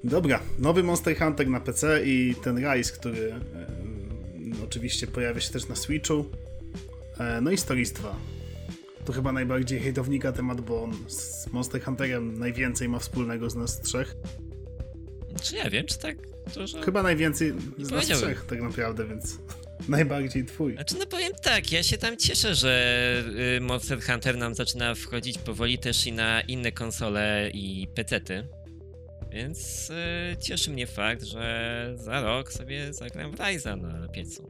Dobra, 0.04 0.40
nowy 0.58 0.82
Monster 0.82 1.18
Hunter 1.18 1.48
na 1.48 1.60
PC 1.60 2.04
i 2.04 2.34
ten 2.42 2.58
Rise, 2.58 2.92
który 2.92 3.32
e, 3.32 3.40
no, 4.38 4.56
oczywiście 4.64 5.06
pojawia 5.06 5.40
się 5.40 5.52
też 5.52 5.68
na 5.68 5.76
Switchu. 5.76 6.24
E, 7.18 7.40
no 7.40 7.50
i 7.50 7.58
Stories 7.58 7.92
2. 7.92 8.16
To 9.04 9.12
chyba 9.12 9.32
najbardziej 9.32 9.80
hejtownika 9.80 10.32
temat, 10.32 10.60
bo 10.60 10.82
on 10.82 10.94
z 11.08 11.46
Monster 11.52 11.82
Hunterem 11.82 12.38
najwięcej 12.38 12.88
ma 12.88 12.98
wspólnego 12.98 13.50
z 13.50 13.54
nas 13.54 13.80
trzech. 13.80 14.16
Czy 15.42 15.56
ja 15.56 15.70
wiem, 15.70 15.86
czy 15.86 15.98
tak 15.98 16.16
dużo? 16.54 16.82
Chyba 16.82 17.02
najwięcej 17.02 17.52
z 17.78 17.90
nas 17.90 18.06
trzech 18.06 18.44
tak 18.46 18.62
naprawdę, 18.62 19.06
więc 19.06 19.38
najbardziej 19.88 20.44
twój. 20.44 20.74
Znaczy, 20.74 20.94
no 20.98 21.06
powiem 21.06 21.32
tak, 21.42 21.72
ja 21.72 21.82
się 21.82 21.98
tam 21.98 22.16
cieszę, 22.16 22.54
że 22.54 23.24
y, 23.56 23.60
Monster 23.60 24.02
Hunter 24.02 24.38
nam 24.38 24.54
zaczyna 24.54 24.94
wchodzić 24.94 25.38
powoli 25.38 25.78
też 25.78 26.06
i 26.06 26.12
na 26.12 26.40
inne 26.40 26.72
konsole 26.72 27.50
i 27.54 27.88
pecety. 27.94 28.46
Więc 29.32 29.90
y, 29.90 30.36
cieszy 30.40 30.70
mnie 30.70 30.86
fakt, 30.86 31.22
że 31.22 31.94
za 31.96 32.20
rok 32.20 32.52
sobie 32.52 32.92
zagram 32.92 33.36
w 33.36 33.40
Ryza 33.40 33.76
na 33.76 34.08
piecu. 34.08 34.48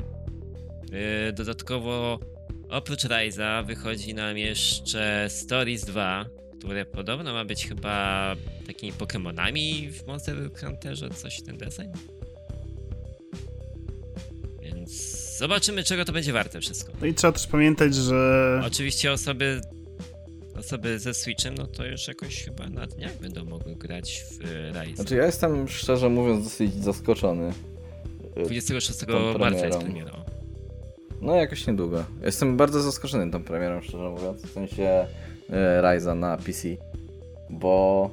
Y, 1.29 1.33
dodatkowo 1.33 2.21
oprócz 2.69 3.05
Ryza 3.05 3.63
wychodzi 3.63 4.15
nam 4.15 4.39
jeszcze 4.39 5.27
Stories 5.31 5.85
2, 5.85 6.25
które 6.59 6.85
podobno 6.85 7.33
ma 7.33 7.45
być 7.45 7.69
chyba 7.69 8.37
takimi 8.67 8.93
Pokemonami 8.93 9.91
w 9.91 10.07
Monster 10.07 10.37
Hunterze, 10.61 11.11
coś 11.11 11.43
ten 11.43 11.57
deseń. 11.59 11.93
Więc 14.63 14.91
zobaczymy, 15.39 15.85
czego 15.85 16.05
to 16.05 16.13
będzie 16.13 16.33
warte 16.33 16.61
wszystko. 16.61 16.93
No 17.01 17.07
i 17.07 17.15
trzeba 17.15 17.33
też 17.33 17.47
pamiętać, 17.47 17.95
że 17.95 18.63
Oczywiście 18.67 19.13
osoby, 19.13 19.61
osoby 20.61 20.99
ze 20.99 21.15
Switchem, 21.15 21.55
no 21.55 21.67
to 21.67 21.87
już 21.87 22.09
jakoś 22.09 22.45
chyba 22.45 22.69
na 22.69 22.87
dniach 22.87 23.21
będą 23.21 23.45
mogły 23.45 23.77
grać 23.77 24.25
w 24.31 24.45
e, 24.45 24.83
Rise. 24.83 24.97
Znaczy 24.97 25.17
ja 25.17 25.27
jestem 25.27 25.69
szczerze 25.69 26.09
mówiąc 26.09 26.45
dosyć 26.45 26.75
zaskoczony. 26.75 27.53
26 28.37 28.99
tą 28.99 29.39
marca 29.39 29.67
jest 29.67 29.79
premierą. 29.79 30.11
premiera. 30.11 30.25
No 31.21 31.35
jakoś 31.35 31.67
niedługo. 31.67 32.05
Jestem 32.23 32.57
bardzo 32.57 32.83
zaskoczony 32.83 33.31
tą 33.31 33.45
premierą, 33.45 33.81
szczerze 33.81 34.11
mówiąc, 34.11 34.43
w 34.43 34.53
sensie 34.53 35.07
e, 35.51 35.83
Ryza 35.83 36.15
na 36.15 36.37
PC. 36.37 36.69
Bo 37.51 38.11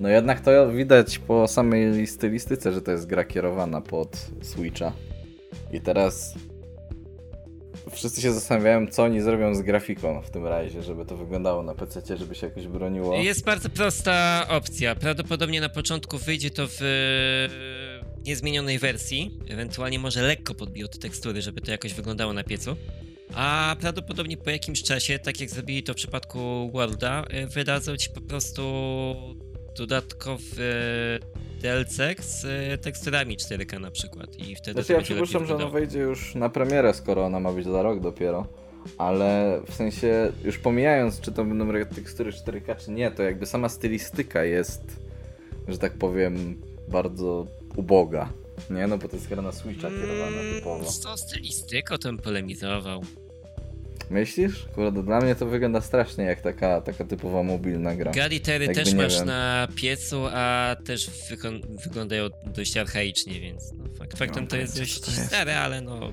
no 0.00 0.08
jednak 0.08 0.40
to 0.40 0.72
widać 0.72 1.18
po 1.18 1.48
samej 1.48 2.06
stylistyce, 2.06 2.72
że 2.72 2.82
to 2.82 2.90
jest 2.90 3.06
gra 3.06 3.24
kierowana 3.24 3.80
pod 3.80 4.26
Switcha. 4.42 4.92
I 5.72 5.80
teraz 5.80 6.34
wszyscy 7.90 8.20
się 8.20 8.32
zastanawiają, 8.32 8.86
co 8.86 9.02
oni 9.02 9.20
zrobią 9.20 9.54
z 9.54 9.62
grafiką 9.62 10.22
w 10.22 10.30
tym 10.30 10.46
Ryzie, 10.46 10.82
żeby 10.82 11.06
to 11.06 11.16
wyglądało 11.16 11.62
na 11.62 11.74
PC, 11.74 12.16
żeby 12.16 12.34
się 12.34 12.46
jakoś 12.46 12.66
broniło. 12.66 13.14
Jest 13.14 13.44
bardzo 13.44 13.68
prosta 13.68 14.46
opcja. 14.48 14.94
Prawdopodobnie 14.94 15.60
na 15.60 15.68
początku 15.68 16.18
wyjdzie 16.18 16.50
to 16.50 16.66
w 16.68 16.80
niezmienionej 18.26 18.78
wersji. 18.78 19.38
Ewentualnie 19.48 19.98
może 19.98 20.22
lekko 20.22 20.54
podbiją 20.54 20.88
te 20.88 20.98
tekstury, 20.98 21.42
żeby 21.42 21.60
to 21.60 21.70
jakoś 21.70 21.94
wyglądało 21.94 22.32
na 22.32 22.44
piecu. 22.44 22.76
A 23.34 23.76
prawdopodobnie 23.80 24.36
po 24.36 24.50
jakimś 24.50 24.82
czasie, 24.82 25.18
tak 25.18 25.40
jak 25.40 25.50
zrobili 25.50 25.82
to 25.82 25.92
w 25.92 25.96
przypadku 25.96 26.70
Worlda, 26.72 27.24
wydadzą 27.54 27.96
ci 27.96 28.10
po 28.10 28.20
prostu 28.20 28.62
dodatkowy 29.76 30.74
DLC 31.62 31.96
z 32.20 32.44
e, 32.44 32.78
teksturami 32.78 33.36
4K 33.36 33.80
na 33.80 33.90
przykład. 33.90 34.36
I 34.38 34.56
wtedy 34.56 34.72
Znaczy 34.72 34.86
to 34.88 34.92
ja 34.92 35.00
przypuszczam, 35.00 35.46
że 35.46 35.54
ona 35.54 35.64
wyglądało. 35.64 35.70
wejdzie 35.70 35.98
już 35.98 36.34
na 36.34 36.48
premierę, 36.48 36.94
skoro 36.94 37.24
ona 37.24 37.40
ma 37.40 37.52
być 37.52 37.64
za 37.66 37.82
rok 37.82 38.00
dopiero. 38.00 38.46
Ale 38.98 39.60
w 39.66 39.74
sensie, 39.74 40.32
już 40.44 40.58
pomijając, 40.58 41.20
czy 41.20 41.32
to 41.32 41.44
będą 41.44 41.84
tekstury 41.94 42.30
4K, 42.32 42.76
czy 42.84 42.90
nie, 42.90 43.10
to 43.10 43.22
jakby 43.22 43.46
sama 43.46 43.68
stylistyka 43.68 44.44
jest, 44.44 44.82
że 45.68 45.78
tak 45.78 45.92
powiem, 45.92 46.62
bardzo 46.88 47.46
uboga. 47.76 48.32
Nie, 48.70 48.86
no 48.86 48.98
bo 48.98 49.08
to 49.08 49.16
jest 49.16 49.28
gra 49.28 49.42
na 49.42 49.52
Switcha 49.52 49.88
kierowana 49.88 50.54
typowo. 50.54 50.76
Mm, 50.76 50.88
Z 50.88 51.00
tą 51.00 51.16
stylistyką 51.16 51.96
bym 52.02 52.18
polemizował. 52.18 53.02
Myślisz? 54.10 54.66
Kurde, 54.74 55.02
dla 55.02 55.20
mnie 55.20 55.34
to 55.34 55.46
wygląda 55.46 55.80
strasznie 55.80 56.24
jak 56.24 56.40
taka, 56.40 56.80
taka 56.80 57.04
typowa 57.04 57.42
mobilna 57.42 57.96
gra. 57.96 58.12
Galitery 58.12 58.64
Jakby 58.66 58.82
też 58.84 58.94
masz 58.94 59.16
wiem. 59.18 59.26
na 59.26 59.68
piecu, 59.74 60.20
a 60.32 60.76
też 60.84 61.10
wykon- 61.30 61.82
wyglądają 61.84 62.28
dość 62.46 62.76
archaicznie, 62.76 63.40
więc 63.40 63.72
no, 63.72 63.84
fakt, 63.98 64.18
faktem 64.18 64.42
mam 64.42 64.46
to 64.48 64.56
jest 64.56 64.78
dość 64.78 65.00
to 65.00 65.10
jest. 65.10 65.26
stare, 65.26 65.60
ale 65.60 65.80
no. 65.80 66.12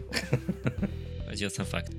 Chodzi 1.30 1.46
o 1.46 1.50
sam 1.50 1.66
fakt. 1.66 1.92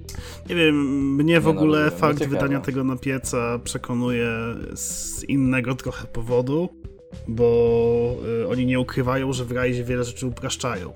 nie 0.48 0.54
wiem, 0.56 0.74
mnie 1.14 1.40
w 1.40 1.44
no, 1.44 1.50
ogóle 1.50 1.90
fakt 1.90 2.00
No 2.02 2.08
ciekawe. 2.24 2.36
wydania 2.36 2.60
tego 2.60 2.84
na 2.84 2.96
pieca 2.96 3.58
przekonuje 3.64 4.28
z 4.74 5.24
innego 5.24 5.74
trochę 5.74 6.06
powodu, 6.06 6.68
bo 7.28 8.16
y, 8.42 8.48
oni 8.48 8.66
nie 8.66 8.80
ukrywają, 8.80 9.32
że 9.32 9.44
w 9.44 9.52
Rajzie 9.52 9.84
wiele 9.84 10.04
rzeczy 10.04 10.26
upraszczają. 10.26 10.92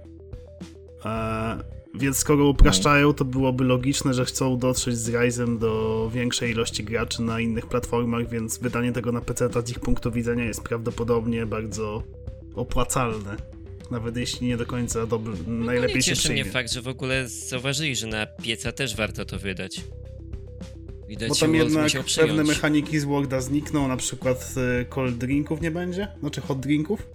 E, 1.05 1.59
więc 1.95 2.17
skoro 2.17 2.49
upraszczają, 2.49 3.13
to 3.13 3.25
byłoby 3.25 3.65
logiczne, 3.65 4.15
że 4.15 4.25
chcą 4.25 4.59
dotrzeć 4.59 4.99
z 4.99 5.09
Ryzem 5.09 5.59
do 5.59 6.11
większej 6.15 6.51
ilości 6.51 6.85
graczy 6.85 7.23
na 7.23 7.41
innych 7.41 7.67
platformach, 7.67 8.29
więc 8.29 8.59
wydanie 8.59 8.93
tego 8.93 9.13
na 9.13 9.21
PC 9.21 9.49
z 9.65 9.71
ich 9.71 9.81
punktu 9.81 10.13
widzenia 10.13 10.45
jest 10.45 10.63
prawdopodobnie 10.63 11.47
bardzo 11.47 12.03
opłacalne. 12.55 13.37
Nawet 13.91 14.17
jeśli 14.17 14.47
nie 14.47 14.57
do 14.57 14.67
końca 14.67 15.07
dobry, 15.07 15.33
najlepiej 15.47 15.97
nie 15.97 16.03
się 16.03 16.17
cieszy 16.17 16.33
mnie 16.33 16.45
fakt, 16.45 16.73
że 16.73 16.83
w 16.83 16.89
ogóle 16.89 17.29
zauważyli, 17.29 17.97
że 17.97 18.07
na 18.07 18.27
pieca 18.27 18.73
też 18.73 18.97
warto 18.97 19.25
to 19.25 19.39
wydać. 19.39 19.81
Widać, 21.09 21.29
Bo 21.29 21.35
tam 21.35 21.55
jednak 21.55 21.91
pewne 22.17 22.45
mechaniki 22.45 22.99
z 22.99 23.05
Worda 23.05 23.41
znikną, 23.41 23.89
na 23.89 23.97
przykład 23.97 24.55
y, 24.83 24.85
cold 24.85 25.19
drinków 25.19 25.61
nie 25.61 25.71
będzie, 25.71 26.09
znaczy 26.21 26.41
hot 26.41 26.61
drinków. 26.61 27.07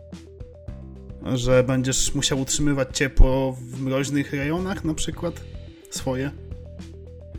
Że 1.33 1.63
będziesz 1.63 2.13
musiał 2.15 2.39
utrzymywać 2.39 2.87
ciepło 2.97 3.57
w 3.61 3.81
mroźnych 3.81 4.33
rejonach 4.33 4.83
na 4.83 4.93
przykład 4.93 5.41
swoje. 5.89 6.31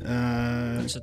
Eee, 0.05 0.89
Znaczy, 0.89 1.01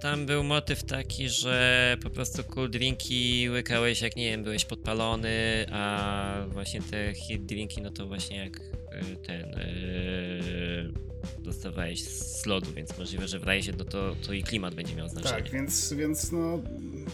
tam 0.00 0.26
był 0.26 0.44
motyw 0.44 0.84
taki, 0.84 1.28
że 1.28 1.96
po 2.02 2.10
prostu 2.10 2.44
cool 2.44 2.70
drinki 2.70 3.50
łykałeś 3.50 4.00
jak, 4.00 4.16
nie 4.16 4.30
wiem, 4.30 4.42
byłeś 4.42 4.64
podpalony, 4.64 5.66
a 5.72 6.34
właśnie 6.48 6.82
te 6.82 7.14
hit 7.14 7.46
drinki, 7.46 7.82
no 7.82 7.90
to 7.90 8.06
właśnie 8.06 8.36
jak 8.36 8.56
y, 8.60 9.16
ten... 9.26 9.54
y, 9.54 10.92
dostawałeś 11.38 12.04
z 12.04 12.46
lodu, 12.46 12.72
więc 12.72 12.98
możliwe, 12.98 13.28
że 13.28 13.38
w 13.38 13.44
rajzie 13.44 13.72
no 13.78 13.84
to, 13.84 14.16
to 14.26 14.32
i 14.32 14.42
klimat 14.42 14.74
będzie 14.74 14.94
miał 14.94 15.08
znaczenie. 15.08 15.34
tak, 15.34 15.50
więc, 15.50 15.92
więc 15.92 16.32
no, 16.32 16.62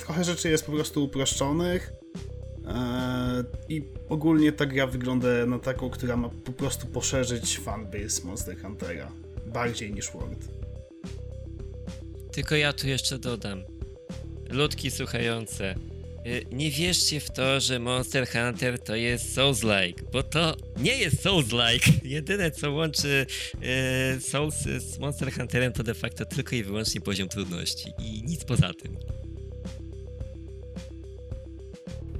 trochę 0.01 0.25
rzeczy 0.25 0.49
jest 0.51 0.67
po 0.67 0.73
prostu 0.73 1.05
uproszczonych. 1.05 1.93
Eee, 2.69 3.45
I 3.69 3.83
ogólnie 4.09 4.53
ta 4.53 4.67
gra 4.67 4.87
wygląda 4.87 5.29
na 5.47 5.59
taką, 5.59 5.91
która 5.91 6.17
ma 6.17 6.29
po 6.29 6.53
prostu 6.53 6.87
poszerzyć 6.87 7.59
fanbase 7.59 8.25
Monster 8.25 8.59
Huntera. 8.63 9.13
Bardziej 9.47 9.93
niż 9.95 10.11
World. 10.11 10.49
Tylko 12.33 12.57
ja 12.57 12.73
tu 12.73 12.89
jeszcze 12.89 13.19
dodam. 13.19 13.63
Ludki 14.51 14.91
słuchające. 14.91 15.75
y, 16.27 16.45
Nie 16.53 16.71
wierzcie 16.71 17.21
w 17.21 17.31
to, 17.31 17.61
że 17.61 17.79
Monster 17.79 18.27
Hunter 18.29 18.79
to 18.79 18.95
jest 18.97 19.35
Souls-like, 19.37 20.03
bo 20.13 20.23
to 20.23 20.57
nie 20.77 20.99
jest 20.99 21.23
Souls-like. 21.23 21.91
Jedyne 22.05 22.51
co 22.51 22.73
łączy 22.73 23.27
y, 24.17 24.21
Souls 24.21 24.55
z 24.79 24.99
Monster 24.99 25.33
Hunterem 25.33 25.73
to 25.73 25.83
de 25.83 25.95
facto 25.95 26.25
tylko 26.25 26.57
i 26.57 26.63
wyłącznie 26.63 27.01
poziom 27.01 27.29
trudności 27.29 27.93
i 27.99 28.23
nic 28.23 28.45
poza 28.45 28.71
tym. 28.83 28.97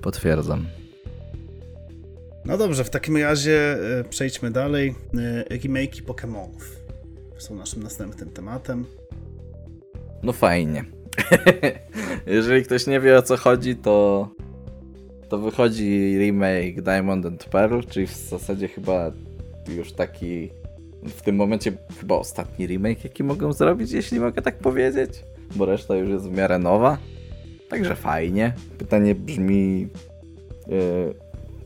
Potwierdzam. 0.03 0.67
No 2.45 2.59
dobrze, 2.59 2.85
w 2.85 2.91
takim 2.91 3.17
razie 3.17 3.77
e, 4.01 4.05
przejdźmy 4.05 4.51
dalej. 4.51 4.95
E, 5.15 5.57
Remake'i 5.57 6.03
Pokémonów 6.03 6.63
są 7.39 7.55
naszym 7.55 7.83
następnym 7.83 8.31
tematem. 8.31 8.85
No 10.23 10.33
fajnie. 10.33 10.85
Jeżeli 12.27 12.65
ktoś 12.65 12.87
nie 12.87 13.01
wie 13.01 13.19
o 13.19 13.23
co 13.23 13.37
chodzi, 13.37 13.77
to 13.77 14.29
to 15.29 15.39
wychodzi 15.39 16.17
remake 16.19 16.83
Diamond 16.83 17.27
and 17.27 17.45
Pearl, 17.45 17.81
czyli 17.89 18.07
w 18.07 18.17
zasadzie 18.17 18.69
chyba 18.69 19.13
już 19.77 19.93
taki 19.93 20.51
w 21.03 21.23
tym 21.23 21.37
momencie 21.37 21.73
chyba 22.01 22.15
ostatni 22.15 22.67
remake, 22.67 23.05
jaki 23.05 23.25
mogą 23.25 23.53
zrobić, 23.53 23.93
jeśli 23.93 24.21
mogę 24.21 24.43
tak 24.43 24.59
powiedzieć, 24.59 25.25
bo 25.57 25.67
reszta 25.67 25.97
już 25.97 26.09
jest 26.09 26.29
w 26.29 26.37
miarę 26.37 26.59
nowa. 26.59 26.99
Także 27.73 27.95
fajnie. 27.95 28.53
Pytanie 28.79 29.15
brzmi, 29.15 29.89
yy, 30.69 31.15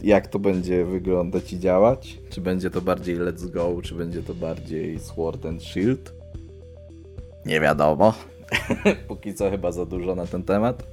jak 0.03 0.27
to 0.27 0.39
będzie 0.39 0.85
wyglądać 0.85 1.53
i 1.53 1.59
działać. 1.59 2.19
Czy 2.31 2.41
będzie 2.41 2.71
to 2.71 2.81
bardziej 2.81 3.19
Let's 3.19 3.51
Go, 3.51 3.83
czy 3.83 3.95
będzie 3.95 4.23
to 4.23 4.35
bardziej 4.35 4.99
Sword 4.99 5.47
and 5.47 5.63
Shield. 5.63 6.15
Nie 7.47 7.61
wiadomo. 7.61 8.15
Póki 9.09 9.35
co 9.35 9.51
chyba 9.51 9.73
za 9.73 9.87
dużo 9.87 10.15
na 10.15 10.27
ten 10.27 10.43
temat. 10.43 10.87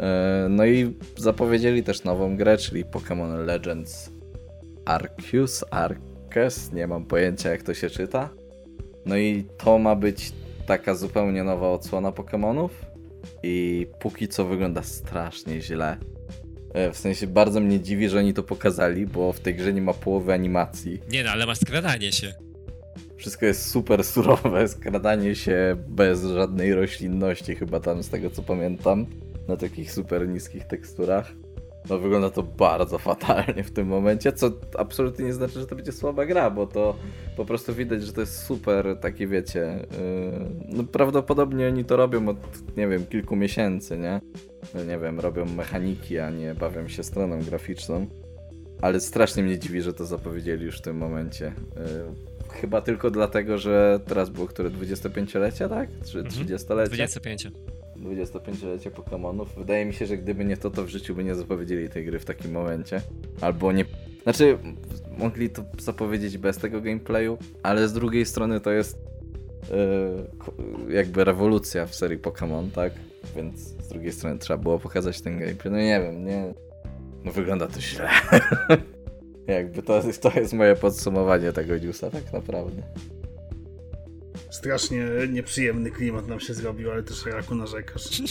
E, 0.00 0.46
No 0.50 0.66
i 0.66 0.96
zapowiedzieli 1.16 1.82
też 1.82 2.04
nową 2.04 2.36
grę, 2.36 2.56
czyli 2.56 2.84
Pokémon 2.84 3.44
Legends 3.44 4.10
Arceus, 4.84 5.64
Arceus, 5.70 6.72
nie 6.72 6.86
mam 6.86 7.04
pojęcia 7.04 7.50
jak 7.50 7.62
to 7.62 7.74
się 7.74 7.90
czyta. 7.90 8.28
No 9.06 9.16
i 9.16 9.44
to 9.58 9.78
ma 9.78 9.96
być 9.96 10.32
taka 10.66 10.94
zupełnie 10.94 11.44
nowa 11.44 11.70
odsłona 11.70 12.10
Pokémonów 12.10 12.68
i 13.42 13.86
póki 14.00 14.28
co 14.28 14.44
wygląda 14.44 14.82
strasznie 14.82 15.60
źle. 15.60 15.96
E, 16.74 16.92
W 16.92 16.96
sensie 16.98 17.26
bardzo 17.26 17.60
mnie 17.60 17.80
dziwi, 17.80 18.08
że 18.08 18.18
oni 18.18 18.34
to 18.34 18.42
pokazali, 18.42 19.06
bo 19.06 19.32
w 19.32 19.40
tej 19.40 19.54
grze 19.54 19.72
nie 19.72 19.82
ma 19.82 19.92
połowy 19.94 20.32
animacji. 20.32 21.00
Nie 21.10 21.24
no, 21.24 21.30
ale 21.30 21.46
ma 21.46 21.54
skradanie 21.54 22.12
się. 22.12 22.32
Wszystko 23.16 23.46
jest 23.46 23.70
super 23.70 24.04
surowe, 24.04 24.68
skradanie 24.68 25.34
się 25.34 25.76
bez 25.88 26.24
żadnej 26.24 26.74
roślinności, 26.74 27.54
chyba 27.56 27.80
tam 27.80 28.02
z 28.02 28.08
tego 28.08 28.30
co 28.30 28.42
pamiętam, 28.42 29.06
na 29.48 29.56
takich 29.56 29.92
super 29.92 30.28
niskich 30.28 30.64
teksturach. 30.64 31.32
No 31.90 31.98
wygląda 31.98 32.30
to 32.30 32.42
bardzo 32.42 32.98
fatalnie 32.98 33.64
w 33.64 33.70
tym 33.70 33.86
momencie, 33.86 34.32
co 34.32 34.50
absolutnie 34.78 35.24
nie 35.24 35.32
znaczy, 35.32 35.60
że 35.60 35.66
to 35.66 35.76
będzie 35.76 35.92
słaba 35.92 36.26
gra, 36.26 36.50
bo 36.50 36.66
to 36.66 36.96
po 37.36 37.44
prostu 37.44 37.74
widać, 37.74 38.02
że 38.02 38.12
to 38.12 38.20
jest 38.20 38.42
super, 38.42 38.96
taki 39.00 39.26
wiecie, 39.26 39.86
yy, 39.90 40.50
no 40.68 40.84
prawdopodobnie 40.84 41.68
oni 41.68 41.84
to 41.84 41.96
robią 41.96 42.28
od, 42.28 42.36
nie 42.76 42.88
wiem, 42.88 43.06
kilku 43.06 43.36
miesięcy, 43.36 43.98
nie? 43.98 44.20
No 44.74 44.84
nie 44.84 44.98
wiem, 44.98 45.20
robią 45.20 45.44
mechaniki, 45.46 46.18
a 46.18 46.30
nie 46.30 46.54
bawią 46.54 46.88
się 46.88 47.02
stroną 47.02 47.40
graficzną. 47.42 48.06
Ale 48.82 49.00
strasznie 49.00 49.42
mnie 49.42 49.58
dziwi, 49.58 49.82
że 49.82 49.92
to 49.94 50.04
zapowiedzieli 50.06 50.64
już 50.64 50.78
w 50.78 50.82
tym 50.82 50.96
momencie. 50.96 51.44
Yy, 51.76 52.60
chyba 52.60 52.80
tylko 52.80 53.10
dlatego, 53.10 53.58
że 53.58 54.00
teraz 54.06 54.30
było 54.30 54.46
które 54.46 54.70
25-lecie, 54.70 55.68
tak? 55.68 55.88
Czy 56.12 56.18
Mhm. 56.18 56.46
30-lecie? 56.46 56.86
25. 56.86 57.48
25-lecie 58.04 58.90
Pokémonów. 58.90 59.46
Wydaje 59.56 59.84
mi 59.84 59.94
się, 59.94 60.06
że 60.06 60.18
gdyby 60.18 60.44
nie 60.44 60.56
to, 60.56 60.70
to 60.70 60.84
w 60.84 60.88
życiu 60.88 61.14
by 61.14 61.24
nie 61.24 61.34
zapowiedzieli 61.34 61.88
tej 61.88 62.04
gry 62.04 62.18
w 62.18 62.24
takim 62.24 62.52
momencie. 62.52 63.00
Albo 63.40 63.72
nie. 63.72 63.84
Znaczy, 64.22 64.58
mogli 65.18 65.50
to 65.50 65.64
zapowiedzieć 65.78 66.38
bez 66.38 66.58
tego 66.58 66.80
gameplayu, 66.80 67.38
ale 67.62 67.88
z 67.88 67.92
drugiej 67.92 68.26
strony 68.26 68.60
to 68.60 68.70
jest 68.70 68.98
yy, 70.88 70.94
jakby 70.94 71.24
rewolucja 71.24 71.86
w 71.86 71.94
serii 71.94 72.18
Pokémon, 72.18 72.70
tak? 72.70 72.92
Więc 73.36 73.60
z 73.60 73.88
drugiej 73.88 74.12
strony 74.12 74.38
trzeba 74.38 74.62
było 74.62 74.78
pokazać 74.78 75.20
ten 75.20 75.38
gameplay. 75.38 75.72
No 75.72 75.78
nie 75.78 76.00
wiem, 76.00 76.24
nie. 76.24 76.54
No 77.24 77.32
wygląda 77.32 77.66
to 77.66 77.80
źle. 77.80 78.08
jakby 79.46 79.82
to, 79.82 80.02
to 80.20 80.40
jest 80.40 80.52
moje 80.52 80.76
podsumowanie 80.76 81.52
tego 81.52 81.78
newsa, 81.78 82.10
tak 82.10 82.32
naprawdę. 82.32 82.82
Strasznie 84.54 85.06
nieprzyjemny 85.28 85.90
klimat 85.90 86.28
nam 86.28 86.40
się 86.40 86.54
zrobił, 86.54 86.90
ale 86.90 87.02
też 87.02 87.26
Raku 87.26 87.54
narzekasz. 87.54 88.02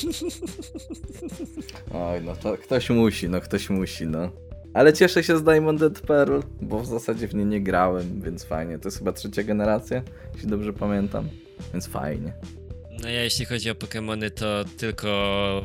Oj, 1.94 2.22
no 2.22 2.36
to 2.36 2.58
ktoś 2.58 2.90
musi, 2.90 3.30
no 3.30 3.42
ktoś 3.42 3.70
musi, 3.70 4.08
no. 4.08 4.32
Ale 4.74 4.94
cieszę 4.94 5.24
się 5.24 5.38
z 5.38 5.44
Diamond 5.44 5.82
and 5.82 6.00
Pearl, 6.00 6.40
bo 6.62 6.80
w 6.80 6.88
zasadzie 6.88 7.28
w 7.28 7.36
nie 7.36 7.46
nie 7.46 7.62
grałem, 7.62 8.22
więc 8.22 8.44
fajnie. 8.44 8.80
To 8.80 8.88
jest 8.88 8.98
chyba 8.98 9.12
trzecia 9.12 9.44
generacja, 9.44 10.04
jeśli 10.34 10.50
dobrze 10.50 10.74
pamiętam, 10.74 11.30
więc 11.74 11.88
fajnie. 11.88 12.34
No 13.02 13.10
ja 13.10 13.24
jeśli 13.24 13.46
chodzi 13.46 13.70
o 13.70 13.74
Pokémony, 13.74 14.32
to 14.32 14.66
tylko 14.78 15.64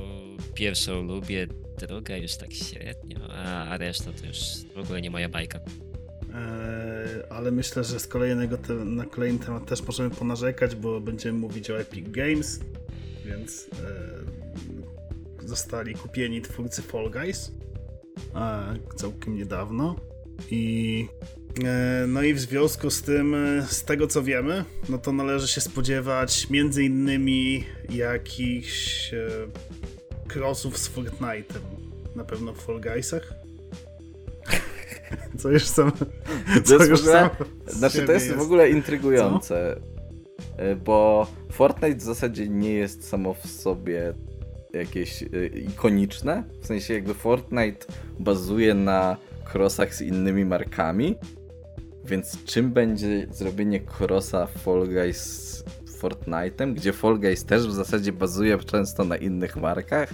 pierwszą 0.55 1.03
lubię, 1.03 1.47
druga 1.87 2.17
już 2.17 2.37
tak 2.37 2.53
średnio, 2.53 3.19
a, 3.31 3.65
a 3.65 3.77
reszta 3.77 4.13
to 4.21 4.27
już 4.27 4.39
w 4.75 4.79
ogóle 4.79 5.01
nie 5.01 5.11
moja 5.11 5.29
bajka. 5.29 5.59
Eee, 5.59 6.98
ale 7.31 7.51
myślę, 7.51 7.85
że 7.85 8.01
z 8.01 8.07
kolejnego 8.07 8.59
te, 8.59 8.75
na 8.75 9.05
kolejny 9.05 9.39
temat 9.39 9.67
też 9.67 9.83
możemy 9.83 10.11
ponarzekać, 10.11 10.75
bo 10.77 11.01
będziemy 11.01 11.39
mówić 11.39 11.71
o 11.71 11.81
Epic 11.81 12.09
Games, 12.11 12.61
więc 13.27 13.69
eee, 13.73 15.49
zostali 15.49 15.95
kupieni 15.95 16.43
twórcy 16.43 16.83
Fall 16.83 17.11
Guys 17.11 17.53
eee, 18.35 18.97
całkiem 18.97 19.37
niedawno 19.37 19.97
i 20.51 21.07
eee, 21.65 22.09
no 22.09 22.23
i 22.23 22.35
w 22.35 22.41
związku 22.41 22.91
z 22.91 23.03
tym, 23.03 23.35
e, 23.35 23.67
z 23.71 23.85
tego 23.85 24.07
co 24.07 24.23
wiemy, 24.23 24.65
no 24.89 24.99
to 24.99 25.13
należy 25.13 25.49
się 25.49 25.61
spodziewać 25.61 26.51
między 26.51 26.85
innymi 26.85 27.65
jakichś 27.91 29.15
e, 29.15 29.29
crossów 30.29 30.79
z 30.79 30.91
Fortnite'em, 30.91 31.61
na 32.17 32.25
pewno 32.25 32.53
w 32.53 32.59
Fall 32.59 32.81
Guysach. 32.81 33.48
Co 35.39 35.51
już 35.51 35.65
sam. 35.65 35.93
To 36.67 36.75
jest 36.75 36.91
już 36.91 37.01
ogóle, 37.01 37.13
sam 37.13 37.31
znaczy 37.67 37.95
to 37.95 38.01
siebie 38.01 38.13
jest, 38.13 38.33
w 38.33 38.41
ogóle 38.41 38.71
intrygujące, 38.71 39.77
y, 40.61 40.77
bo 40.77 41.27
Fortnite 41.53 41.97
w 41.97 42.03
zasadzie 42.03 42.49
nie 42.49 42.73
jest 42.73 43.09
samo 43.09 43.35
w 43.35 43.47
sobie 43.47 44.15
jakieś 44.73 45.23
y, 45.23 45.51
ikoniczne, 45.73 46.45
w 46.61 46.67
sensie 46.67 46.95
jakby 46.95 47.15
Fortnite 47.15 47.87
bazuje 48.19 48.75
na 48.75 49.17
crossach 49.53 49.95
z 49.95 50.01
innymi 50.01 50.45
markami, 50.45 51.17
więc 52.05 52.45
czym 52.45 52.73
będzie 52.73 53.27
zrobienie 53.31 53.81
crossa 54.01 54.47
Fall 54.47 54.89
Guys 54.89 55.19
z 55.85 55.99
Fortnite'em, 56.01 56.75
gdzie 56.75 56.93
Fall 56.93 57.19
Guys 57.19 57.45
też 57.45 57.67
w 57.67 57.73
zasadzie 57.73 58.13
bazuje 58.13 58.59
często 58.59 59.05
na 59.05 59.17
innych 59.17 59.57
markach? 59.57 60.09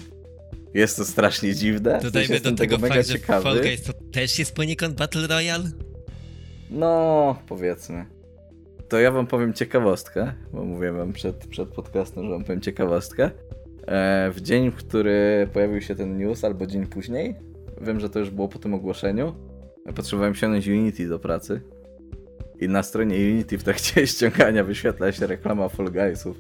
Jest 0.75 0.97
to 0.97 1.05
strasznie 1.05 1.55
dziwne. 1.55 2.01
Dodajmy 2.03 2.41
do 2.41 2.53
tego 2.53 2.79
mega 2.79 2.95
fakt, 2.95 3.09
że. 3.09 3.19
Fall 3.19 3.61
Guys 3.61 3.83
to 3.83 3.93
też 4.13 4.39
jest 4.39 4.55
poniekąd 4.55 4.95
Battle 4.95 5.27
Royale? 5.27 5.65
No, 6.71 7.37
powiedzmy. 7.47 8.07
To 8.89 8.99
ja 8.99 9.11
wam 9.11 9.27
powiem 9.27 9.53
ciekawostkę, 9.53 10.33
bo 10.53 10.65
mówiłem 10.65 10.97
wam 10.97 11.13
przed, 11.13 11.47
przed 11.47 11.69
podcastem, 11.69 12.25
że 12.25 12.31
wam 12.31 12.45
powiem 12.45 12.61
ciekawostkę. 12.61 13.31
E, 13.87 14.31
w 14.31 14.41
dzień, 14.41 14.71
w 14.71 14.75
który 14.75 15.49
pojawił 15.53 15.81
się 15.81 15.95
ten 15.95 16.19
news, 16.19 16.45
albo 16.45 16.67
dzień 16.67 16.87
później, 16.87 17.35
wiem, 17.81 18.01
że 18.01 18.11
to 18.11 18.19
już 18.19 18.31
było 18.31 18.49
po 18.49 18.59
tym 18.59 18.75
ogłoszeniu, 18.75 19.35
potrzebowałem 19.95 20.35
ściągnąć 20.35 20.69
Unity 20.69 21.09
do 21.09 21.19
pracy. 21.19 21.61
I 22.61 22.69
na 22.69 22.83
stronie 22.83 23.17
Unity 23.17 23.59
w 23.59 23.65
trakcie 23.65 24.07
ściągania 24.07 24.65
wyświetla 24.65 25.13
się 25.13 25.27
reklama 25.27 25.69
Fall 25.69 25.93
Guysów. 25.93 26.37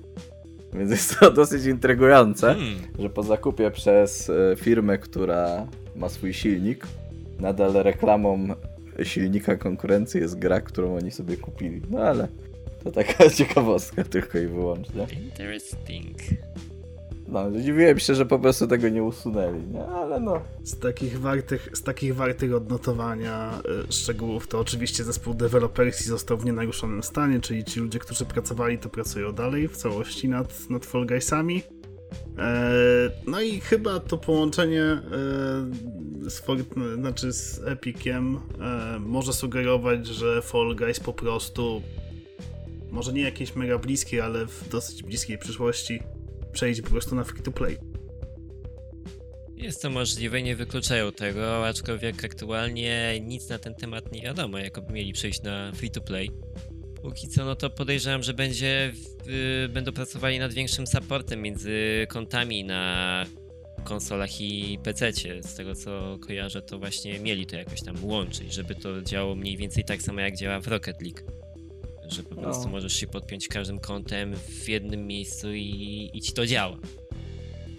Więc 0.75 0.91
jest 0.91 1.19
to 1.19 1.31
dosyć 1.41 1.65
intrygujące 1.65 2.55
Hmm. 2.55 2.75
że 2.99 3.11
po 3.11 3.23
zakupie 3.23 3.71
przez 3.71 4.31
e, 4.31 4.57
firmę, 4.57 4.99
która 4.99 5.67
ma 5.97 6.09
swój 6.09 6.35
silnik, 6.35 6.87
nadal 7.41 7.73
reklamą 7.73 8.49
silnika 9.03 9.57
konkurencji 9.57 10.21
jest 10.21 10.39
gra, 10.39 10.61
którą 10.61 10.97
oni 10.97 11.11
sobie 11.11 11.37
kupili. 11.37 11.83
No 11.91 11.99
ale 11.99 12.29
to 12.85 12.91
taka 12.93 13.31
ciekawostka 13.39 14.05
tylko 14.05 14.39
i 14.39 14.47
wyłącznie. 14.47 15.07
Interesting. 15.25 16.17
No, 17.35 17.61
dziwiłem 17.61 17.99
się, 17.99 18.15
że 18.15 18.27
po 18.27 18.39
prostu 18.39 18.67
tego 18.67 18.89
nie 18.89 19.03
usunęli, 19.03 19.67
nie? 19.67 19.87
Ale 19.87 20.21
no. 20.21 20.41
Z 20.63 20.79
takich 20.79 21.21
wartych, 21.21 21.69
z 21.73 21.83
takich 21.83 22.17
wartych 22.17 22.55
odnotowania 22.55 23.61
y, 23.89 23.93
szczegółów 23.93 24.49
to 24.49 24.61
oczywiście 24.61 25.05
zespół 25.05 25.35
deweloperski 25.35 26.05
został 26.05 26.39
w 26.39 26.45
nienaruszonym 26.45 27.03
stanie, 27.03 27.41
czyli 27.41 27.65
ci 27.65 27.81
ludzie, 27.81 27.99
którzy 27.99 28.25
pracowali, 28.25 28.79
to 28.79 28.89
pracują 28.89 29.33
dalej 29.33 29.69
w 29.69 29.77
całości 29.77 30.29
nad, 30.29 30.71
nad 30.71 30.87
Fall 30.87 31.07
Guysami. 31.07 31.63
E, 32.39 33.11
no 33.27 33.41
i 33.41 33.61
chyba 33.61 34.01
to 34.01 34.19
połączenie 34.19 34.83
e, 34.83 35.01
z, 36.31 36.43
Fort- 36.43 36.97
znaczy 36.97 37.33
z 37.33 37.63
Epiciem 37.65 38.37
e, 38.61 38.99
może 38.99 39.33
sugerować, 39.33 40.07
że 40.07 40.43
Fall 40.43 40.77
Guys 40.77 41.01
po 41.01 41.13
prostu 41.13 41.83
może 42.91 43.13
nie 43.13 43.23
jakieś 43.23 43.57
mega 43.57 43.79
bliskie, 43.79 44.25
ale 44.25 44.47
w 44.47 44.69
dosyć 44.69 45.03
bliskiej 45.03 45.39
przyszłości 45.39 46.01
przejdzie 46.55 46.83
po 46.83 46.91
prostu 46.91 47.15
na 47.15 47.25
free 47.25 47.43
to 47.43 47.53
play. 47.53 47.79
Jest 49.57 49.83
to 49.83 49.91
możliwe, 49.91 50.43
nie 50.43 50.57
wykluczają 50.57 51.13
tego, 51.13 51.67
aczkolwiek 51.67 52.25
aktualnie 52.25 53.21
nic 53.21 53.49
na 53.49 53.59
ten 53.59 53.75
temat 53.75 54.13
nie 54.13 54.23
wiadomo, 54.23 54.59
jakoby 54.59 54.93
mieli 54.93 55.13
przejść 55.13 55.43
na 55.43 55.73
free 55.73 55.91
to 55.91 56.01
play. 56.01 56.31
Póki 57.03 57.29
co, 57.29 57.45
no 57.45 57.57
to 57.57 57.71
podejrzewam, 57.71 58.23
że 58.23 58.35
będzie, 58.35 58.93
y, 59.65 59.69
będą 59.69 59.93
pracowali 59.93 60.39
nad 60.39 60.53
większym 60.53 60.87
supportem 60.87 61.43
między 61.43 62.07
kontami 62.09 62.65
na 62.65 63.25
konsolach 63.85 64.41
i 64.41 64.79
PC. 64.83 65.13
Z 65.43 65.55
tego 65.55 65.75
co 65.75 66.19
kojarzę, 66.27 66.63
to 66.63 66.79
właśnie 66.79 67.21
mieli 67.21 67.47
to 67.47 67.57
jakoś 67.57 67.83
tam 67.83 68.05
łączyć, 68.05 68.53
żeby 68.53 68.75
to 68.75 69.03
działało 69.03 69.35
mniej 69.35 69.57
więcej 69.57 69.85
tak 69.85 70.03
samo 70.03 70.21
jak 70.21 70.37
działa 70.37 70.61
w 70.61 70.69
Rocket 70.69 71.03
League. 71.03 71.44
Że 72.09 72.23
po 72.23 72.35
No. 72.35 72.43
prostu 72.43 72.69
możesz 72.69 72.93
się 72.93 73.07
podpiąć 73.07 73.49
każdym 73.49 73.79
kątem 73.79 74.35
w 74.37 74.69
jednym 74.69 75.07
miejscu 75.07 75.53
i, 75.53 76.11
i 76.15 76.21
ci 76.21 76.33
to 76.33 76.47
działa. 76.47 76.77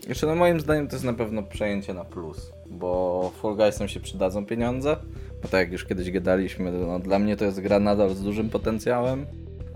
Jeszcze 0.09 0.27
no 0.27 0.35
moim 0.35 0.59
zdaniem 0.59 0.87
to 0.87 0.95
jest 0.95 1.05
na 1.05 1.13
pewno 1.13 1.43
przejęcie 1.43 1.93
na 1.93 2.05
plus, 2.05 2.51
bo 2.69 3.31
Fall 3.41 3.55
Guysom 3.55 3.87
się 3.87 3.99
przydadzą 3.99 4.45
pieniądze, 4.45 4.97
bo 5.41 5.47
tak 5.47 5.59
jak 5.61 5.71
już 5.71 5.85
kiedyś 5.85 6.11
gadaliśmy, 6.11 6.71
no, 6.71 6.99
dla 6.99 7.19
mnie 7.19 7.37
to 7.37 7.45
jest 7.45 7.59
gra 7.61 7.79
nadal 7.79 8.15
z 8.15 8.21
dużym 8.23 8.49
potencjałem, 8.49 9.25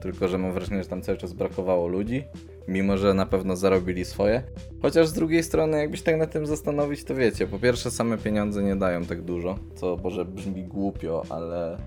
tylko 0.01 0.27
że 0.27 0.37
mam 0.37 0.53
wrażenie, 0.53 0.83
że 0.83 0.89
tam 0.89 1.01
cały 1.01 1.17
czas 1.17 1.33
brakowało 1.33 1.87
ludzi, 1.87 2.23
mimo 2.67 2.97
że 2.97 3.13
na 3.13 3.25
pewno 3.25 3.55
zarobili 3.55 4.05
swoje. 4.05 4.43
Chociaż 4.81 5.07
z 5.07 5.13
drugiej 5.13 5.43
strony, 5.43 5.77
jakbyś 5.77 6.01
tak 6.01 6.17
na 6.17 6.27
tym 6.27 6.45
zastanowić, 6.45 7.03
to 7.03 7.15
wiecie, 7.15 7.47
po 7.47 7.59
pierwsze 7.59 7.91
same 7.91 8.17
pieniądze 8.17 8.63
nie 8.63 8.75
dają 8.75 9.05
tak 9.05 9.21
dużo, 9.21 9.59
co 9.75 9.97
może 10.03 10.25
brzmi 10.25 10.63
głupio, 10.63 11.23
ale 11.29 11.77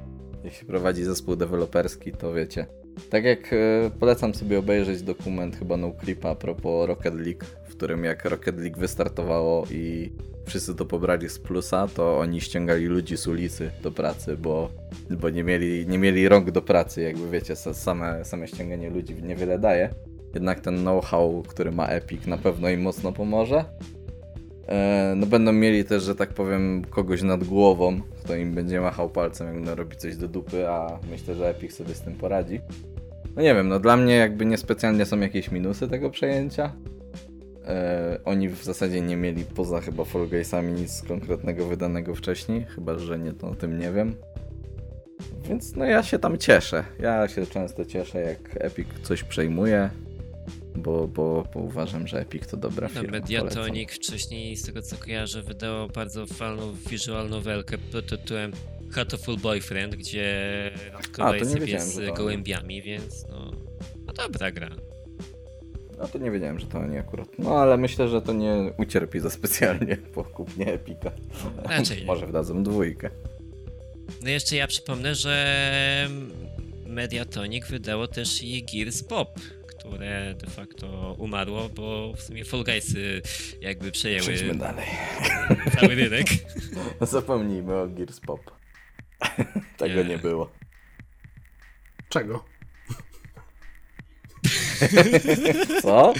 jak 0.44 0.52
się 0.52 0.66
prowadzi 0.66 1.04
zespół 1.04 1.36
deweloperski, 1.36 2.12
to 2.12 2.32
wiecie. 2.34 2.66
Tak 3.10 3.24
jak 3.24 3.52
e, 3.52 3.90
polecam 4.00 4.34
sobie 4.34 4.58
obejrzeć 4.58 5.02
dokument 5.02 5.56
chyba 5.56 5.76
No 5.76 5.92
Clipa 6.04 6.30
a 6.30 6.34
propos 6.34 6.88
Rocket 6.88 7.14
League, 7.14 7.44
w 7.68 7.76
którym 7.76 8.04
jak 8.04 8.24
Rocket 8.24 8.58
League 8.58 8.78
wystartowało 8.80 9.66
i 9.70 10.12
wszyscy 10.46 10.74
to 10.74 10.86
pobrali 10.86 11.28
z 11.28 11.38
plusa, 11.38 11.88
to 11.94 12.18
oni 12.18 12.40
ściągali 12.40 12.86
ludzi 12.86 13.16
z 13.16 13.26
ulicy 13.26 13.70
do 13.82 13.90
pracy, 13.90 14.36
bo, 14.36 14.70
bo 15.10 15.30
nie, 15.30 15.44
mieli, 15.44 15.86
nie 15.86 15.98
mieli 15.98 16.28
rąk 16.28 16.50
do 16.50 16.62
pracy, 16.62 17.02
jakby 17.02 17.30
wiecie, 17.30 17.54
sa- 17.54 17.74
same, 17.74 18.24
same 18.24 18.48
ściąganie 18.48 18.90
ludzi 18.90 19.14
niewiele 19.22 19.58
daje. 19.58 19.90
Jednak 20.34 20.60
ten 20.60 20.78
know-how, 20.78 21.42
który 21.48 21.72
ma 21.72 21.86
Epic 21.86 22.26
na 22.26 22.38
pewno 22.38 22.70
im 22.70 22.82
mocno 22.82 23.12
pomoże. 23.12 23.64
E, 24.68 25.14
No 25.16 25.26
będą 25.26 25.52
mieli 25.52 25.84
też, 25.84 26.02
że 26.02 26.14
tak 26.14 26.28
powiem, 26.28 26.84
kogoś 26.90 27.22
nad 27.22 27.44
głową, 27.44 28.00
kto 28.24 28.36
im 28.36 28.54
będzie 28.54 28.80
machał 28.80 29.10
palcem, 29.10 29.46
jak 29.46 29.56
będą 29.56 29.74
robić 29.74 30.00
coś 30.00 30.16
do 30.16 30.28
dupy, 30.28 30.68
a 30.68 30.98
myślę, 31.10 31.34
że 31.34 31.48
Epic 31.48 31.74
sobie 31.74 31.94
z 31.94 32.00
tym 32.00 32.14
poradzi. 32.14 32.60
No 33.36 33.42
nie 33.42 33.54
wiem, 33.54 33.68
no 33.68 33.80
dla 33.80 33.96
mnie 33.96 34.16
jakby 34.16 34.46
niespecjalnie 34.46 35.06
są 35.06 35.20
jakieś 35.20 35.50
minusy 35.50 35.88
tego 35.88 36.10
przejęcia. 36.10 36.72
E, 37.66 38.18
oni 38.24 38.48
w 38.48 38.64
zasadzie 38.64 39.00
nie 39.00 39.16
mieli 39.16 39.44
poza 39.44 39.80
chyba 39.80 40.04
Fall 40.04 40.28
Guysami 40.28 40.72
nic 40.72 41.02
konkretnego 41.02 41.66
wydanego 41.66 42.14
wcześniej, 42.14 42.64
chyba 42.64 42.98
że 42.98 43.18
nie, 43.18 43.32
to 43.32 43.48
o 43.48 43.54
tym 43.54 43.78
nie 43.78 43.92
wiem. 43.92 44.14
Więc 45.48 45.76
no 45.76 45.84
ja 45.84 46.02
się 46.02 46.18
tam 46.18 46.38
cieszę. 46.38 46.84
Ja 47.00 47.28
się 47.28 47.46
często 47.46 47.84
cieszę, 47.84 48.20
jak 48.20 48.64
Epic 48.64 48.88
coś 49.02 49.22
przejmuje, 49.24 49.90
bo, 50.76 51.08
bo, 51.08 51.48
bo 51.54 51.60
uważam, 51.60 52.06
że 52.06 52.20
Epic 52.20 52.46
to 52.46 52.56
dobra 52.56 52.88
No, 52.94 53.00
firma. 53.00 53.18
Mediatonic 53.18 53.90
wcześniej, 53.92 54.56
z 54.56 54.62
tego 54.62 54.82
co 54.82 54.96
kojarzę, 54.96 55.42
wydało 55.42 55.88
bardzo 55.88 56.26
fajną 56.26 56.72
visual 56.90 57.28
novelkę 57.28 57.78
pod 57.78 58.06
tytułem 58.06 58.52
Hatoful 58.90 59.36
Boyfriend, 59.36 59.96
gdzie 59.96 60.70
randkowałeś 60.92 61.48
sobie 61.48 61.80
z 61.80 62.16
gołębiami, 62.16 62.82
więc 62.82 63.26
no, 63.28 63.52
no 64.06 64.12
dobra 64.12 64.52
gra. 64.52 64.68
No 65.98 66.08
to 66.08 66.18
nie 66.18 66.30
wiedziałem, 66.30 66.58
że 66.58 66.66
to 66.66 66.78
oni 66.78 66.98
akurat. 66.98 67.28
No 67.38 67.58
ale 67.58 67.76
myślę, 67.76 68.08
że 68.08 68.22
to 68.22 68.32
nie 68.32 68.72
ucierpi 68.78 69.20
za 69.20 69.30
specjalnie 69.30 69.96
po 70.14 70.24
kupnie 70.24 70.72
Epika. 70.72 71.12
Raczej. 71.64 72.04
Może 72.06 72.26
wdadzą 72.26 72.62
dwójkę. 72.62 73.10
No 74.22 74.28
jeszcze 74.28 74.56
ja 74.56 74.66
przypomnę, 74.66 75.14
że 75.14 76.08
Mediatonic 76.86 77.66
wydało 77.66 78.08
też 78.08 78.42
i 78.42 78.64
Gears 78.64 79.02
Pop, 79.02 79.40
które 79.86 80.34
de 80.34 80.50
facto 80.50 81.14
umarło, 81.18 81.68
bo 81.68 82.12
w 82.16 82.20
sumie 82.20 82.44
Fall 82.44 82.64
Guysy 82.64 83.22
jakby 83.60 83.92
przejęły 83.92 84.22
Przejdźmy 84.22 84.54
dalej. 84.54 84.86
cały 85.80 85.94
rynek. 85.94 86.26
Zapomnijmy 87.00 87.74
o 87.74 87.88
Gears 87.88 88.20
Pop. 88.20 88.40
Tego 89.78 90.02
Nie. 90.02 90.08
nie 90.08 90.18
było. 90.18 90.50
Czego? 92.08 92.44
Co? 95.82 96.14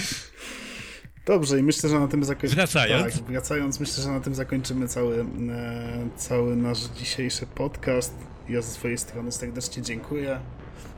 Dobrze, 1.27 1.59
i 1.59 1.63
myślę, 1.63 1.91
że 1.91 2.01
na 2.01 2.09
tym 2.09 2.25
zakończymy. 2.25 2.55
Wracając. 2.55 3.15
Tak, 3.15 3.25
wracając, 3.25 3.81
myślę, 3.81 4.03
że 4.05 4.11
na 4.11 4.21
tym 4.21 4.35
zakończymy 4.35 4.89
cały, 4.89 5.21
e, 5.51 6.09
cały 6.17 6.57
nasz 6.57 6.79
dzisiejszy 6.79 7.47
podcast. 7.47 8.15
Ja 8.49 8.63
ze 8.63 8.71
swojej 8.71 8.99
strony 8.99 9.33
serdecznie 9.33 9.83
dziękuję. 9.83 10.41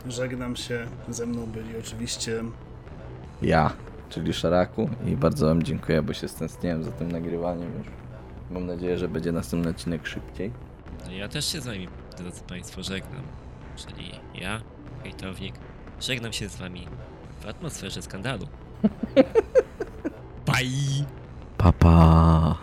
Żegnam 0.07 0.57
się. 0.57 0.87
Ze 1.09 1.27
mną 1.27 1.47
byli 1.47 1.77
oczywiście 1.79 2.45
Ja, 3.43 3.73
czyli 4.09 4.35
Szaraku 4.35 4.91
i 5.07 5.17
bardzo 5.17 5.47
wam 5.47 5.63
dziękuję, 5.63 6.03
bo 6.03 6.13
się 6.13 6.29
stęskniłem 6.29 6.85
za 6.85 6.93
tym 6.93 7.13
nagrywaniem 7.13 7.79
już. 7.79 7.87
Mam 8.51 8.67
nadzieję, 8.67 8.99
że 8.99 9.09
będzie 9.09 9.33
następny 9.33 9.71
odcinek 9.71 10.07
szybciej. 10.07 10.53
No 11.07 11.13
ja 11.13 11.29
też 11.29 11.53
się 11.53 11.61
z 11.61 11.67
wami, 11.67 11.89
drodzy 12.19 12.41
Państwo, 12.43 12.83
żegnam. 12.83 13.23
Czyli 13.77 14.11
ja, 14.35 14.61
hejtownik, 15.03 15.55
żegnam 16.01 16.33
się 16.33 16.49
z 16.49 16.57
wami 16.57 16.89
w 17.41 17.47
atmosferze 17.47 18.03
skandalu. 18.03 18.47
Bye! 20.47 21.05
Pa, 21.59 21.73
pa. 21.73 22.59